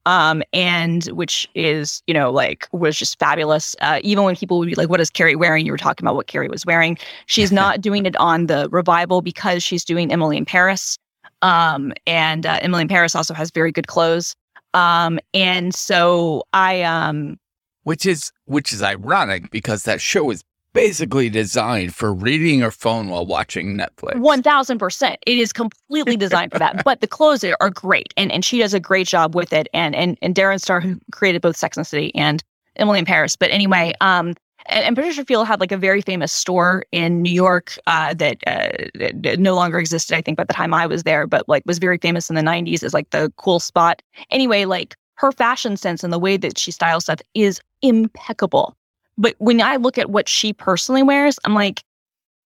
um, 0.05 0.43
and 0.53 1.07
which 1.07 1.49
is 1.55 2.03
you 2.07 2.15
know 2.15 2.31
like 2.31 2.69
was 2.73 2.97
just 2.97 3.19
fabulous. 3.19 3.75
Uh, 3.81 3.99
even 4.03 4.23
when 4.25 4.37
people 4.37 4.59
would 4.59 4.69
be 4.69 4.75
like, 4.77 4.89
"What 4.89 5.01
is 5.01 5.11
Carrie 5.11 5.35
wearing?" 5.37 5.67
You 5.67 5.73
were 5.73 5.79
talking 5.79 6.05
about 6.07 6.15
what 6.15 6.29
Carrie 6.29 6.49
was 6.49 6.65
wearing. 6.65 6.97
She's 7.27 7.51
not 7.63 7.81
doing 7.81 8.07
it 8.07 8.17
on 8.17 8.47
the 8.47 8.69
revival 8.71 9.23
because 9.23 9.63
she's 9.65 9.85
doing 9.85 10.13
Emily 10.13 10.37
in 10.37 10.45
Paris, 10.45 10.97
um, 11.43 11.93
and 12.07 12.47
uh, 12.47 12.59
Emily 12.63 12.83
in 12.83 12.89
Paris 12.89 13.17
also 13.17 13.35
has 13.35 13.51
very 13.51 13.73
good 13.73 13.89
clothes. 13.89 14.37
Um, 14.75 15.19
and 15.35 15.75
so 15.75 16.45
I 16.53 16.83
um 16.83 17.39
Which 17.87 18.05
is 18.05 18.33
which 18.47 18.73
is 18.73 18.83
ironic 18.83 19.53
because 19.53 19.85
that 19.85 20.01
show 20.01 20.31
is 20.31 20.43
basically 20.73 21.31
designed 21.31 21.95
for 21.95 22.13
reading 22.13 22.59
your 22.59 22.73
phone 22.73 23.09
while 23.09 23.25
watching 23.25 23.79
Netflix. 23.79 24.19
one 24.19 24.43
thousand 24.43 24.79
percent. 24.79 25.21
It 25.25 25.39
is 25.39 25.53
completely 25.53 26.17
designed 26.17 26.51
for 26.51 26.59
that. 26.59 26.83
But 26.85 27.01
the 27.01 27.07
clothes 27.07 27.45
are 27.45 27.71
great, 27.71 28.13
and 28.17 28.33
and 28.33 28.45
she 28.45 28.59
does 28.59 28.75
a 28.75 28.81
great 28.81 29.07
job 29.07 29.37
with 29.37 29.53
it. 29.53 29.69
And 29.73 29.95
and 29.95 30.19
and 30.21 30.35
Darren 30.35 30.61
Star, 30.61 30.81
who 30.81 30.99
created 31.13 31.43
both 31.43 31.57
Sex 31.57 31.77
and 31.77 31.85
the 31.85 31.89
City 31.89 32.13
and 32.17 32.43
Emily 32.75 32.99
in 32.99 33.05
Paris. 33.05 33.37
But 33.37 33.53
anyway, 33.53 33.93
um, 34.01 34.35
and, 34.67 34.85
and 34.85 34.97
Patricia 34.97 35.25
Field 35.25 35.47
had 35.47 35.61
like 35.61 35.71
a 35.71 35.77
very 35.77 36.03
famous 36.03 36.33
store 36.33 36.85
in 36.91 37.23
New 37.23 37.33
York 37.33 37.79
uh, 37.87 38.15
that, 38.15 38.39
uh, 38.49 38.69
that 38.95 39.39
no 39.39 39.55
longer 39.55 39.79
existed. 39.79 40.17
I 40.17 40.23
think 40.23 40.39
by 40.39 40.45
the 40.45 40.53
time 40.53 40.75
I 40.75 40.89
was 40.89 41.05
there, 41.05 41.29
but 41.29 41.49
like 41.49 41.63
was 41.67 41.79
very 41.79 41.99
famous 41.99 42.29
in 42.31 42.35
the 42.35 42.43
'90s 42.43 42.83
as 42.83 42.93
like 42.93 43.11
the 43.11 43.33
cool 43.37 43.61
spot. 43.61 44.03
Anyway, 44.33 44.65
like 44.65 44.97
her 45.17 45.33
fashion 45.33 45.77
sense 45.77 46.05
and 46.05 46.13
the 46.13 46.19
way 46.19 46.37
that 46.37 46.59
she 46.59 46.71
styles 46.71 47.05
stuff 47.05 47.21
is 47.35 47.61
impeccable. 47.89 48.77
But 49.19 49.35
when 49.39 49.61
I 49.61 49.77
look 49.77 49.99
at 49.99 50.11
what 50.11 50.29
she 50.29 50.53
personally 50.53 51.03
wears, 51.03 51.39
I'm 51.45 51.55
like, 51.55 51.83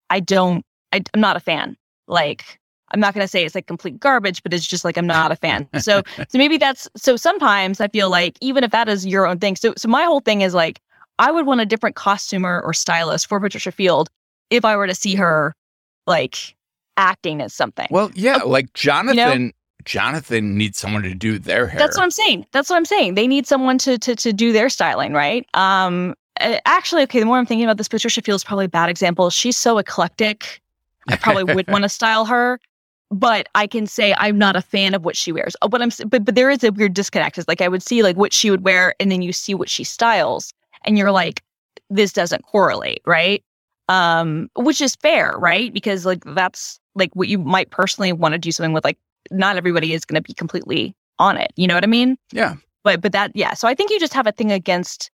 I 0.09 0.21
don't, 0.21 0.65
I, 0.93 1.03
I'm 1.15 1.21
not 1.21 1.37
a 1.37 1.41
fan. 1.41 1.77
Like, 2.07 2.59
I'm 2.93 3.01
not 3.01 3.15
going 3.15 3.25
to 3.25 3.29
say 3.29 3.45
it's 3.45 3.55
like 3.55 3.67
complete 3.67 3.99
garbage, 4.01 4.43
but 4.43 4.53
it's 4.53 4.67
just 4.67 4.85
like 4.85 4.97
I'm 4.97 5.07
not 5.07 5.33
a 5.33 5.37
fan. 5.37 5.69
So, 5.79 6.03
so 6.29 6.39
maybe 6.39 6.57
that's 6.59 6.89
so. 6.97 7.17
Sometimes 7.17 7.81
I 7.81 7.89
feel 7.89 8.11
like 8.11 8.37
even 8.41 8.65
if 8.65 8.73
that 8.73 8.89
is 8.89 9.07
your 9.07 9.27
own 9.27 9.39
thing. 9.39 9.57
So, 9.57 9.75
so 9.77 9.89
my 9.89 10.05
whole 10.05 10.21
thing 10.21 10.41
is 10.41 10.55
like 10.55 10.81
I 11.19 11.31
would 11.31 11.47
want 11.47 11.61
a 11.61 11.67
different 11.67 11.97
costumer 11.97 12.61
or 12.65 12.73
stylist 12.73 13.29
for 13.29 13.39
Patricia 13.39 13.71
Field 13.71 14.09
if 14.51 14.65
I 14.65 14.77
were 14.77 14.87
to 14.87 14.95
see 14.95 15.15
her 15.15 15.55
like 16.07 16.57
acting 16.97 17.41
as 17.41 17.55
something. 17.55 17.87
Well, 17.91 18.11
yeah, 18.15 18.41
oh, 18.43 18.49
like 18.49 18.73
Jonathan 18.75 19.53
Jonathan 19.85 20.57
needs 20.57 20.79
someone 20.79 21.03
to 21.03 21.15
do 21.15 21.39
their 21.39 21.67
hair. 21.67 21.79
That's 21.79 21.97
what 21.97 22.03
I'm 22.03 22.11
saying. 22.11 22.47
That's 22.53 22.71
what 22.71 22.77
I'm 22.77 22.85
saying. 22.85 23.15
They 23.15 23.27
need 23.27 23.47
someone 23.47 23.79
to 23.79 23.99
to 23.99 24.15
to 24.17 24.33
do 24.33 24.53
their 24.53 24.69
styling, 24.69 25.13
right? 25.13 25.47
Um, 25.55 26.15
uh, 26.41 26.59
actually, 26.67 27.03
okay. 27.03 27.21
The 27.21 27.27
more 27.27 27.39
I'm 27.39 27.47
thinking 27.47 27.65
about 27.65 27.77
this, 27.77 27.89
Patricia 27.89 28.23
Field's 28.23 28.45
probably 28.45 28.67
a 28.67 28.69
bad 28.69 28.89
example. 28.89 29.31
She's 29.31 29.57
so 29.57 29.79
eclectic. 29.79 30.61
I 31.09 31.17
probably 31.17 31.45
would 31.55 31.69
want 31.73 31.83
to 31.83 31.89
style 31.89 32.25
her, 32.25 32.61
but 33.11 33.49
I 33.55 33.67
can 33.67 33.87
say 33.87 34.15
I'm 34.19 34.39
not 34.39 34.57
a 34.57 34.63
fan 34.63 34.95
of 34.95 35.05
what 35.05 35.17
she 35.17 35.33
wears. 35.33 35.57
Uh, 35.63 35.69
What 35.69 35.83
I'm, 35.83 35.91
but 36.07 36.25
but 36.25 36.35
there 36.35 36.51
is 36.51 36.63
a 36.65 36.71
weird 36.73 36.95
disconnect. 36.95 37.39
Is 37.39 37.49
like 37.49 37.61
I 37.61 37.69
would 37.69 37.83
see 37.83 38.03
like 38.03 38.17
what 38.17 38.33
she 38.33 38.51
would 38.51 38.65
wear, 38.65 38.95
and 39.01 39.11
then 39.11 39.23
you 39.23 39.33
see 39.33 39.55
what 39.55 39.69
she 39.69 39.85
styles, 39.85 40.53
and 40.85 40.97
you're 40.97 41.13
like, 41.13 41.43
this 41.91 42.13
doesn't 42.13 42.45
correlate, 42.45 43.03
right? 43.07 43.43
Um, 43.89 44.49
which 44.57 44.81
is 44.81 44.95
fair, 44.97 45.35
right? 45.39 45.73
Because 45.75 46.07
like 46.07 46.23
that's 46.25 46.79
like 46.95 47.11
what 47.15 47.29
you 47.29 47.39
might 47.39 47.71
personally 47.71 48.13
want 48.13 48.33
to 48.33 48.39
do 48.39 48.53
something 48.53 48.73
with. 48.73 48.85
Like 48.85 48.99
not 49.31 49.57
everybody 49.57 49.93
is 49.93 50.05
going 50.05 50.21
to 50.21 50.27
be 50.27 50.35
completely 50.35 50.95
on 51.19 51.37
it. 51.37 51.53
You 51.57 51.67
know 51.67 51.75
what 51.75 51.85
I 51.85 51.89
mean? 51.89 52.17
Yeah. 52.33 52.55
But 52.83 53.01
but 53.01 53.13
that 53.13 53.33
yeah. 53.35 53.55
So 53.55 53.69
I 53.69 53.75
think 53.75 53.91
you 53.91 54.01
just 54.01 54.15
have 54.15 54.27
a 54.27 54.33
thing 54.33 54.51
against 54.51 55.11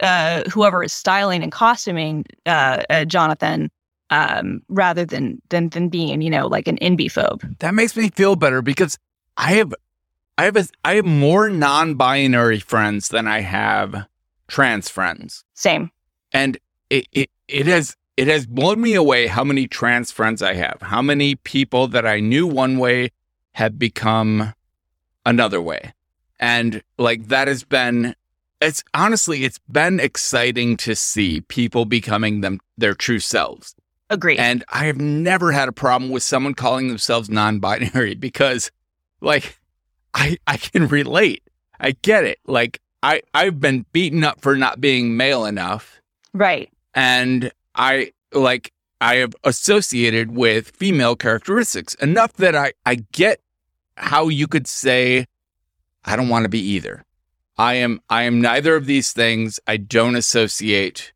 uh 0.00 0.44
whoever 0.50 0.84
is 0.84 0.92
styling 0.92 1.42
and 1.42 1.50
costuming 1.50 2.24
uh, 2.46 2.82
uh 2.88 3.04
Jonathan 3.04 3.68
um 4.10 4.60
rather 4.68 5.04
than 5.04 5.42
than 5.48 5.68
than 5.70 5.88
being 5.88 6.22
you 6.22 6.30
know 6.30 6.46
like 6.46 6.68
an 6.68 6.78
NB 6.78 7.06
phobe. 7.06 7.58
That 7.58 7.74
makes 7.74 7.96
me 7.96 8.08
feel 8.10 8.36
better 8.36 8.62
because 8.62 8.96
I 9.36 9.54
have 9.54 9.74
I 10.38 10.44
have 10.44 10.56
a, 10.56 10.66
I 10.84 10.94
have 10.94 11.04
more 11.04 11.50
non-binary 11.50 12.60
friends 12.60 13.08
than 13.08 13.26
I 13.26 13.40
have 13.40 14.06
trans 14.46 14.88
friends. 14.88 15.44
Same. 15.54 15.90
And 16.32 16.58
it, 16.90 17.06
it 17.12 17.30
it 17.48 17.66
has 17.66 17.96
it 18.16 18.28
has 18.28 18.46
blown 18.46 18.80
me 18.80 18.94
away 18.94 19.26
how 19.26 19.44
many 19.44 19.66
trans 19.66 20.12
friends 20.12 20.42
I 20.42 20.54
have. 20.54 20.78
How 20.80 21.02
many 21.02 21.34
people 21.34 21.88
that 21.88 22.06
I 22.06 22.20
knew 22.20 22.46
one 22.46 22.78
way 22.78 23.10
have 23.58 23.76
become 23.76 24.54
another 25.26 25.60
way. 25.60 25.92
And 26.38 26.80
like 26.96 27.26
that 27.26 27.48
has 27.48 27.64
been 27.64 28.14
it's 28.60 28.84
honestly 28.94 29.42
it's 29.42 29.58
been 29.68 29.98
exciting 29.98 30.76
to 30.76 30.94
see 30.94 31.40
people 31.40 31.84
becoming 31.84 32.40
them 32.40 32.60
their 32.76 32.94
true 32.94 33.18
selves. 33.18 33.74
Agreed. 34.10 34.38
And 34.38 34.64
I 34.68 34.84
have 34.86 34.98
never 35.00 35.50
had 35.50 35.68
a 35.68 35.72
problem 35.72 36.12
with 36.12 36.22
someone 36.22 36.54
calling 36.54 36.86
themselves 36.86 37.28
non-binary 37.28 38.14
because 38.28 38.70
like 39.20 39.58
I 40.14 40.36
I 40.46 40.56
can 40.56 40.86
relate. 40.86 41.42
I 41.80 41.96
get 42.02 42.22
it. 42.22 42.38
Like 42.46 42.80
I 43.02 43.22
I've 43.34 43.58
been 43.58 43.86
beaten 43.90 44.22
up 44.22 44.40
for 44.40 44.56
not 44.56 44.80
being 44.80 45.16
male 45.16 45.44
enough 45.44 46.00
right. 46.32 46.70
and 46.94 47.50
I 47.74 48.12
like 48.32 48.72
I 49.00 49.16
have 49.16 49.34
associated 49.42 50.36
with 50.36 50.70
female 50.70 51.16
characteristics 51.16 51.94
enough 51.94 52.34
that 52.34 52.54
I 52.54 52.74
I 52.86 53.04
get 53.10 53.40
how 53.98 54.28
you 54.28 54.46
could 54.46 54.66
say 54.66 55.26
I 56.04 56.16
don't 56.16 56.28
want 56.28 56.44
to 56.44 56.48
be 56.48 56.60
either. 56.60 57.04
I 57.56 57.74
am 57.74 58.00
I 58.08 58.22
am 58.22 58.40
neither 58.40 58.76
of 58.76 58.86
these 58.86 59.12
things. 59.12 59.58
I 59.66 59.76
don't 59.76 60.16
associate 60.16 61.12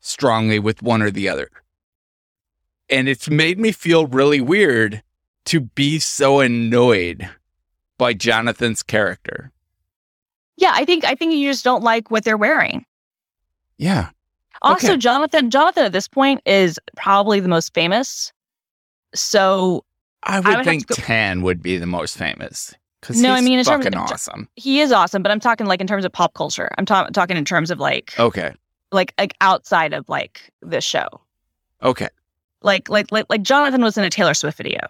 strongly 0.00 0.58
with 0.58 0.82
one 0.82 1.02
or 1.02 1.10
the 1.10 1.28
other. 1.28 1.50
And 2.88 3.08
it's 3.08 3.28
made 3.28 3.58
me 3.58 3.72
feel 3.72 4.06
really 4.06 4.40
weird 4.40 5.02
to 5.46 5.60
be 5.60 5.98
so 5.98 6.40
annoyed 6.40 7.28
by 7.98 8.12
Jonathan's 8.12 8.82
character. 8.82 9.50
Yeah, 10.56 10.72
I 10.74 10.84
think 10.84 11.04
I 11.04 11.14
think 11.14 11.32
you 11.34 11.50
just 11.50 11.64
don't 11.64 11.82
like 11.82 12.10
what 12.10 12.24
they're 12.24 12.36
wearing. 12.36 12.84
Yeah. 13.78 14.10
Also, 14.62 14.92
Okay. 14.92 14.96
Jonathan 14.98 15.50
Jonathan 15.50 15.84
at 15.84 15.92
this 15.92 16.08
point 16.08 16.40
is 16.46 16.78
probably 16.96 17.40
the 17.40 17.48
most 17.48 17.72
famous. 17.74 18.32
So 19.14 19.84
I 20.26 20.40
would, 20.40 20.56
would 20.56 20.64
think 20.64 20.86
go- 20.86 20.94
Tan 20.96 21.42
would 21.42 21.62
be 21.62 21.76
the 21.78 21.86
most 21.86 22.16
famous 22.18 22.74
because 23.00 23.20
No, 23.20 23.32
I 23.32 23.40
mean, 23.40 23.58
in 23.58 23.64
terms 23.64 23.84
fucking 23.84 23.98
of- 23.98 24.10
awesome. 24.10 24.48
He 24.56 24.80
is 24.80 24.92
awesome, 24.92 25.22
but 25.22 25.30
I'm 25.32 25.40
talking 25.40 25.66
like 25.66 25.80
in 25.80 25.86
terms 25.86 26.04
of 26.04 26.12
pop 26.12 26.34
culture. 26.34 26.68
I'm 26.78 26.84
ta- 26.86 27.08
talking 27.12 27.36
in 27.36 27.44
terms 27.44 27.70
of 27.70 27.78
like 27.78 28.14
Okay, 28.18 28.52
like 28.92 29.14
like 29.18 29.34
outside 29.40 29.92
of 29.92 30.08
like 30.08 30.50
this 30.62 30.84
show. 30.84 31.06
okay, 31.82 32.08
Like 32.62 32.88
like 32.88 33.10
like 33.12 33.26
like 33.28 33.42
Jonathan 33.42 33.82
was 33.82 33.96
in 33.96 34.04
a 34.04 34.10
Taylor 34.10 34.34
Swift 34.34 34.56
video. 34.58 34.80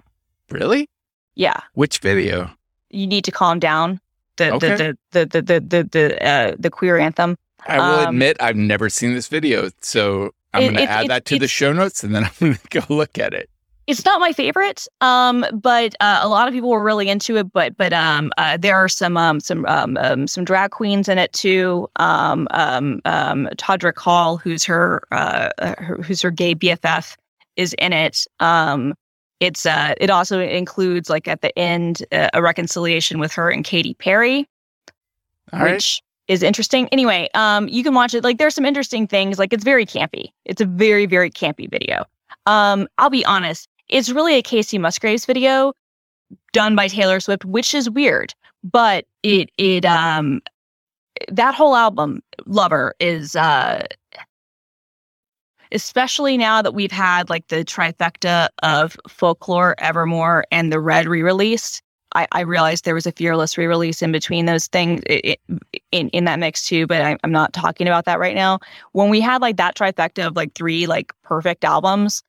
really? 0.51 0.89
Yeah, 1.35 1.61
Which 1.75 1.99
video? 1.99 2.51
you 2.91 3.07
need 3.07 3.25
to 3.25 3.31
calm 3.33 3.59
down. 3.59 4.01
The 4.37 4.53
Okay. 4.55 4.77
the, 4.77 4.99
the 5.13 5.27
the 5.27 5.43
the 5.43 5.61
the 5.61 5.83
the 5.91 6.27
uh, 6.27 6.57
the 6.59 6.71
queer 6.71 6.99
anthem. 6.99 7.37
I 7.67 7.79
will 7.79 8.01
Um, 8.07 8.09
admit 8.15 8.37
I've 8.41 8.57
never 8.57 8.89
seen 8.89 9.13
this 9.15 9.29
video, 9.29 9.71
so 9.83 10.31
I'm 10.55 10.63
It- 10.63 10.67
going 10.75 10.87
to 10.87 10.91
add 10.91 11.09
that 11.09 11.25
to 11.27 11.39
the 11.39 11.49
show 11.49 11.73
notes, 11.73 12.05
and 12.05 12.15
then 12.15 12.25
I'm 12.25 12.33
going 12.41 12.55
to 12.55 12.81
go 12.81 12.95
look 12.95 13.19
at 13.19 13.35
it. 13.35 13.51
It's 13.87 14.05
not 14.05 14.21
my 14.21 14.33
favorite, 14.33 14.89
um, 15.01 15.47
but 15.53 15.95
uh, 16.01 16.19
a 16.21 16.29
lot 16.29 16.49
of 16.49 16.55
people 16.55 16.71
were 16.71 16.83
really 16.83 17.09
into 17.09 17.37
it. 17.37 17.53
But 17.53 17.77
but 17.77 17.93
um, 17.93 18.33
uh, 18.37 18.57
there 18.57 18.75
are 18.75 18.89
some 18.89 19.17
um, 19.17 19.39
some 19.39 19.65
um, 19.67 19.97
um, 19.99 20.27
some 20.27 20.45
drag 20.45 20.73
queens 20.73 21.09
in 21.09 21.19
it 21.19 21.33
too. 21.33 21.89
Um, 21.97 22.49
um, 22.51 23.01
um, 23.05 23.49
Todrick 23.57 23.97
Hall, 23.97 24.39
who's 24.39 24.65
her, 24.65 25.03
uh, 25.13 25.51
uh, 25.59 25.75
her 25.79 26.03
who's 26.03 26.21
her 26.23 26.33
gay 26.33 26.55
BFF, 26.55 27.17
is 27.55 27.75
in 27.75 27.93
it. 27.93 28.27
Um, 28.41 28.95
it's 29.39 29.67
uh, 29.67 29.95
it 30.01 30.11
also 30.11 30.41
includes 30.41 31.09
like 31.09 31.29
at 31.29 31.43
the 31.43 31.57
end 31.57 32.05
uh, 32.11 32.29
a 32.35 32.43
reconciliation 32.43 33.21
with 33.21 33.33
her 33.35 33.51
and 33.51 33.65
Katy 33.65 33.95
Perry. 33.95 34.49
All 35.53 35.61
right. 35.61 35.75
which 35.75 36.03
is 36.29 36.43
interesting. 36.43 36.89
Anyway, 36.89 37.29
um, 37.35 37.69
you 37.69 37.85
can 37.85 37.95
watch 37.95 38.15
it. 38.15 38.25
Like, 38.25 38.39
there's 38.39 38.55
some 38.55 38.65
interesting 38.65 39.07
things. 39.07 39.39
Like, 39.39 39.53
it's 39.53 39.65
very 39.65 39.87
campy. 39.87 40.33
It's 40.45 40.61
a 40.61 40.65
very, 40.65 41.07
very 41.07 41.31
campy 41.31 41.71
video. 41.71 42.05
Um, 42.47 42.89
I'll 42.99 43.11
be 43.11 43.25
honest. 43.25 43.69
It's 43.89 44.11
really 44.11 44.37
a 44.37 44.43
Kacey 44.43 44.81
Musgraves 44.81 45.25
video 45.25 45.73
done 46.53 46.75
by 46.75 46.89
Taylor 46.89 47.21
Swift, 47.21 47.45
which 47.45 47.75
is 47.75 47.89
weird. 47.89 48.35
But 48.65 49.07
it 49.23 49.51
it 49.59 49.85
um 49.85 50.43
that 51.29 51.55
whole 51.55 51.77
album, 51.77 52.23
Lover, 52.47 52.95
is 53.01 53.37
uh 53.37 53.87
especially 55.73 56.37
now 56.37 56.63
that 56.63 56.75
we've 56.75 56.93
had 56.93 57.29
like 57.29 57.49
the 57.49 57.65
trifecta 57.65 58.49
of 58.63 58.97
folklore, 59.09 59.75
Evermore, 59.79 60.45
and 60.51 60.73
the 60.73 60.81
Red 60.81 61.07
re-release. 61.07 61.83
I, 62.15 62.27
I 62.33 62.41
realized 62.43 62.85
there 62.85 62.95
was 62.95 63.07
a 63.07 63.13
Fearless 63.13 63.59
re-release 63.59 64.01
in 64.01 64.13
between 64.13 64.47
those 64.47 64.69
things 64.69 65.03
in 65.93 66.09
in 66.11 66.25
that 66.25 66.39
mix 66.39 66.67
too, 66.67 66.87
but 66.87 67.03
I, 67.03 67.19
I'm 67.25 67.33
not 67.33 67.53
talking 67.53 67.87
about 67.87 68.05
that 68.07 68.19
right 68.19 68.35
now. 68.35 68.59
When 68.93 69.11
we 69.11 69.21
had 69.21 69.43
like 69.43 69.57
that 69.57 69.77
trifecta 69.77 70.27
of 70.27 70.37
like 70.37 70.55
three 70.55 70.87
like 70.87 71.13
perfect 71.23 71.65
albums, 71.65 72.23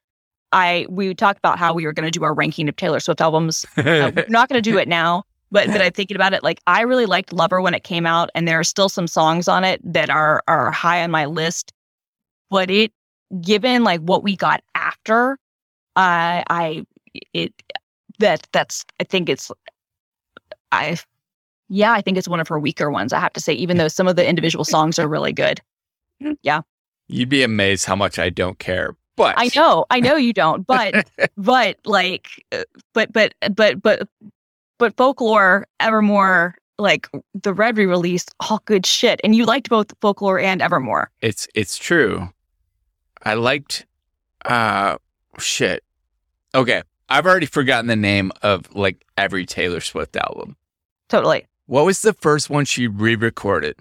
I 0.52 0.86
we 0.90 1.14
talked 1.14 1.40
about 1.40 1.60
how 1.60 1.74
we 1.74 1.86
were 1.86 1.94
going 1.94 2.10
to 2.10 2.20
do 2.20 2.24
our 2.24 2.34
ranking 2.34 2.70
of 2.70 2.76
Taylor 2.76 3.00
Swift 3.00 3.22
albums. 3.22 3.66
Uh, 3.78 4.12
we're 4.16 4.26
not 4.30 4.50
going 4.50 4.62
to 4.62 4.70
do 4.70 4.78
it 4.78 4.88
now, 4.88 5.24
but 5.52 5.68
but 5.68 5.82
I'm 5.82 5.92
thinking 5.92 6.16
about 6.16 6.34
it. 6.34 6.44
Like 6.44 6.60
I 6.68 6.82
really 6.82 7.06
liked 7.06 7.34
Lover 7.34 7.62
when 7.62 7.74
it 7.74 7.84
came 7.84 8.06
out, 8.06 8.30
and 8.36 8.48
there 8.48 8.60
are 8.60 8.64
still 8.64 8.90
some 8.90 9.08
songs 9.08 9.48
on 9.48 9.64
it 9.64 9.82
that 9.84 10.10
are 10.10 10.44
are 10.48 10.72
high 10.72 11.04
on 11.04 11.12
my 11.12 11.26
list. 11.26 11.74
But 12.50 12.72
it, 12.72 12.92
given 13.42 13.84
like 13.84 14.02
what 14.02 14.24
we 14.24 14.36
got 14.36 14.62
after, 14.76 15.38
I 15.96 16.44
I 16.50 16.86
it 17.34 17.54
that 18.20 18.48
that's 18.52 18.86
I 19.00 19.04
think 19.04 19.30
it's 19.30 19.52
I 20.72 20.98
yeah 21.70 21.92
I 21.92 22.02
think 22.02 22.18
it's 22.18 22.28
one 22.28 22.40
of 22.40 22.48
her 22.48 22.60
weaker 22.60 22.90
ones. 22.90 23.14
I 23.14 23.20
have 23.20 23.34
to 23.34 23.42
say, 23.42 23.54
even 23.54 23.78
though 23.78 23.88
some 23.88 24.08
of 24.08 24.16
the 24.16 24.28
individual 24.28 24.66
songs 24.66 25.00
are 25.00 25.08
really 25.08 25.34
good. 25.34 25.62
Yeah, 26.42 26.62
you'd 27.08 27.30
be 27.30 27.44
amazed 27.44 27.86
how 27.86 27.96
much 27.96 28.18
I 28.18 28.32
don't 28.32 28.58
care. 28.58 28.96
But 29.18 29.36
I 29.38 29.50
know, 29.56 29.86
I 29.90 30.00
know 30.00 30.16
you 30.16 30.32
don't, 30.32 30.66
but 30.66 31.10
but 31.38 31.78
like, 31.86 32.28
uh, 32.54 32.64
but 32.94 33.12
but 33.12 33.34
but 33.54 33.82
but 33.82 34.08
but 34.78 34.96
folklore, 34.96 35.68
Evermore, 35.82 36.56
like 36.78 37.10
the 37.34 37.54
Red 37.54 37.78
re-release, 37.78 38.26
all 38.40 38.62
good 38.66 38.86
shit, 38.86 39.20
and 39.24 39.36
you 39.36 39.44
liked 39.46 39.70
both 39.70 39.92
folklore 40.02 40.40
and 40.40 40.62
Evermore. 40.62 41.10
it's 41.22 41.48
it's 41.56 41.78
true. 41.78 42.30
I 43.24 43.34
liked 43.34 43.86
uh 44.46 44.98
shit. 45.40 45.84
Okay. 46.56 46.82
I've 47.10 47.26
already 47.26 47.46
forgotten 47.46 47.88
the 47.88 47.96
name 47.96 48.32
of 48.44 48.74
like 48.76 49.04
every 49.18 49.46
Taylor 49.46 49.80
Swift 49.82 50.16
album. 50.16 50.56
Totally, 51.10 51.46
What 51.66 51.86
was 51.86 52.02
the 52.02 52.14
first 52.14 52.50
one 52.50 52.66
she 52.66 52.88
re-recorded? 52.88 53.76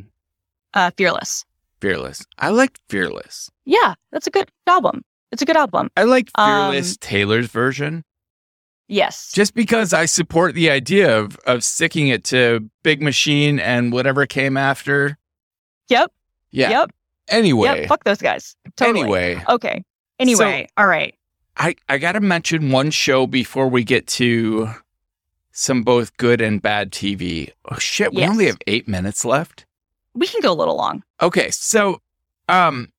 uh, 0.75 0.91
fearless. 0.97 1.45
Fearless. 1.81 2.25
I 2.39 2.51
liked 2.51 2.81
Fearless. 2.89 3.51
Yeah, 3.65 3.95
that's 4.13 4.27
a 4.27 4.31
good 4.31 4.49
album. 4.67 5.05
It's 5.33 5.43
a 5.43 5.45
good 5.45 5.57
album. 5.57 5.91
I 5.97 6.05
like 6.05 6.31
Um, 6.37 6.73
Fearless 6.73 6.97
Taylor's 6.99 7.49
version 7.49 8.05
Yes. 8.89 9.33
just 9.33 9.55
because 9.55 9.93
I 9.93 10.07
support 10.07 10.55
the 10.55 10.71
idea 10.71 11.19
of 11.19 11.37
of 11.47 11.65
sticking 11.65 12.09
it 12.09 12.25
to 12.25 12.69
Big 12.83 13.03
Machine 13.03 13.59
and 13.59 13.93
whatever 13.93 14.27
came 14.27 14.57
after. 14.57 15.19
Yep. 15.89 16.13
Yeah. 16.53 16.71
Yep. 16.71 16.91
Anyway. 17.29 17.81
Yep. 17.81 17.89
Fuck 17.89 18.05
those 18.05 18.19
guys. 18.19 18.55
Totally. 18.77 19.01
Anyway, 19.03 19.43
Okay. 19.49 19.85
Anyway. 20.19 20.69
all 20.77 20.87
right. 20.87 21.15
I 21.57 21.75
I 21.89 21.99
got 21.99 22.13
to 22.13 22.21
mention 22.21 22.71
one 22.71 22.91
show 22.91 23.27
before 23.27 23.69
we 23.69 23.83
get 23.83 24.07
to 24.09 24.71
some 25.53 25.83
both 25.83 26.17
good 26.19 26.41
and 26.41 26.61
bad 26.63 26.93
TV. 26.93 27.51
Oh 27.71 27.79
shit, 27.79 28.13
we 28.15 28.21
Yes. 28.21 28.31
only 28.31 28.47
have 28.47 28.59
8 28.67 28.87
minutes 28.87 29.25
left. 29.25 29.65
We 30.15 30.27
can 30.29 30.41
go 30.43 30.53
a 30.53 30.55
little 30.55 30.77
long. 30.77 31.03
Okay, 31.21 31.51
so 31.51 32.01
um 32.49 32.93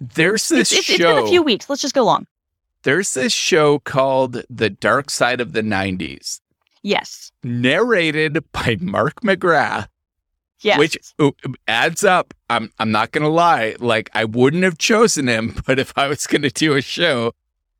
there's 0.00 0.48
this 0.48 0.72
It's, 0.72 0.80
it's, 0.80 0.88
it's 0.90 0.98
show 0.98 1.16
been 1.16 1.24
a 1.24 1.28
few 1.28 1.42
weeks. 1.42 1.68
Let's 1.70 1.82
just 1.82 1.94
go 1.94 2.04
long. 2.04 2.26
there's 2.82 3.14
this 3.14 3.32
show 3.32 3.78
called 3.80 4.42
The 4.50 4.70
Dark 4.70 5.10
Side 5.10 5.40
of 5.40 5.52
the 5.52 5.62
90s 5.62 6.40
Yes. 6.82 7.32
narrated 7.42 8.44
by 8.52 8.76
Mark 8.80 9.20
McGrath 9.22 9.88
Yes. 10.60 10.78
which 10.78 10.96
adds 11.68 12.04
up. 12.04 12.32
I'm 12.48 12.70
I'm 12.78 12.90
not 12.90 13.10
gonna 13.12 13.28
lie. 13.28 13.76
Like 13.80 14.08
I 14.14 14.24
wouldn't 14.24 14.62
have 14.64 14.78
chosen 14.78 15.28
him, 15.28 15.56
but 15.66 15.78
if 15.78 15.92
I 15.96 16.06
was 16.08 16.26
gonna 16.26 16.48
do 16.48 16.74
a 16.74 16.80
show 16.80 17.32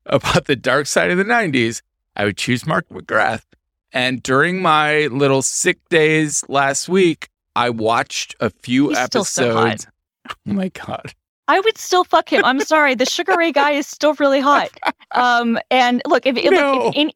about 0.04 0.44
the 0.44 0.56
dark 0.56 0.86
side 0.86 1.10
of 1.10 1.16
the 1.16 1.24
'90s, 1.24 1.80
I 2.14 2.26
would 2.26 2.36
choose 2.36 2.66
Mark 2.66 2.86
McGrath. 2.90 3.44
And 3.90 4.22
during 4.22 4.60
my 4.60 5.06
little 5.06 5.40
sick 5.40 5.78
days 5.88 6.44
last 6.48 6.86
week, 6.88 7.28
I 7.56 7.70
watched 7.70 8.34
a 8.40 8.50
few 8.50 8.88
He's 8.90 8.98
still 8.98 9.24
so 9.24 9.58
episodes. 9.60 9.86
Oh 10.30 10.34
my 10.52 10.68
god! 10.68 11.14
I 11.48 11.60
would 11.60 11.76
still 11.76 12.04
fuck 12.04 12.32
him. 12.32 12.44
I'm 12.44 12.60
sorry. 12.60 12.94
The 12.94 13.06
Sugar 13.06 13.34
Ray 13.36 13.52
guy 13.52 13.72
is 13.72 13.86
still 13.86 14.14
really 14.14 14.40
hot. 14.40 14.70
Um, 15.12 15.58
and 15.70 16.00
look, 16.06 16.26
if, 16.26 16.36
if, 16.36 16.50
No. 16.50 16.72
look, 16.72 16.94
if 16.94 17.00
any, 17.00 17.14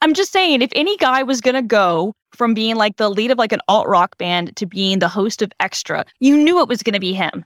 I'm 0.00 0.14
just 0.14 0.32
saying, 0.32 0.62
if 0.62 0.70
any 0.74 0.96
guy 0.96 1.22
was 1.22 1.40
gonna 1.40 1.62
go 1.62 2.14
from 2.32 2.54
being 2.54 2.76
like 2.76 2.96
the 2.96 3.08
lead 3.08 3.30
of 3.30 3.38
like 3.38 3.52
an 3.52 3.60
alt 3.68 3.86
rock 3.88 4.16
band 4.18 4.54
to 4.56 4.66
being 4.66 4.98
the 4.98 5.08
host 5.08 5.42
of 5.42 5.50
Extra, 5.60 6.04
you 6.20 6.36
knew 6.36 6.60
it 6.60 6.68
was 6.68 6.82
gonna 6.82 7.00
be 7.00 7.12
him. 7.14 7.44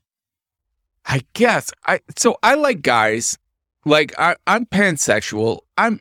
I 1.06 1.22
guess 1.32 1.72
I 1.86 2.00
so 2.16 2.36
I 2.42 2.54
like 2.54 2.82
guys. 2.82 3.38
Like 3.84 4.12
I, 4.18 4.36
I'm 4.46 4.66
pansexual. 4.66 5.60
I'm 5.78 6.00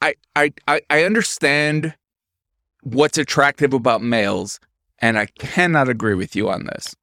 I, 0.00 0.14
I 0.34 0.52
I 0.66 0.80
I 0.88 1.04
understand 1.04 1.94
what's 2.82 3.18
attractive 3.18 3.74
about 3.74 4.02
males, 4.02 4.58
and 4.98 5.18
I 5.18 5.26
cannot 5.26 5.88
agree 5.88 6.14
with 6.14 6.34
you 6.34 6.48
on 6.48 6.64
this. 6.66 6.96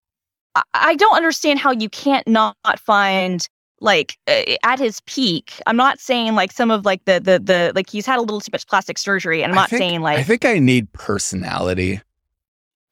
I, 0.74 0.96
don't 0.96 1.16
understand 1.16 1.60
how 1.60 1.72
you 1.72 1.90
can't 1.90 2.28
not 2.28 2.58
find 2.78 3.48
like 3.82 4.18
uh, 4.28 4.42
at 4.64 4.80
his 4.80 5.02
peak. 5.02 5.62
I'm 5.68 5.78
not 5.78 6.00
saying 6.00 6.36
like 6.36 6.52
some 6.52 6.72
of 6.72 6.86
like 6.86 7.06
the 7.06 7.20
the 7.20 7.40
the 7.40 7.72
like 7.76 7.90
he's 7.90 8.06
had 8.06 8.18
a 8.18 8.22
little 8.22 8.42
too 8.42 8.50
much 8.52 8.68
plastic 8.68 8.98
surgery, 8.98 9.42
and 9.44 9.52
I'm 9.52 9.56
not 9.56 9.70
think- 9.70 9.80
saying 9.80 10.02
like 10.02 10.20
I 10.20 10.24
think 10.24 10.44
I 10.46 10.60
need 10.60 10.92
personality. 10.94 12.02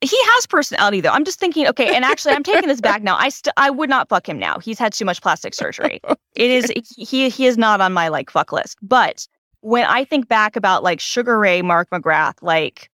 he 0.01 0.17
has 0.35 0.45
personality 0.47 1.01
though. 1.01 1.09
I'm 1.09 1.25
just 1.25 1.39
thinking, 1.39 1.67
okay, 1.67 1.95
and 1.95 2.05
actually, 2.05 2.35
I'm 2.35 2.43
taking 2.43 2.69
this 2.69 2.79
back 2.79 3.01
now. 3.09 3.17
I 3.17 3.29
st- 3.29 3.53
I 3.57 3.69
would 3.69 3.89
not 3.89 4.07
fuck 4.07 4.29
him 4.29 4.37
now. 4.39 4.59
He's 4.59 4.79
had 4.79 4.93
too 4.93 5.05
much 5.05 5.21
plastic 5.21 5.53
surgery. 5.53 5.99
It 6.35 6.51
is 6.51 6.71
he 6.95 7.29
he 7.29 7.47
is 7.47 7.57
not 7.57 7.81
on 7.81 7.93
my 7.93 8.09
like 8.09 8.29
fuck 8.29 8.51
list. 8.51 8.77
But 8.83 9.27
when 9.61 9.85
I 9.85 10.05
think 10.05 10.27
back 10.27 10.55
about 10.55 10.83
like 10.83 10.99
Sugar 10.99 11.39
Ray, 11.39 11.63
Mark 11.63 11.89
McGrath, 11.89 12.35
like 12.43 12.91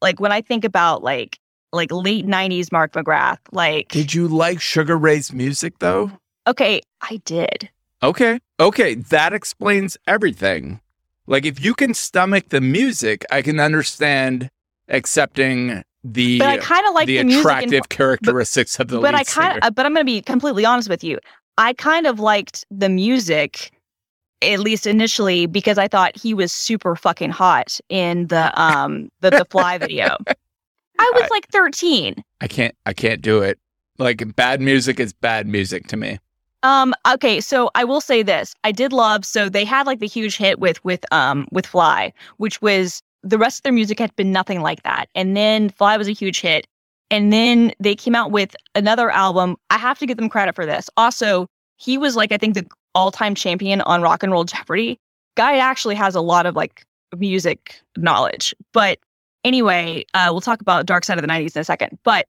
like 0.00 0.20
when 0.20 0.32
I 0.32 0.40
think 0.40 0.64
about 0.64 1.02
like 1.02 1.38
like 1.72 1.90
late 1.92 2.26
'90s 2.26 2.72
Mark 2.72 2.92
McGrath, 2.92 3.38
like 3.52 3.88
Did 3.88 4.14
you 4.14 4.28
like 4.28 4.60
Sugar 4.60 4.96
Ray's 4.96 5.32
music 5.32 5.78
though? 5.78 6.10
okay, 6.46 6.80
I 7.02 7.20
did. 7.24 7.70
Okay. 8.02 8.40
Okay, 8.58 8.94
that 8.94 9.32
explains 9.32 9.96
everything. 10.06 10.80
Like 11.26 11.44
if 11.44 11.62
you 11.62 11.74
can 11.74 11.94
stomach 11.94 12.48
the 12.48 12.60
music, 12.60 13.24
I 13.30 13.42
can 13.42 13.60
understand 13.60 14.50
accepting 14.88 15.82
the 16.02 16.38
But 16.38 16.48
I 16.48 16.56
kind 16.58 16.86
of 16.86 16.94
like 16.94 17.06
the 17.06 17.18
the, 17.18 17.24
music. 17.24 17.42
in- 17.44 17.50
attractive 17.50 17.88
characteristics 17.90 18.78
of 18.80 18.88
the 18.88 19.00
but 19.00 19.14
I 19.14 19.22
kind 19.24 19.58
of, 19.62 19.74
but 19.74 19.86
I'm 19.86 19.92
going 19.94 20.04
to 20.04 20.10
be 20.10 20.20
completely 20.22 20.64
honest 20.64 20.88
with 20.88 21.04
you. 21.04 21.18
I 21.58 21.72
kind 21.74 22.06
of 22.06 22.18
liked 22.18 22.64
the 22.70 22.88
music, 22.88 23.70
at 24.42 24.60
least 24.60 24.86
initially, 24.86 25.44
because 25.46 25.76
I 25.78 25.88
thought 25.88 26.16
he 26.16 26.32
was 26.32 26.52
super 26.52 26.96
fucking 26.96 27.30
hot 27.30 27.78
in 27.90 28.26
the 28.28 28.50
um 28.60 29.10
the 29.20 29.30
the 29.30 29.44
Fly 29.50 29.76
video. 29.86 30.16
I 31.00 31.10
was 31.14 31.24
I- 31.24 31.28
like 31.30 31.48
13. 31.48 32.22
I 32.40 32.46
can't 32.46 32.74
I 32.86 32.92
can't 32.92 33.20
do 33.22 33.42
it. 33.42 33.58
Like 33.98 34.34
bad 34.36 34.60
music 34.60 34.98
is 35.00 35.12
bad 35.12 35.46
music 35.46 35.86
to 35.88 35.96
me. 35.96 36.18
Um, 36.62 36.94
okay, 37.08 37.40
so 37.40 37.70
I 37.74 37.84
will 37.84 38.02
say 38.02 38.22
this. 38.22 38.54
I 38.64 38.72
did 38.72 38.92
love 38.92 39.24
so 39.24 39.48
they 39.48 39.64
had 39.64 39.86
like 39.86 39.98
the 39.98 40.06
huge 40.06 40.36
hit 40.36 40.58
with 40.60 40.82
with 40.84 41.04
um 41.12 41.48
with 41.50 41.66
Fly, 41.66 42.12
which 42.36 42.60
was 42.62 43.02
the 43.22 43.38
rest 43.38 43.58
of 43.58 43.62
their 43.64 43.72
music 43.72 43.98
had 43.98 44.14
been 44.16 44.32
nothing 44.32 44.60
like 44.62 44.82
that. 44.82 45.06
And 45.14 45.36
then 45.36 45.70
Fly 45.70 45.96
was 45.96 46.08
a 46.08 46.12
huge 46.12 46.40
hit. 46.40 46.66
And 47.10 47.32
then 47.32 47.72
they 47.80 47.94
came 47.96 48.14
out 48.14 48.30
with 48.30 48.54
another 48.74 49.10
album. 49.10 49.56
I 49.70 49.78
have 49.78 49.98
to 49.98 50.06
give 50.06 50.16
them 50.16 50.28
credit 50.28 50.54
for 50.54 50.64
this. 50.64 50.88
Also, 50.96 51.46
he 51.76 51.98
was 51.98 52.14
like 52.16 52.30
I 52.32 52.36
think 52.38 52.54
the 52.54 52.66
all-time 52.94 53.34
champion 53.34 53.80
on 53.82 54.02
Rock 54.02 54.22
and 54.22 54.32
Roll 54.32 54.44
Jeopardy. 54.44 54.98
Guy 55.36 55.56
actually 55.58 55.94
has 55.94 56.14
a 56.14 56.20
lot 56.20 56.44
of 56.46 56.56
like 56.56 56.84
music 57.16 57.80
knowledge. 57.96 58.54
But 58.72 58.98
anyway, 59.44 60.04
uh, 60.14 60.28
we'll 60.30 60.40
talk 60.40 60.60
about 60.60 60.86
Dark 60.86 61.04
Side 61.04 61.18
of 61.18 61.22
the 61.22 61.28
90s 61.28 61.56
in 61.56 61.60
a 61.60 61.64
second. 61.64 61.98
But 62.02 62.26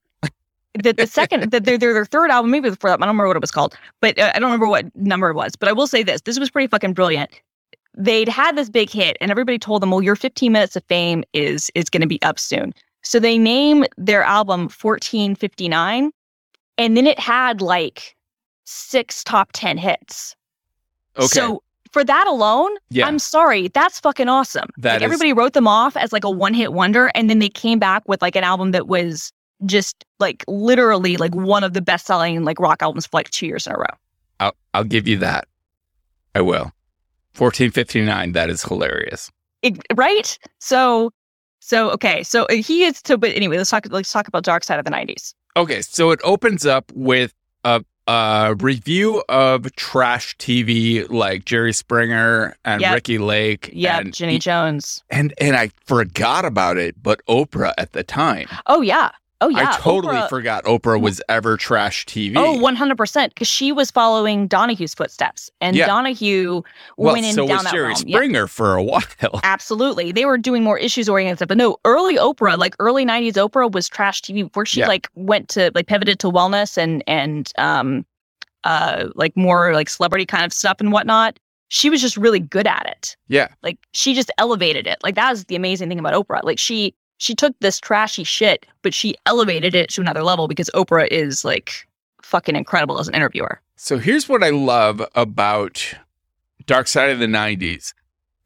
the, 0.74 0.93
the 0.93 1.07
second, 1.07 1.51
the, 1.51 1.59
their, 1.59 1.78
their, 1.78 1.93
their 1.93 2.05
third 2.05 2.32
album, 2.32 2.51
maybe 2.51 2.70
before 2.70 2.89
that, 2.89 2.95
I 2.95 3.05
don't 3.05 3.09
remember 3.09 3.28
what 3.28 3.38
it 3.38 3.41
was 3.41 3.51
called, 3.51 3.76
but 3.99 4.18
uh, 4.18 4.32
I 4.34 4.39
don't 4.39 4.49
remember 4.49 4.68
what 4.68 4.93
number 4.95 5.30
it 5.30 5.36
was. 5.36 5.55
But 5.55 5.70
I 5.70 5.74
will 5.74 5.88
say 5.88 6.03
this 6.03 6.22
this 6.22 6.39
was 6.39 6.49
pretty 6.49 6.68
fucking 6.68 6.93
brilliant. 6.93 7.41
They'd 7.97 8.30
had 8.30 8.55
this 8.55 8.70
big 8.70 8.89
hit, 8.89 9.18
and 9.20 9.32
everybody 9.32 9.59
told 9.59 9.82
them, 9.82 9.91
well, 9.91 10.01
your 10.01 10.16
15 10.16 10.51
minutes 10.51 10.76
of 10.76 10.84
fame 10.86 11.24
is 11.34 11.70
is 11.76 11.89
going 11.89 12.01
to 12.01 12.07
be 12.07 12.22
up 12.22 12.39
soon. 12.39 12.74
So 13.03 13.20
they 13.20 13.38
name 13.38 13.86
their 13.97 14.24
album 14.24 14.62
1459, 14.62 16.12
and 16.78 16.97
then 16.97 17.07
it 17.07 17.20
had 17.20 17.62
like 17.62 18.16
six 18.64 19.24
top 19.24 19.49
10 19.53 19.78
hits. 19.78 20.36
Okay. 21.18 21.28
So 21.28 21.64
for 21.92 22.04
that 22.04 22.26
alone, 22.28 22.72
Yeah. 22.89 23.06
I'm 23.08 23.20
sorry, 23.20 23.68
that's 23.70 24.00
fucking 24.00 24.30
awesome. 24.30 24.70
That 24.78 24.94
like 24.94 24.98
is- 25.02 25.04
everybody 25.04 25.34
wrote 25.34 25.54
them 25.54 25.68
off 25.68 25.96
as 25.98 26.12
like 26.14 26.24
a 26.24 26.30
one 26.30 26.54
hit 26.54 26.74
wonder, 26.74 27.12
and 27.16 27.30
then 27.30 27.39
they 27.39 27.50
came 27.50 27.80
back 27.80 28.08
with 28.08 28.22
like 28.22 28.36
an 28.36 28.44
album 28.44 28.72
that 28.72 28.88
was 28.88 29.32
just 29.66 30.04
like 30.20 30.44
literally 30.48 31.18
like 31.18 31.36
one 31.36 31.64
of 31.64 31.74
the 31.74 31.82
best 31.82 32.08
selling 32.08 32.44
like 32.44 32.60
rock 32.60 32.82
albums 32.82 33.06
for 33.06 33.18
like 33.20 33.30
two 33.30 33.46
years 33.46 33.68
in 33.68 33.74
a 33.74 33.78
row. 33.78 33.86
I'll, 34.39 34.54
I'll 34.74 34.84
give 34.84 35.08
you 35.08 35.18
that. 35.18 35.48
I 36.34 36.42
will. 36.42 36.72
1459, 37.38 38.32
that 38.34 38.50
is 38.50 38.64
hilarious. 38.64 39.30
It- 39.62 39.80
right? 39.96 40.38
So, 40.60 41.12
so 41.60 41.92
okay, 41.92 42.24
so 42.24 42.46
uh, 42.46 42.54
he 42.56 42.84
is. 42.84 43.02
So, 43.06 43.18
but 43.18 43.32
anyway, 43.36 43.58
let's 43.58 43.70
talk. 43.70 43.86
Let's 43.89 44.12
talk 44.12 44.28
about 44.28 44.44
Dark 44.44 44.64
Side 44.64 44.80
of 44.80 44.86
the 44.86 44.92
'90s. 44.92 45.34
Okay, 45.56 45.82
so 45.82 46.12
it 46.12 46.20
opens 46.24 46.66
up 46.66 46.92
with 46.96 47.34
a, 47.64 47.84
a 48.12 48.55
review 48.55 49.24
of 49.30 49.74
trash 49.76 50.36
TV 50.38 51.09
like 51.09 51.45
Jerry 51.45 51.72
Springer 51.74 52.55
and 52.66 52.82
Yep. 52.82 52.93
Ricki 52.95 53.18
Lake. 53.18 53.70
Yeah, 53.72 54.03
Jenny 54.03 54.38
Jones. 54.39 55.03
and 55.09 55.34
and 55.39 55.55
I 55.55 55.72
forgot 55.86 56.43
about 56.43 56.78
it, 56.78 57.01
but 57.01 57.26
Oprah 57.28 57.74
at 57.78 57.93
the 57.93 58.03
time. 58.03 58.47
Oh 58.68 58.82
yeah. 58.82 59.12
Oh 59.42 59.50
yeah. 59.50 59.72
I 59.72 59.78
totally 59.78 60.16
Oprah- 60.16 60.30
forgot 60.30 60.64
Oprah 60.66 61.02
was 61.02 61.22
ever 61.28 61.58
trash 61.58 62.06
TV. 62.06 62.34
Oh, 62.38 62.58
100%. 62.60 63.30
Because 63.30 63.48
she 63.48 63.72
was 63.72 63.89
following 63.89 64.48
Donahue's 64.48 64.94
footsteps. 64.94 65.50
And 65.60 65.76
Yeah. 65.76 65.88
Donahue 65.88 66.62
well, 66.98 67.14
went 67.14 67.26
in 67.26 67.34
so 67.34 67.48
down 67.48 67.64
was 67.64 67.72
Jerry. 67.72 67.94
Yeah. 68.06 68.18
Springer 68.18 68.48
for 68.48 68.76
a 68.76 68.84
while. 68.84 69.02
Absolutely. 69.44 70.12
They 70.12 70.26
were 70.26 70.38
doing 70.38 70.64
more 70.64 70.78
issues 70.78 71.10
oriented 71.10 71.39
stuff. 71.39 71.48
But 71.48 71.58
no, 71.58 71.78
early 71.86 72.18
Oprah, 72.18 72.58
like 72.58 72.76
early 72.80 73.06
90s 73.06 73.34
Oprah 73.34 73.72
was 73.72 73.89
trash 73.89 74.22
TV 74.22 74.44
before 74.44 74.66
she 74.66 74.82
Yeah. 74.82 74.88
like 74.88 75.10
went 75.16 75.50
to 75.50 75.72
like 75.74 75.88
pivoted 75.88 76.20
to 76.20 76.28
wellness 76.28 76.78
and 76.78 77.04
and 77.08 77.52
um 77.58 78.06
uh 78.64 79.08
like 79.16 79.36
more 79.36 79.74
like 79.74 79.89
celebrity 79.89 80.26
kind 80.26 80.46
of 80.46 80.54
stuff 80.54 80.78
and 80.80 80.92
whatnot. 80.92 81.39
She 81.70 81.89
was 81.89 82.02
just 82.02 82.18
really 82.18 82.39
good 82.39 82.68
at 82.68 82.86
it. 82.86 83.16
Yeah. 83.28 83.48
Like 83.64 83.80
she 83.94 84.14
just 84.14 84.30
elevated 84.38 84.86
it. 84.88 85.00
Like 85.04 85.16
that 85.16 85.32
was 85.32 85.46
the 85.46 85.56
amazing 85.56 85.89
thing 85.89 86.00
about 86.00 86.14
Oprah. 86.14 86.44
Like 86.44 86.60
she 86.60 86.94
she 87.22 87.36
took 87.36 87.53
this 87.59 87.80
trashy 87.80 88.24
shit, 88.24 88.65
but 88.82 88.95
she 88.95 89.13
elevated 89.28 89.76
it 89.76 89.91
to 89.91 90.01
another 90.01 90.24
level 90.24 90.47
because 90.47 90.72
Oprah 90.74 91.07
is 91.09 91.45
like 91.45 91.88
fucking 92.24 92.55
incredible 92.55 92.99
as 92.99 93.07
an 93.07 93.13
interviewer. 93.13 93.61
So 93.76 93.99
here's 93.99 94.28
what 94.28 94.43
I 94.43 94.49
love 94.49 95.05
about 95.13 95.93
Dark 96.65 96.88
Side 96.88 97.11
of 97.11 97.19
the 97.19 97.28
90s 97.28 97.93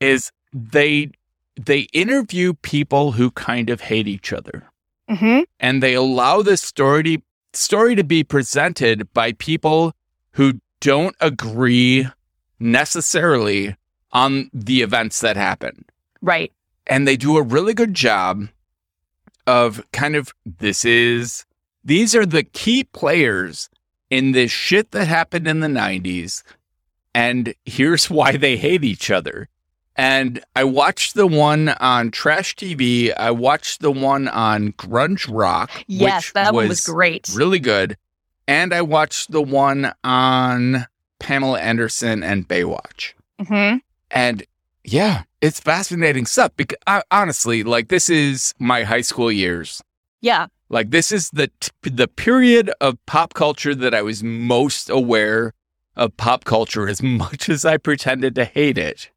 is 0.02 0.30
they 0.52 1.12
they 1.56 1.82
interview 1.94 2.54
people 2.54 3.14
who 3.14 3.32
kind 3.32 3.70
of 3.70 3.80
hate 3.80 4.08
each 4.10 4.34
other 4.34 4.64
Mm-hmm. 5.10 5.42
and 5.60 5.82
they 5.82 5.94
allow 5.94 6.42
this 6.42 6.62
story 6.62 7.04
to, 7.04 7.22
story 7.54 7.96
to 7.96 8.04
be 8.04 8.26
presented 8.26 9.14
by 9.14 9.32
people 9.34 9.94
who 10.32 10.60
don't 10.82 11.16
agree 11.22 12.08
necessarily 12.60 13.76
on 14.12 14.50
the 14.52 14.82
events 14.82 15.22
that 15.22 15.38
happen. 15.38 15.86
Right. 16.22 16.52
And 16.88 17.08
they 17.08 17.16
do 17.16 17.38
a 17.38 17.42
really 17.42 17.74
good 17.74 17.94
job 17.94 18.48
of 19.48 19.84
kind 19.92 20.16
of 20.16 20.34
this 20.46 20.86
is 20.86 21.46
these 21.84 22.16
are 22.16 22.26
the 22.26 22.44
key 22.44 22.84
players 22.84 23.70
in 24.10 24.32
this 24.32 24.52
shit 24.52 24.92
that 24.92 25.06
happened 25.06 25.48
in 25.48 25.60
the 25.60 25.68
90s 25.68 26.44
and 27.16 27.56
here's 27.64 28.10
why 28.10 28.38
they 28.38 28.58
hate 28.58 28.84
each 28.84 29.10
other. 29.10 29.50
And 29.98 30.44
I 30.58 30.66
watched 30.66 31.16
the 31.16 31.26
one 31.26 31.70
on 31.70 32.12
Trash 32.12 32.58
TV. 32.58 33.14
I 33.16 33.32
watched 33.32 33.80
the 33.80 33.92
one 33.92 34.28
on 34.28 34.74
Grunge 34.74 35.26
Rock. 35.34 35.72
Yes, 35.88 36.34
that 36.34 36.54
one 36.54 36.68
was 36.68 36.82
great. 36.82 37.32
Really 37.34 37.60
good. 37.60 37.96
And 38.46 38.74
I 38.74 38.82
watched 38.82 39.32
the 39.32 39.42
one 39.42 39.94
on 40.04 40.86
Pamela 41.20 41.62
Anderson 41.62 42.24
and 42.24 42.46
Baywatch. 42.46 43.14
Mm-hmm. 43.40 43.78
And 44.12 44.44
yeah, 44.84 45.24
it's 45.46 45.60
fascinating 45.60 46.26
stuff 46.26 46.52
because 46.58 46.78
I, 46.88 47.04
honestly, 47.12 47.64
like 47.64 47.88
this 47.90 48.10
is 48.10 48.54
my 48.60 48.84
high 48.84 49.02
school 49.02 49.32
years. 49.32 49.82
Yeah. 50.22 50.48
Like 50.70 50.90
this 50.90 51.12
is 51.12 51.30
the 51.32 51.50
the 51.84 52.08
period 52.08 52.72
of 52.82 52.98
pop 53.06 53.34
culture 53.34 53.76
that 53.76 53.94
I 53.94 54.02
was 54.02 54.24
most 54.24 54.90
aware 54.90 55.54
of 55.96 56.16
pop 56.18 56.44
culture 56.46 56.90
as 56.90 57.02
much 57.24 57.50
as 57.50 57.64
I 57.66 57.78
pretended 57.78 58.36
to 58.36 58.46
hate 58.46 58.78
it. 58.78 59.10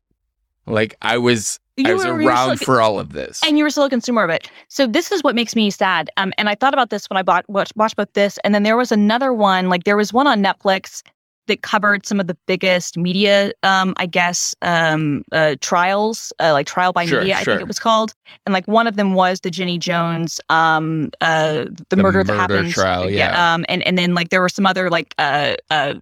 Like 0.66 0.94
I 1.00 1.16
was 1.18 1.58
I 1.84 1.94
was 1.94 2.04
were- 2.04 2.12
around 2.14 2.56
still- 2.56 2.66
for 2.66 2.80
all 2.82 2.98
of 3.00 3.12
this. 3.12 3.40
and 3.46 3.56
you 3.56 3.64
were 3.64 3.70
still 3.70 3.84
a 3.84 3.90
consumer 3.90 4.22
of 4.24 4.30
it. 4.30 4.50
So 4.68 4.86
this 4.86 5.10
is 5.12 5.22
what 5.22 5.34
makes 5.34 5.54
me 5.56 5.70
sad. 5.70 6.10
Um, 6.16 6.32
and 6.36 6.48
I 6.48 6.54
thought 6.56 6.74
about 6.74 6.90
this 6.90 7.08
when 7.08 7.16
I 7.16 7.22
bought 7.22 7.48
watched, 7.48 7.74
watched 7.76 7.94
about 7.94 8.12
this, 8.14 8.38
and 8.44 8.54
then 8.54 8.64
there 8.64 8.76
was 8.76 8.92
another 8.92 9.32
one. 9.32 9.68
Like 9.70 9.84
there 9.84 9.96
was 9.96 10.12
one 10.12 10.26
on 10.26 10.42
Netflix 10.42 11.02
that 11.48 11.62
covered 11.62 12.06
some 12.06 12.20
of 12.20 12.26
the 12.28 12.36
biggest 12.46 12.96
media, 12.96 13.52
um, 13.62 13.92
I 13.98 14.06
guess, 14.06 14.54
um, 14.62 15.24
uh, 15.32 15.56
trials, 15.60 16.32
uh, 16.40 16.52
like 16.52 16.66
trial 16.66 16.92
by 16.92 17.04
Sure, 17.04 17.20
media, 17.20 17.36
I 17.36 17.44
think 17.44 17.60
it 17.60 17.68
was 17.68 17.78
called. 17.80 18.14
And 18.46 18.52
like 18.52 18.66
one 18.68 18.86
of 18.86 18.96
them 18.96 19.14
was 19.14 19.40
the 19.40 19.50
Jenny 19.50 19.78
Jones, 19.78 20.40
um, 20.48 21.10
uh, 21.20 21.64
the, 21.64 21.84
The 21.90 21.96
murder 21.96 22.22
that 22.24 22.32
happened. 22.32 22.72
trial, 22.72 23.10
yeah. 23.10 23.54
Um, 23.54 23.64
and 23.68 23.82
and 23.86 23.98
then 23.98 24.14
like 24.14 24.30
there 24.30 24.40
were 24.40 24.48
some 24.48 24.64
other 24.66 24.88
like 24.90 25.14
uh 25.18 25.56
uh 25.70 25.94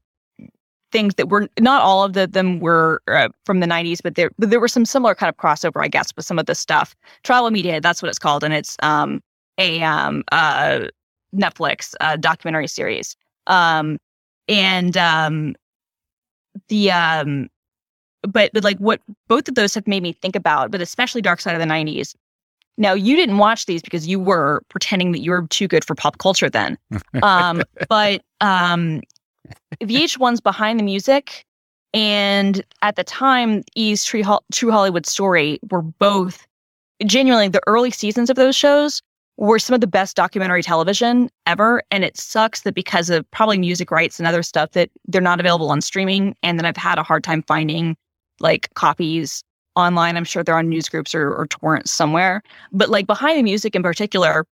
things 0.92 1.14
that 1.16 1.28
were 1.28 1.48
not 1.58 1.82
all 1.82 2.04
of 2.04 2.12
the, 2.12 2.26
them 2.26 2.60
were 2.60 3.02
uh, 3.08 3.28
from 3.44 3.58
the 3.60 3.66
90s 3.66 3.98
but 4.02 4.14
there 4.14 4.30
but 4.38 4.50
there 4.50 4.60
were 4.60 4.68
some 4.68 4.84
similar 4.84 5.14
kind 5.16 5.28
of 5.28 5.36
crossover 5.36 5.82
i 5.82 5.88
guess 5.88 6.14
with 6.16 6.24
some 6.24 6.38
of 6.38 6.46
the 6.46 6.54
stuff 6.54 6.94
trial 7.24 7.44
of 7.46 7.52
media 7.52 7.80
that's 7.80 8.00
what 8.00 8.08
it's 8.08 8.20
called 8.20 8.44
and 8.44 8.54
it's 8.54 8.76
um 8.84 9.20
a 9.58 9.82
um 9.82 10.22
uh 10.30 10.82
netflix 11.34 11.94
uh 12.00 12.16
documentary 12.16 12.68
series 12.68 13.16
um 13.48 13.98
and 14.48 14.96
um 14.96 15.54
the 16.68 16.90
um 16.90 17.48
but 18.22 18.50
but 18.52 18.64
like 18.64 18.78
what 18.78 19.00
both 19.28 19.48
of 19.48 19.54
those 19.54 19.74
have 19.74 19.86
made 19.86 20.02
me 20.02 20.12
think 20.12 20.36
about 20.36 20.70
but 20.70 20.80
especially 20.80 21.22
dark 21.22 21.40
side 21.40 21.54
of 21.54 21.60
the 21.60 21.66
90s 21.66 22.14
now 22.78 22.92
you 22.92 23.16
didn't 23.16 23.38
watch 23.38 23.66
these 23.66 23.82
because 23.82 24.06
you 24.06 24.20
were 24.20 24.62
pretending 24.68 25.12
that 25.12 25.20
you 25.20 25.30
were 25.30 25.46
too 25.48 25.68
good 25.68 25.84
for 25.84 25.94
pop 25.94 26.18
culture 26.18 26.50
then. 26.50 26.78
Um 27.22 27.62
but 27.88 28.22
um 28.40 29.00
VH1's 29.80 30.40
behind 30.40 30.78
the 30.78 30.84
music 30.84 31.44
and 31.94 32.64
at 32.82 32.96
the 32.96 33.04
time 33.04 33.62
E's 33.74 34.04
True, 34.04 34.22
Hol- 34.22 34.44
True 34.52 34.70
Hollywood 34.70 35.06
Story 35.06 35.58
were 35.70 35.82
both 35.82 36.46
genuinely 37.04 37.48
the 37.48 37.62
early 37.66 37.90
seasons 37.90 38.28
of 38.28 38.36
those 38.36 38.56
shows 38.56 39.02
were 39.36 39.58
some 39.58 39.74
of 39.74 39.80
the 39.80 39.86
best 39.86 40.16
documentary 40.16 40.62
television 40.62 41.28
ever. 41.46 41.82
And 41.90 42.04
it 42.04 42.16
sucks 42.16 42.62
that 42.62 42.74
because 42.74 43.10
of 43.10 43.30
probably 43.30 43.58
music 43.58 43.90
rights 43.90 44.18
and 44.18 44.26
other 44.26 44.42
stuff 44.42 44.72
that 44.72 44.90
they're 45.06 45.20
not 45.20 45.40
available 45.40 45.70
on 45.70 45.80
streaming. 45.80 46.34
And 46.42 46.58
that 46.58 46.66
I've 46.66 46.76
had 46.76 46.98
a 46.98 47.02
hard 47.02 47.24
time 47.24 47.42
finding 47.42 47.96
like 48.40 48.72
copies 48.74 49.42
online. 49.74 50.16
I'm 50.16 50.24
sure 50.24 50.42
they're 50.42 50.58
on 50.58 50.68
news 50.68 50.88
groups 50.88 51.14
or, 51.14 51.34
or 51.34 51.46
torrents 51.46 51.92
somewhere. 51.92 52.42
But 52.72 52.88
like 52.88 53.06
behind 53.06 53.38
the 53.38 53.42
music 53.42 53.74
in 53.74 53.82
particular 53.82 54.46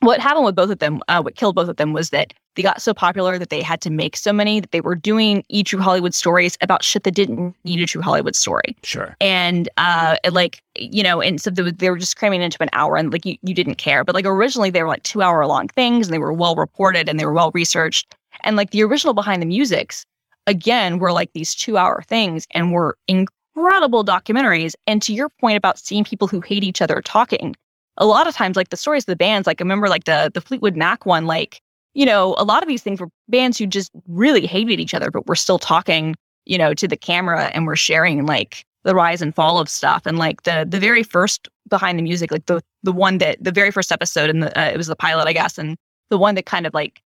what 0.00 0.20
happened 0.20 0.44
with 0.44 0.54
both 0.54 0.70
of 0.70 0.78
them, 0.78 1.00
uh, 1.08 1.20
what 1.20 1.34
killed 1.34 1.56
both 1.56 1.68
of 1.68 1.76
them 1.76 1.92
was 1.92 2.10
that 2.10 2.32
they 2.54 2.62
got 2.62 2.80
so 2.82 2.94
popular 2.94 3.38
that 3.38 3.50
they 3.50 3.62
had 3.62 3.80
to 3.80 3.90
make 3.90 4.16
so 4.16 4.32
many 4.32 4.60
that 4.60 4.70
they 4.72 4.80
were 4.80 4.94
doing 4.94 5.44
e 5.48 5.62
true 5.62 5.80
Hollywood 5.80 6.14
stories 6.14 6.56
about 6.60 6.82
shit 6.84 7.04
that 7.04 7.14
didn't 7.14 7.54
need 7.64 7.80
a 7.80 7.86
true 7.86 8.02
Hollywood 8.02 8.34
story. 8.36 8.76
sure. 8.82 9.16
And 9.20 9.68
uh, 9.76 10.16
like 10.30 10.60
you 10.76 11.02
know, 11.02 11.20
and 11.20 11.40
so 11.40 11.50
they, 11.50 11.62
were- 11.62 11.72
they 11.72 11.90
were 11.90 11.98
just 11.98 12.16
cramming 12.16 12.42
into 12.42 12.62
an 12.62 12.68
hour, 12.72 12.96
and 12.96 13.12
like 13.12 13.24
you, 13.26 13.36
you 13.42 13.54
didn't 13.54 13.76
care. 13.76 14.04
But 14.04 14.14
like 14.14 14.26
originally, 14.26 14.70
they 14.70 14.82
were 14.82 14.88
like 14.88 15.02
two 15.02 15.22
hour 15.22 15.44
long 15.46 15.68
things, 15.68 16.06
and 16.06 16.14
they 16.14 16.18
were 16.18 16.32
well 16.32 16.54
reported 16.56 17.08
and 17.08 17.18
they 17.18 17.26
were 17.26 17.32
well 17.32 17.50
researched. 17.52 18.14
And 18.44 18.56
like 18.56 18.70
the 18.70 18.82
original 18.82 19.14
behind 19.14 19.42
the 19.42 19.46
musics, 19.46 20.04
again, 20.46 20.98
were 20.98 21.12
like 21.12 21.32
these 21.32 21.54
two 21.54 21.76
hour 21.76 22.02
things, 22.02 22.46
and 22.52 22.72
were 22.72 22.96
incredible 23.08 24.04
documentaries. 24.04 24.74
And 24.86 25.02
to 25.02 25.12
your 25.12 25.28
point 25.28 25.56
about 25.56 25.78
seeing 25.78 26.04
people 26.04 26.28
who 26.28 26.40
hate 26.40 26.62
each 26.64 26.80
other 26.80 27.02
talking, 27.02 27.56
a 27.98 28.06
lot 28.06 28.26
of 28.26 28.34
times 28.34 28.56
like 28.56 28.70
the 28.70 28.76
stories 28.76 29.02
of 29.02 29.06
the 29.06 29.16
bands 29.16 29.46
like 29.46 29.60
I 29.60 29.64
remember 29.64 29.88
like 29.88 30.04
the 30.04 30.30
the 30.32 30.40
Fleetwood 30.40 30.76
Mac 30.76 31.04
one 31.06 31.26
like 31.26 31.60
you 31.98 32.06
know, 32.06 32.36
a 32.38 32.44
lot 32.44 32.62
of 32.62 32.68
these 32.68 32.82
things 32.82 33.00
were 33.00 33.08
bands 33.28 33.58
who 33.58 33.66
just 33.66 33.90
really 34.06 34.46
hated 34.46 34.78
each 34.78 34.94
other, 34.94 35.10
but 35.10 35.26
were 35.26 35.34
still 35.34 35.58
talking, 35.58 36.14
you 36.44 36.56
know, 36.56 36.72
to 36.72 36.86
the 36.86 36.96
camera 36.96 37.46
and 37.46 37.66
were 37.66 37.74
sharing 37.74 38.24
like 38.24 38.64
the 38.84 38.94
rise 38.94 39.20
and 39.20 39.34
fall 39.34 39.58
of 39.58 39.68
stuff. 39.68 40.06
And 40.06 40.16
like 40.16 40.44
the 40.44 40.64
the 40.68 40.78
very 40.78 41.02
first 41.02 41.48
behind 41.68 41.98
the 41.98 42.04
music, 42.04 42.30
like 42.30 42.46
the 42.46 42.62
the 42.84 42.92
one 42.92 43.18
that 43.18 43.42
the 43.42 43.50
very 43.50 43.72
first 43.72 43.90
episode 43.90 44.30
and 44.30 44.44
uh, 44.44 44.70
it 44.72 44.76
was 44.76 44.86
the 44.86 44.94
pilot, 44.94 45.26
I 45.26 45.32
guess, 45.32 45.58
and 45.58 45.76
the 46.08 46.18
one 46.18 46.36
that 46.36 46.46
kind 46.46 46.68
of 46.68 46.74
like 46.74 47.00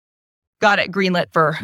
got 0.61 0.79
it 0.79 0.93
greenlit 0.93 1.33
for 1.33 1.59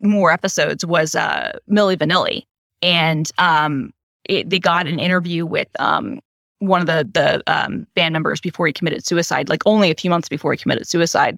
more 0.00 0.32
episodes 0.32 0.84
was 0.84 1.14
uh 1.14 1.52
Milli 1.70 1.96
Vanilli. 1.96 2.42
And 2.82 3.30
um 3.38 3.92
it, 4.24 4.50
they 4.50 4.58
got 4.58 4.88
an 4.88 4.98
interview 4.98 5.46
with 5.46 5.68
um 5.78 6.20
one 6.62 6.80
of 6.80 6.86
the 6.86 7.08
the 7.12 7.42
um, 7.52 7.86
band 7.94 8.12
members 8.12 8.40
before 8.40 8.66
he 8.66 8.72
committed 8.72 9.04
suicide, 9.04 9.48
like 9.48 9.62
only 9.66 9.90
a 9.90 9.94
few 9.94 10.08
months 10.10 10.28
before 10.28 10.52
he 10.52 10.58
committed 10.58 10.86
suicide. 10.86 11.36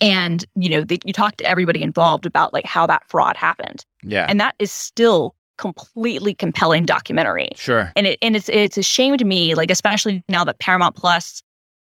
And 0.00 0.44
you 0.56 0.68
know, 0.70 0.82
they, 0.82 0.98
you 1.04 1.12
talk 1.12 1.36
to 1.36 1.44
everybody 1.44 1.82
involved 1.82 2.26
about 2.26 2.52
like 2.52 2.64
how 2.64 2.86
that 2.86 3.02
fraud 3.08 3.36
happened, 3.36 3.84
Yeah. 4.02 4.26
and 4.28 4.40
that 4.40 4.54
is 4.58 4.72
still 4.72 5.34
completely 5.58 6.34
compelling 6.34 6.84
documentary. 6.86 7.50
sure. 7.54 7.92
And 7.94 8.06
it 8.06 8.18
and 8.22 8.34
it's 8.34 8.48
it's 8.48 8.78
a 8.78 8.82
shame 8.82 9.16
to 9.18 9.24
me, 9.24 9.54
like 9.54 9.70
especially 9.70 10.24
now 10.28 10.44
that 10.44 10.58
Paramount 10.58 10.96
Plus, 10.96 11.42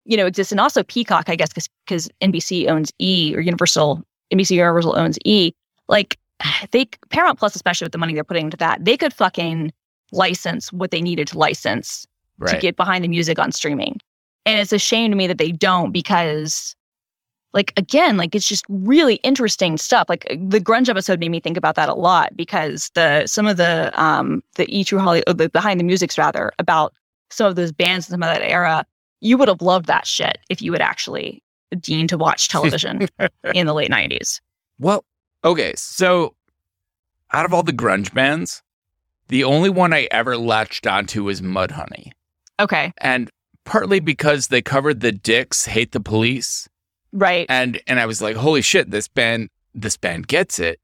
you 0.05 0.17
know, 0.17 0.25
exists, 0.27 0.51
and 0.51 0.59
also 0.59 0.83
Peacock, 0.83 1.29
I 1.29 1.35
guess, 1.35 1.49
because 1.49 1.69
because 1.87 2.09
NBC 2.21 2.69
owns 2.69 2.91
E 2.99 3.33
or 3.35 3.39
Universal 3.41 4.03
NBC 4.33 4.51
Universal 4.57 4.95
owns 4.97 5.17
E. 5.25 5.53
Like 5.87 6.19
they 6.71 6.85
Paramount 7.09 7.39
Plus, 7.39 7.55
especially 7.55 7.85
with 7.85 7.93
the 7.93 7.97
money 7.97 8.13
they're 8.13 8.23
putting 8.23 8.45
into 8.45 8.57
that, 8.57 8.83
they 8.83 8.97
could 8.97 9.13
fucking 9.13 9.71
license 10.11 10.71
what 10.71 10.91
they 10.91 11.01
needed 11.01 11.27
to 11.29 11.37
license 11.39 12.05
to 12.47 12.57
get 12.57 12.75
behind 12.75 13.03
the 13.03 13.07
music 13.07 13.39
on 13.39 13.51
streaming. 13.51 13.99
And 14.45 14.59
it's 14.59 14.73
a 14.73 14.79
shame 14.79 15.11
to 15.11 15.17
me 15.17 15.27
that 15.27 15.37
they 15.37 15.51
don't 15.51 15.91
because 15.91 16.75
like 17.53 17.71
again, 17.77 18.17
like 18.17 18.35
it's 18.35 18.47
just 18.47 18.65
really 18.67 19.15
interesting 19.17 19.77
stuff. 19.77 20.09
Like 20.09 20.25
the 20.29 20.59
grunge 20.59 20.89
episode 20.89 21.19
made 21.19 21.29
me 21.29 21.39
think 21.39 21.55
about 21.55 21.75
that 21.75 21.87
a 21.87 21.93
lot 21.93 22.35
because 22.35 22.89
the 22.95 23.25
some 23.27 23.47
of 23.47 23.57
the 23.57 23.91
um 24.01 24.43
the 24.55 24.65
E 24.75 24.83
True 24.83 24.99
Holly 24.99 25.23
the 25.27 25.49
behind 25.49 25.79
the 25.79 25.83
music's 25.83 26.17
rather 26.17 26.51
about 26.59 26.93
some 27.29 27.47
of 27.47 27.55
those 27.55 27.71
bands 27.71 28.07
and 28.07 28.13
some 28.13 28.23
of 28.23 28.35
that 28.35 28.43
era, 28.43 28.85
you 29.21 29.37
would 29.37 29.47
have 29.47 29.61
loved 29.61 29.85
that 29.85 30.05
shit 30.05 30.39
if 30.49 30.61
you 30.61 30.71
had 30.73 30.81
actually 30.81 31.41
deemed 31.79 32.09
to 32.09 32.17
watch 32.17 32.49
television 32.49 33.07
in 33.53 33.67
the 33.67 33.73
late 33.73 33.89
nineties. 33.89 34.41
Well, 34.79 35.05
okay. 35.43 35.73
So, 35.75 36.35
out 37.31 37.45
of 37.45 37.53
all 37.53 37.63
the 37.63 37.71
grunge 37.71 38.13
bands, 38.13 38.63
the 39.27 39.43
only 39.43 39.69
one 39.69 39.93
I 39.93 40.07
ever 40.11 40.37
latched 40.37 40.87
onto 40.87 41.23
was 41.23 41.41
Mudhoney. 41.41 42.11
Okay. 42.59 42.93
And 42.99 43.29
partly 43.65 43.99
because 43.99 44.47
they 44.47 44.61
covered 44.61 44.99
the 44.99 45.11
Dicks 45.11 45.65
Hate 45.65 45.91
the 45.91 45.99
Police. 45.99 46.67
Right. 47.11 47.45
And 47.49 47.79
and 47.87 47.99
I 47.99 48.05
was 48.05 48.21
like, 48.21 48.35
holy 48.35 48.61
shit, 48.61 48.91
this 48.91 49.07
band 49.07 49.49
this 49.73 49.97
band 49.97 50.27
gets 50.27 50.59
it. 50.59 50.79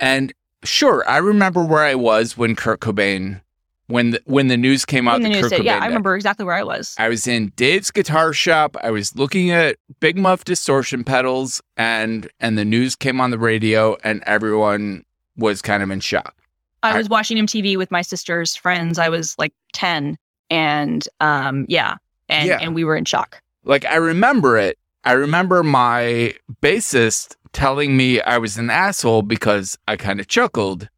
And 0.00 0.32
sure, 0.64 1.08
I 1.08 1.18
remember 1.18 1.64
where 1.64 1.82
I 1.84 1.94
was 1.94 2.36
when 2.36 2.56
Kurt 2.56 2.80
Cobain 2.80 3.40
when 3.88 4.10
the, 4.10 4.20
when 4.26 4.48
the 4.48 4.56
news 4.58 4.84
came 4.84 5.08
out 5.08 5.22
the 5.22 5.28
news, 5.30 5.40
Kurt 5.40 5.50
said- 5.50 5.60
Cobain 5.60 5.64
yeah, 5.64 5.78
I 5.78 5.86
remember 5.86 6.14
exactly 6.14 6.44
where 6.44 6.54
I 6.56 6.62
was. 6.62 6.94
I 6.98 7.08
was 7.08 7.26
in 7.26 7.52
Dave's 7.56 7.90
guitar 7.90 8.34
shop. 8.34 8.76
I 8.82 8.90
was 8.90 9.16
looking 9.16 9.50
at 9.50 9.76
Big 10.00 10.18
Muff 10.18 10.44
distortion 10.44 11.04
pedals 11.04 11.62
and 11.76 12.28
and 12.40 12.58
the 12.58 12.64
news 12.66 12.94
came 12.96 13.20
on 13.20 13.30
the 13.30 13.38
radio 13.38 13.96
and 14.04 14.22
everyone 14.26 15.04
was 15.36 15.62
kind 15.62 15.82
of 15.82 15.90
in 15.90 16.00
shock. 16.00 16.34
I 16.82 16.92
I- 16.94 16.98
was 16.98 17.08
watching 17.08 17.38
MTV 17.38 17.76
with 17.78 17.90
my 17.90 18.02
sister's 18.02 18.54
friends. 18.56 18.98
I 18.98 19.08
was 19.08 19.34
like 19.38 19.52
10 19.72 20.16
and 20.50 21.06
um 21.20 21.66
yeah, 21.68 21.96
and 22.28 22.48
Yeah. 22.48 22.58
and 22.60 22.74
we 22.74 22.84
were 22.84 22.96
in 22.96 23.04
shock. 23.04 23.42
Like 23.64 23.84
I 23.84 23.96
remember 23.96 24.56
it. 24.56 24.78
I 25.04 25.12
remember 25.12 25.62
my 25.62 26.34
bassist 26.62 27.36
telling 27.52 27.96
me 27.96 28.20
I 28.20 28.38
was 28.38 28.58
an 28.58 28.70
asshole 28.70 29.22
because 29.22 29.78
I 29.88 29.96
kind 29.96 30.20
of 30.20 30.26
chuckled 30.28 30.88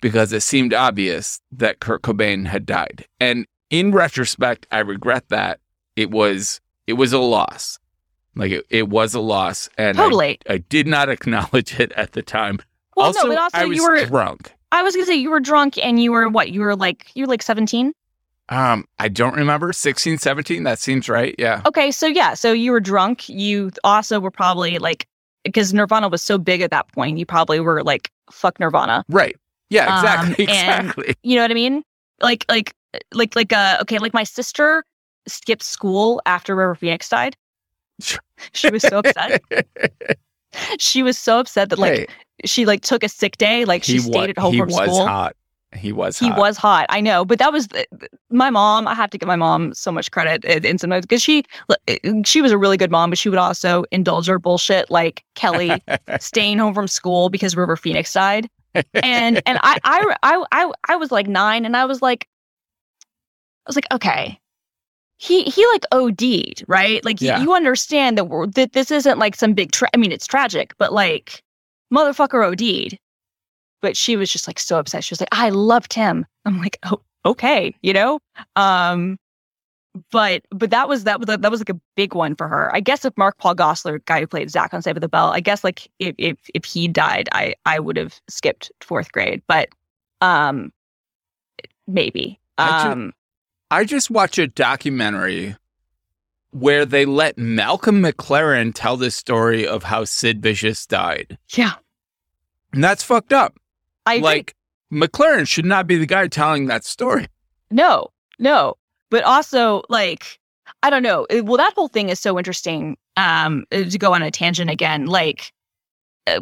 because 0.00 0.32
it 0.32 0.42
seemed 0.42 0.74
obvious 0.74 1.40
that 1.52 1.80
Kurt 1.80 2.02
Cobain 2.02 2.46
had 2.46 2.66
died. 2.66 3.06
And 3.20 3.46
in 3.70 3.92
retrospect, 3.92 4.66
I 4.70 4.80
regret 4.80 5.28
that. 5.28 5.60
It 5.96 6.10
was 6.10 6.60
it 6.86 6.94
was 6.94 7.12
a 7.12 7.18
loss. 7.18 7.78
Like 8.34 8.50
it, 8.52 8.66
it 8.70 8.88
was 8.88 9.14
a 9.14 9.20
loss 9.20 9.68
and 9.76 9.98
I- 9.98 10.02
Totally. 10.02 10.38
I, 10.48 10.58
did 10.58 10.86
not 10.86 11.08
acknowledge 11.08 11.78
it 11.78 11.92
at 11.92 12.12
the 12.12 12.22
time. 12.22 12.58
well, 12.96 13.06
also, 13.06 13.22
no, 13.26 13.34
but 13.34 13.38
also 13.38 13.58
I 13.58 13.64
was 13.66 13.76
you 13.76 13.84
were 13.86 14.04
drunk. 14.06 14.52
I 14.72 14.82
was 14.82 14.94
going 14.94 15.04
to 15.04 15.12
say 15.12 15.16
you 15.16 15.30
were 15.30 15.40
drunk 15.40 15.76
and 15.78 16.02
you 16.02 16.12
were 16.12 16.28
what? 16.30 16.50
You 16.50 16.60
were 16.62 16.74
like 16.76 17.10
you 17.14 17.24
were 17.24 17.28
like 17.28 17.42
17? 17.42 17.92
Um, 18.48 18.84
I 18.98 19.08
don't 19.08 19.34
remember 19.34 19.72
16, 19.72 20.18
17. 20.18 20.64
That 20.64 20.78
seems 20.78 21.08
right. 21.08 21.34
Yeah. 21.38 21.62
Okay, 21.66 21.90
so 21.90 22.06
yeah, 22.06 22.34
so 22.34 22.52
you 22.52 22.72
were 22.72 22.80
drunk. 22.80 23.28
You 23.28 23.70
also 23.84 24.20
were 24.20 24.30
probably 24.30 24.78
like 24.78 25.06
because 25.44 25.72
Nirvana 25.74 26.08
was 26.08 26.22
so 26.22 26.38
big 26.38 26.60
at 26.60 26.70
that 26.70 26.90
point, 26.92 27.18
you 27.18 27.26
probably 27.26 27.60
were 27.60 27.82
like 27.82 28.10
fuck 28.30 28.60
Nirvana. 28.60 29.04
Right. 29.08 29.36
Yeah, 29.70 29.86
Um, 29.86 30.04
exactly. 30.04 30.46
and- 30.48 30.50
exactly. 30.88 31.14
You 31.22 31.36
know 31.36 31.42
what 31.42 31.50
I 31.50 31.54
mean? 31.54 31.82
Like 32.20 32.44
like 32.48 32.74
like 33.14 33.34
like 33.36 33.52
uh 33.52 33.78
okay, 33.82 33.98
like 33.98 34.12
my 34.14 34.24
sister 34.24 34.84
skipped 35.26 35.62
school 35.62 36.20
after 36.26 36.54
River 36.54 36.74
Phoenix 36.74 37.08
died. 37.08 37.36
She 38.52 38.70
was 38.70 38.82
so 38.82 38.98
upset. 38.98 39.40
she 40.78 41.02
was 41.02 41.16
so 41.18 41.38
upset 41.40 41.70
that 41.70 41.78
like 41.78 41.92
Hey, 41.94 42.06
she 42.44 42.66
like 42.66 42.82
took 42.82 43.02
a 43.04 43.08
sick 43.08 43.36
day, 43.38 43.64
like 43.64 43.84
she 43.84 43.94
he 43.94 43.98
stayed 44.00 44.14
wa- 44.14 44.22
at 44.24 44.38
home 44.38 44.52
he 44.52 44.58
from 44.58 44.68
was 44.68 44.74
school. 44.90 45.06
hot. 45.06 45.36
He 45.74 45.92
was 45.92 46.18
He 46.18 46.28
hot. 46.28 46.38
was 46.38 46.56
hot. 46.56 46.86
I 46.90 47.00
know, 47.00 47.24
but 47.24 47.38
that 47.38 47.52
was 47.52 47.68
my 48.30 48.50
mom. 48.50 48.86
I 48.86 48.94
have 48.94 49.10
to 49.10 49.18
give 49.18 49.26
my 49.26 49.36
mom 49.36 49.72
so 49.74 49.90
much 49.90 50.10
credit 50.10 50.44
in, 50.44 50.64
in 50.64 50.78
sometimes 50.78 51.06
because 51.06 51.22
she 51.22 51.44
eh, 51.88 51.98
she 52.24 52.42
was 52.42 52.52
a 52.52 52.58
really 52.58 52.76
good 52.76 52.90
mom, 52.90 53.10
but 53.10 53.18
she 53.18 53.28
would 53.28 53.38
also 53.38 53.84
indulge 53.90 54.26
her 54.26 54.38
bullshit 54.38 54.90
like 54.90 55.24
Kelly 55.34 55.82
staying 56.20 56.58
home 56.58 56.74
from 56.74 56.88
school 56.88 57.30
because 57.30 57.56
River 57.56 57.76
Phoenix 57.76 58.12
died. 58.12 58.48
And 58.94 59.42
and 59.46 59.58
I 59.62 59.78
I 59.84 60.14
I 60.22 60.44
I, 60.52 60.72
I 60.88 60.96
was 60.96 61.10
like 61.10 61.26
nine, 61.26 61.64
and 61.64 61.76
I 61.76 61.84
was 61.84 62.02
like, 62.02 62.28
I 63.66 63.68
was 63.68 63.76
like, 63.76 63.86
okay. 63.92 64.38
He 65.18 65.44
he 65.44 65.64
like 65.68 65.84
OD'd, 65.92 66.64
right? 66.66 67.04
Like 67.04 67.20
Yeah. 67.20 67.40
you 67.40 67.54
understand 67.54 68.18
that 68.18 68.24
we're, 68.24 68.46
that 68.48 68.72
this 68.72 68.90
isn't 68.90 69.18
like 69.18 69.36
some 69.36 69.54
big. 69.54 69.70
Tra- 69.70 69.88
I 69.94 69.96
mean, 69.96 70.10
it's 70.10 70.26
tragic, 70.26 70.74
but 70.78 70.92
like 70.92 71.42
motherfucker 71.94 72.44
OD'd. 72.44 72.98
But 73.82 73.96
she 73.96 74.16
was 74.16 74.30
just 74.30 74.46
like 74.46 74.58
so 74.58 74.78
upset. 74.78 75.04
She 75.04 75.12
was 75.12 75.20
like, 75.20 75.28
I 75.32 75.50
loved 75.50 75.92
him. 75.92 76.24
I'm 76.46 76.58
like, 76.60 76.78
oh, 76.84 77.02
okay, 77.26 77.74
you 77.82 77.92
know. 77.92 78.20
Um, 78.56 79.18
but 80.10 80.42
but 80.50 80.70
that 80.70 80.88
was 80.88 81.04
that 81.04 81.20
was 81.20 81.26
that 81.26 81.50
was 81.50 81.60
like 81.60 81.68
a 81.68 81.78
big 81.96 82.14
one 82.14 82.34
for 82.34 82.48
her. 82.48 82.74
I 82.74 82.80
guess 82.80 83.04
if 83.04 83.16
Mark 83.18 83.36
Paul 83.38 83.54
Gosselaar, 83.54 84.02
guy 84.06 84.20
who 84.20 84.26
played 84.26 84.50
Zach 84.50 84.72
on 84.72 84.80
Save 84.80 85.00
the 85.00 85.08
Bell, 85.08 85.32
I 85.32 85.40
guess 85.40 85.62
like 85.62 85.90
if 85.98 86.14
if 86.16 86.38
if 86.54 86.64
he 86.64 86.88
died, 86.88 87.28
I 87.32 87.54
I 87.66 87.78
would 87.78 87.98
have 87.98 88.18
skipped 88.28 88.72
fourth 88.80 89.12
grade. 89.12 89.42
But 89.46 89.68
um, 90.22 90.72
maybe 91.86 92.40
I 92.56 92.84
ju- 92.84 92.90
um. 92.90 93.12
I 93.70 93.84
just 93.84 94.10
watched 94.10 94.38
a 94.38 94.46
documentary 94.46 95.56
where 96.50 96.84
they 96.84 97.06
let 97.06 97.38
Malcolm 97.38 98.02
McLaren 98.02 98.72
tell 98.74 98.98
the 98.98 99.10
story 99.10 99.66
of 99.66 99.84
how 99.84 100.04
Sid 100.04 100.42
Vicious 100.42 100.86
died. 100.86 101.38
Yeah, 101.54 101.72
And 102.74 102.84
that's 102.84 103.02
fucked 103.02 103.32
up. 103.32 103.56
I 104.06 104.14
agree. 104.14 104.24
Like 104.24 104.54
McLaren 104.92 105.48
should 105.48 105.64
not 105.64 105.86
be 105.86 105.96
the 105.96 106.06
guy 106.06 106.28
telling 106.28 106.66
that 106.66 106.84
story. 106.84 107.28
No, 107.70 108.08
no. 108.38 108.74
But 109.10 109.24
also, 109.24 109.82
like, 109.88 110.38
I 110.82 110.90
don't 110.90 111.02
know. 111.02 111.26
Well, 111.30 111.56
that 111.56 111.72
whole 111.74 111.88
thing 111.88 112.10
is 112.10 112.20
so 112.20 112.38
interesting. 112.38 112.96
Um, 113.16 113.64
uh, 113.72 113.84
to 113.84 113.98
go 113.98 114.14
on 114.14 114.22
a 114.22 114.30
tangent 114.30 114.70
again, 114.70 115.06
like, 115.06 115.52
uh, 116.26 116.40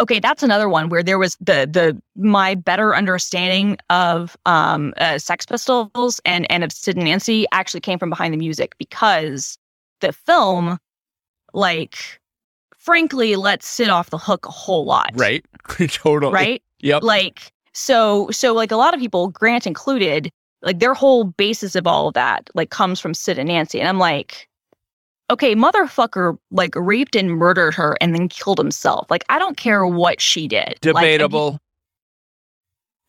okay, 0.00 0.20
that's 0.20 0.42
another 0.42 0.68
one 0.68 0.88
where 0.88 1.02
there 1.02 1.18
was 1.18 1.36
the 1.40 1.68
the 1.70 2.00
my 2.16 2.54
better 2.54 2.94
understanding 2.94 3.76
of 3.90 4.36
um 4.46 4.94
uh, 4.96 5.18
Sex 5.18 5.44
Pistols 5.44 6.20
and 6.24 6.50
and 6.50 6.64
of 6.64 6.72
Sid 6.72 6.96
and 6.96 7.04
Nancy 7.04 7.46
actually 7.52 7.80
came 7.80 7.98
from 7.98 8.10
behind 8.10 8.32
the 8.32 8.38
music 8.38 8.74
because 8.78 9.58
the 10.00 10.12
film, 10.12 10.78
like, 11.52 12.20
frankly, 12.78 13.36
lets 13.36 13.66
Sid 13.66 13.90
off 13.90 14.10
the 14.10 14.18
hook 14.18 14.46
a 14.46 14.50
whole 14.50 14.84
lot, 14.84 15.10
Right? 15.14 15.44
totally. 15.88 16.32
Right 16.32 16.62
Yep. 16.82 17.02
like 17.02 17.52
so 17.72 18.28
so 18.30 18.52
like 18.52 18.70
a 18.70 18.76
lot 18.76 18.92
of 18.94 19.00
people 19.00 19.28
grant 19.28 19.66
included 19.66 20.30
like 20.62 20.78
their 20.78 20.94
whole 20.94 21.24
basis 21.24 21.74
of 21.74 21.86
all 21.86 22.08
of 22.08 22.14
that 22.14 22.50
like 22.54 22.70
comes 22.70 23.00
from 23.00 23.14
sid 23.14 23.38
and 23.38 23.48
nancy 23.48 23.78
and 23.80 23.88
i'm 23.88 23.98
like 23.98 24.48
okay 25.30 25.54
motherfucker 25.54 26.36
like 26.50 26.74
raped 26.76 27.16
and 27.16 27.30
murdered 27.30 27.74
her 27.74 27.96
and 28.00 28.14
then 28.14 28.28
killed 28.28 28.58
himself 28.58 29.06
like 29.10 29.24
i 29.28 29.38
don't 29.38 29.56
care 29.56 29.86
what 29.86 30.20
she 30.20 30.46
did 30.46 30.60
Like, 30.68 30.76
he- 30.76 30.82
Debatable. 30.92 31.58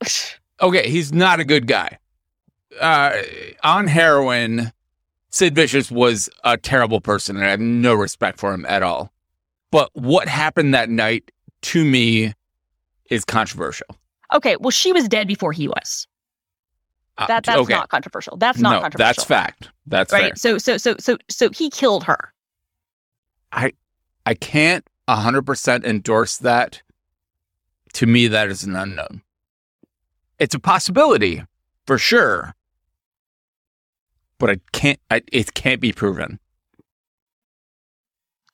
okay, 0.62 0.90
he's 0.90 1.14
not 1.14 1.40
a 1.40 1.46
good 1.46 1.68
guy. 1.68 1.98
Uh, 2.80 3.14
on 3.64 3.88
heroin, 3.88 4.72
Sid 5.30 5.56
Vicious 5.56 5.92
was 5.92 6.30
a 6.44 6.58
terrible 6.58 7.02
person, 7.02 7.36
and 7.36 7.46
I 7.46 7.50
have 7.50 7.60
no 7.60 7.94
respect 7.94 8.40
for 8.40 8.54
him 8.54 8.66
at 8.66 8.84
all. 8.84 9.12
But 9.72 9.90
what 9.94 10.28
happened 10.28 10.74
that 10.74 10.90
night 10.90 11.32
to 11.64 11.86
me 11.86 12.34
is 13.10 13.26
controversial. 13.26 13.88
okay 14.34 14.56
well 14.60 14.72
she 14.72 14.92
was 14.94 15.08
dead 15.08 15.28
before 15.28 15.52
he 15.52 15.68
was 15.68 16.08
Uh, 17.18 17.28
that 17.28 17.44
that's 17.44 17.60
okay. 17.60 17.74
not 17.74 17.90
controversial 17.90 18.38
that's 18.38 18.60
not 18.60 18.72
no, 18.74 18.82
controversial 18.82 19.06
that's 19.08 19.24
fact. 19.24 19.70
That's 19.86 20.12
right 20.14 20.30
fair. 20.30 20.36
so 20.36 20.58
so 20.58 20.78
so 20.78 20.96
so 21.00 21.18
so 21.30 21.50
he 21.52 21.70
killed 21.70 22.04
her 22.06 22.34
I 23.52 23.74
I 24.26 24.34
can't 24.34 24.88
100% 25.10 25.84
endorse 25.84 26.38
that, 26.38 26.82
to 27.94 28.06
me, 28.08 28.28
that 28.30 28.48
is 28.50 28.64
an 28.64 28.74
unknown. 28.76 29.22
It's 30.40 30.56
a 30.56 30.60
possibility 30.60 31.44
for 31.86 31.98
sure, 31.98 32.56
but 34.40 34.50
I 34.50 34.60
can't, 34.72 35.00
I, 35.12 35.22
it 35.32 35.54
can't 35.54 35.82
be 35.82 35.92
proven. 35.92 36.40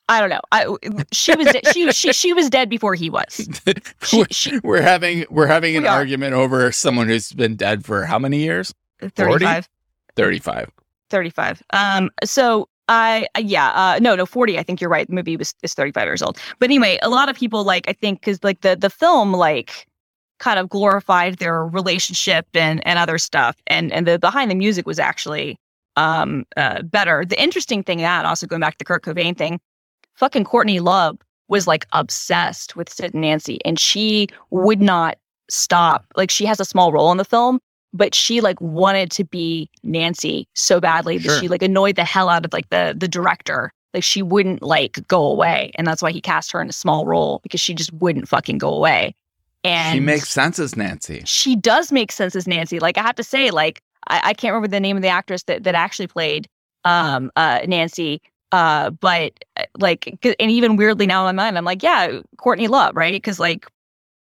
I 0.09 0.19
don't 0.19 0.29
know. 0.29 0.41
I 0.51 0.65
she 1.11 1.35
was 1.35 1.47
de- 1.47 1.71
she, 1.71 1.91
she 1.91 2.11
she 2.13 2.33
was 2.33 2.49
dead 2.49 2.67
before 2.67 2.95
he 2.95 3.09
was. 3.09 3.47
She, 4.03 4.17
we're, 4.17 4.25
she, 4.31 4.59
we're 4.63 4.81
having 4.81 5.25
we're 5.29 5.47
having 5.47 5.75
an 5.77 5.83
We 5.83 5.89
argument 5.89 6.33
over 6.33 6.71
someone 6.71 7.07
who's 7.07 7.31
been 7.31 7.55
dead 7.55 7.85
for 7.85 8.05
how 8.05 8.17
many 8.17 8.39
years? 8.39 8.73
35, 9.01 9.69
35. 10.15 10.71
35. 11.11 11.63
Um. 11.71 12.09
So 12.23 12.67
I 12.87 13.27
yeah. 13.37 13.69
Uh. 13.69 13.99
No. 14.01 14.15
No. 14.15 14.25
40. 14.25 14.57
I 14.57 14.63
think 14.63 14.81
you're 14.81 14.89
right. 14.89 15.07
The 15.07 15.13
movie 15.13 15.37
was 15.37 15.53
is 15.61 15.75
35 15.75 16.05
years 16.05 16.21
old. 16.23 16.39
But 16.57 16.65
anyway, 16.65 16.97
a 17.03 17.09
lot 17.09 17.29
of 17.29 17.35
people 17.35 17.63
like 17.63 17.87
I 17.87 17.93
think 17.93 18.21
because 18.21 18.43
like 18.43 18.61
the 18.61 18.75
the 18.75 18.89
film 18.89 19.33
like 19.33 19.85
kind 20.39 20.57
of 20.57 20.69
glorified 20.69 21.37
their 21.37 21.65
relationship 21.67 22.47
and 22.55 22.85
and 22.87 22.97
other 22.97 23.19
stuff 23.19 23.57
and 23.67 23.91
and 23.91 24.07
the 24.07 24.17
behind 24.17 24.49
the 24.49 24.55
music 24.55 24.87
was 24.87 24.97
actually 24.97 25.59
um 25.97 26.45
uh 26.57 26.81
better. 26.81 27.25
The 27.25 27.39
interesting 27.41 27.83
thing 27.83 27.99
that 27.99 28.25
also 28.25 28.47
going 28.47 28.61
back 28.61 28.73
to 28.73 28.77
the 28.79 28.85
Kurt 28.85 29.03
Cobain 29.03 29.37
thing, 29.37 29.59
fucking 30.19 30.43
Courtney 30.43 30.79
Love 30.79 31.17
was 31.47 31.65
like 31.65 31.85
obsessed 31.93 32.75
with 32.75 32.89
Sid 32.91 33.13
and 33.13 33.21
Nancy 33.21 33.59
and 33.65 33.79
she 33.79 34.27
would 34.51 34.81
not 34.81 35.17
stop. 35.49 36.05
Like 36.15 36.29
she 36.29 36.45
has 36.45 36.59
a 36.59 36.65
small 36.65 36.91
role 36.91 37.11
in 37.11 37.17
the 37.17 37.25
film, 37.25 37.59
but 37.93 38.13
she 38.13 38.39
like 38.41 38.59
wanted 38.61 39.09
to 39.11 39.23
be 39.23 39.69
Nancy 39.81 40.47
so 40.53 40.79
badly 40.79 41.17
that 41.17 41.23
Sure. 41.29 41.39
she 41.39 41.47
like 41.47 41.63
annoyed 41.63 41.95
the 41.95 42.03
hell 42.03 42.29
out 42.29 42.45
of 42.45 42.53
like 42.53 42.69
the 42.69 42.93
the 42.97 43.07
director. 43.07 43.71
Like 43.95 44.03
she 44.03 44.21
wouldn't 44.21 44.61
like 44.61 44.99
go 45.07 45.25
away, 45.25 45.71
and 45.73 45.87
that's 45.87 46.03
why 46.03 46.11
he 46.11 46.21
cast 46.21 46.51
her 46.51 46.61
in 46.61 46.69
a 46.69 46.73
small 46.73 47.07
role 47.07 47.39
because 47.41 47.59
she 47.59 47.73
just 47.73 47.91
wouldn't 47.93 48.27
fucking 48.29 48.59
go 48.59 48.71
away. 48.71 49.15
And 49.63 49.95
she 49.95 49.99
makes 49.99 50.29
sense 50.29 50.59
as 50.59 50.75
Nancy. 50.77 51.23
she 51.25 51.55
does 51.55 51.91
make 51.91 52.11
sense 52.11 52.35
as 52.35 52.47
Nancy. 52.47 52.79
Like 52.79 52.99
I 52.99 53.01
have 53.01 53.15
to 53.15 53.23
say, 53.23 53.49
like 53.49 53.81
I, 54.07 54.21
I 54.25 54.33
can't 54.35 54.53
remember 54.53 54.67
the 54.67 54.79
name 54.79 54.95
of 54.95 55.01
the 55.01 55.07
actress 55.09 55.41
that 55.43 55.63
that 55.63 55.73
actually 55.73 56.05
played 56.07 56.47
um 56.85 57.31
uh 57.35 57.61
Nancy. 57.67 58.21
Uh, 58.51 58.89
but 58.89 59.33
like, 59.77 60.17
and 60.39 60.51
even 60.51 60.75
weirdly 60.75 61.05
now 61.05 61.27
in 61.27 61.35
my 61.35 61.43
mind, 61.43 61.57
I'm 61.57 61.65
like, 61.65 61.83
yeah, 61.83 62.19
Courtney 62.37 62.67
Love, 62.67 62.95
right? 62.95 63.13
Because 63.13 63.39
like 63.39 63.67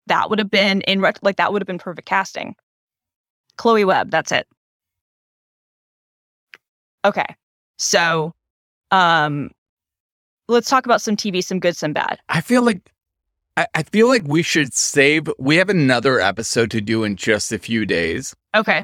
that 0.07 0.29
would 0.29 0.39
have 0.39 0.51
been 0.51 0.81
in 0.81 1.01
ret- 1.01 1.19
like 1.21 1.37
that 1.37 1.53
would 1.53 1.61
have 1.61 1.67
been 1.67 1.79
perfect 1.79 2.07
casting. 2.07 2.55
Chloe 3.57 3.85
Webb, 3.85 4.11
that's 4.11 4.31
it. 4.31 4.47
Okay, 7.05 7.25
so 7.77 8.33
um, 8.91 9.51
let's 10.47 10.69
talk 10.69 10.85
about 10.85 11.01
some 11.01 11.15
TV, 11.15 11.43
some 11.43 11.59
good, 11.59 11.75
some 11.75 11.93
bad. 11.93 12.19
I 12.29 12.41
feel 12.41 12.63
like 12.63 12.91
I, 13.55 13.67
I 13.73 13.83
feel 13.83 14.07
like 14.07 14.23
we 14.25 14.43
should 14.43 14.73
save 14.73 15.29
we 15.39 15.55
have 15.57 15.69
another 15.69 16.19
episode 16.19 16.69
to 16.71 16.81
do 16.81 17.03
in 17.03 17.15
just 17.15 17.51
a 17.51 17.59
few 17.59 17.85
days. 17.85 18.35
Okay, 18.55 18.83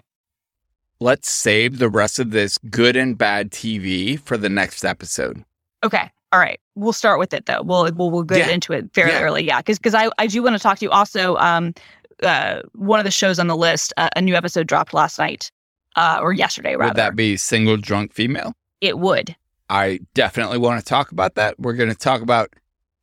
Let's 1.04 1.30
save 1.30 1.80
the 1.80 1.90
rest 1.90 2.18
of 2.18 2.32
this 2.32 2.58
good 2.70 2.96
and 2.96 3.18
bad 3.18 3.52
TV 3.52 4.18
for 4.18 4.38
the 4.38 4.48
next 4.48 4.86
episode. 4.86 5.44
Okay. 5.84 6.10
All 6.32 6.40
right. 6.40 6.62
We'll 6.76 6.94
start 6.94 7.20
with 7.20 7.34
it 7.34 7.46
though. 7.46 7.62
We'll 7.62 7.92
we'll, 7.92 8.10
we'll 8.10 8.24
get 8.24 8.38
Yeah. 8.48 8.54
into 8.54 8.72
it 8.72 8.90
fairly 8.94 9.12
Yeah. 9.12 9.22
early. 9.22 9.44
Yeah. 9.44 9.58
Because 9.60 9.78
because 9.80 9.94
I 9.94 10.10
I 10.18 10.28
do 10.28 10.42
want 10.42 10.56
to 10.56 10.64
talk 10.64 10.80
to 10.80 10.86
you 10.86 10.92
also. 10.92 11.36
Um, 11.36 11.74
uh, 12.22 12.62
one 12.74 13.02
of 13.02 13.04
the 13.04 13.12
shows 13.12 13.38
on 13.38 13.48
the 13.48 13.58
list, 13.58 13.92
uh, 13.98 14.08
a 14.16 14.22
new 14.22 14.34
episode 14.34 14.66
dropped 14.66 14.94
last 14.94 15.20
night, 15.20 15.52
uh, 15.98 16.20
or 16.22 16.32
yesterday 16.32 16.78
rather. 16.78 16.92
Would 16.92 16.96
that 16.98 17.18
be 17.18 17.36
single 17.36 17.76
drunk 17.76 18.14
female? 18.14 18.54
it 18.80 18.98
would. 18.98 19.36
I 19.70 20.00
definitely 20.14 20.58
want 20.58 20.80
to 20.80 20.86
talk 20.86 21.12
about 21.12 21.36
that. 21.36 21.60
We're 21.60 21.74
going 21.74 21.90
to 21.90 21.96
talk 21.96 22.22
about 22.22 22.50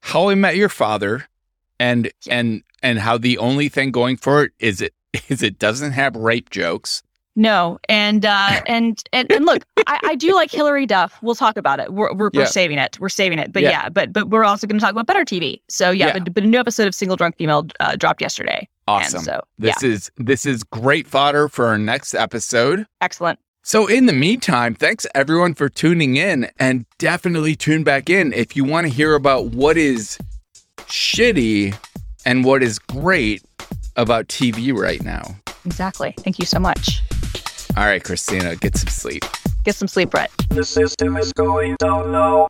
how 0.00 0.30
I 0.30 0.34
met 0.36 0.56
your 0.56 0.70
father 0.70 1.26
and 1.78 2.10
and 2.30 2.62
and 2.82 2.98
how 2.98 3.18
the 3.18 3.36
only 3.36 3.68
thing 3.68 3.90
going 3.90 4.16
for 4.16 4.44
it 4.44 4.52
is 4.58 4.80
it 4.80 4.94
is 5.28 5.42
it 5.42 5.58
doesn't 5.58 5.92
have 5.92 6.16
rape 6.16 6.48
jokes. 6.48 7.02
No, 7.40 7.78
and 7.88 8.26
uh, 8.26 8.60
and 8.66 9.02
and 9.14 9.32
and 9.32 9.46
look, 9.46 9.64
I, 9.86 9.98
I 10.04 10.14
do 10.14 10.34
like 10.34 10.50
Hilary 10.50 10.84
Duff. 10.84 11.18
We'll 11.22 11.34
talk 11.34 11.56
about 11.56 11.80
it. 11.80 11.90
We're 11.92 12.12
we're, 12.12 12.30
Yeah. 12.34 12.40
we're 12.42 12.46
saving 12.46 12.76
it. 12.76 13.00
We're 13.00 13.08
saving 13.08 13.38
it. 13.38 13.50
But 13.50 13.62
Yeah. 13.62 13.70
yeah, 13.70 13.88
but 13.88 14.12
but 14.12 14.28
we're 14.28 14.44
also 14.44 14.66
going 14.66 14.78
to 14.78 14.84
talk 14.84 14.92
about 14.92 15.06
better 15.06 15.24
TV. 15.24 15.62
So 15.70 15.90
yeah, 15.90 16.08
Yeah. 16.08 16.18
But, 16.18 16.34
but 16.34 16.42
a 16.44 16.46
new 16.46 16.58
episode 16.58 16.86
of 16.86 16.94
Single 16.94 17.16
Drunk 17.16 17.38
Female 17.38 17.66
uh, 17.80 17.96
dropped 17.96 18.20
yesterday. 18.20 18.68
Awesome. 18.86 19.18
And 19.18 19.24
so 19.24 19.40
This 19.58 19.82
is 19.82 20.10
this 20.18 20.44
is 20.44 20.62
great 20.64 21.06
fodder 21.06 21.48
for 21.48 21.66
our 21.66 21.78
next 21.78 22.14
episode. 22.14 22.86
excellent. 23.00 23.38
So 23.62 23.86
in 23.86 24.04
the 24.06 24.12
meantime, 24.12 24.74
thanks 24.74 25.06
everyone 25.14 25.54
for 25.54 25.68
tuning 25.70 26.16
in 26.16 26.50
and 26.58 26.84
definitely 26.98 27.56
tune 27.56 27.84
back 27.84 28.10
in 28.10 28.32
if 28.34 28.54
you 28.56 28.64
want 28.64 28.86
to 28.86 28.92
hear 28.92 29.14
about 29.14 29.46
what 29.46 29.76
is 29.78 30.18
shitty 30.88 31.74
and 32.26 32.44
what 32.44 32.62
is 32.62 32.78
great 32.78 33.42
about 33.96 34.28
TV 34.28 34.76
right 34.76 35.02
now. 35.02 35.36
Exactly. 35.64 36.14
Thank 36.18 36.38
you 36.38 36.46
so 36.46 36.58
much. 36.58 37.00
All 37.80 37.86
right, 37.86 38.04
Christina, 38.04 38.56
get 38.56 38.76
some 38.76 38.90
sleep. 38.90 39.24
Get 39.64 39.74
some 39.74 39.88
sleep, 39.88 40.10
Brett. 40.10 40.30
The 40.50 40.64
system 40.64 41.16
is 41.16 41.32
going 41.32 41.76
down 41.76 42.12
now. 42.12 42.46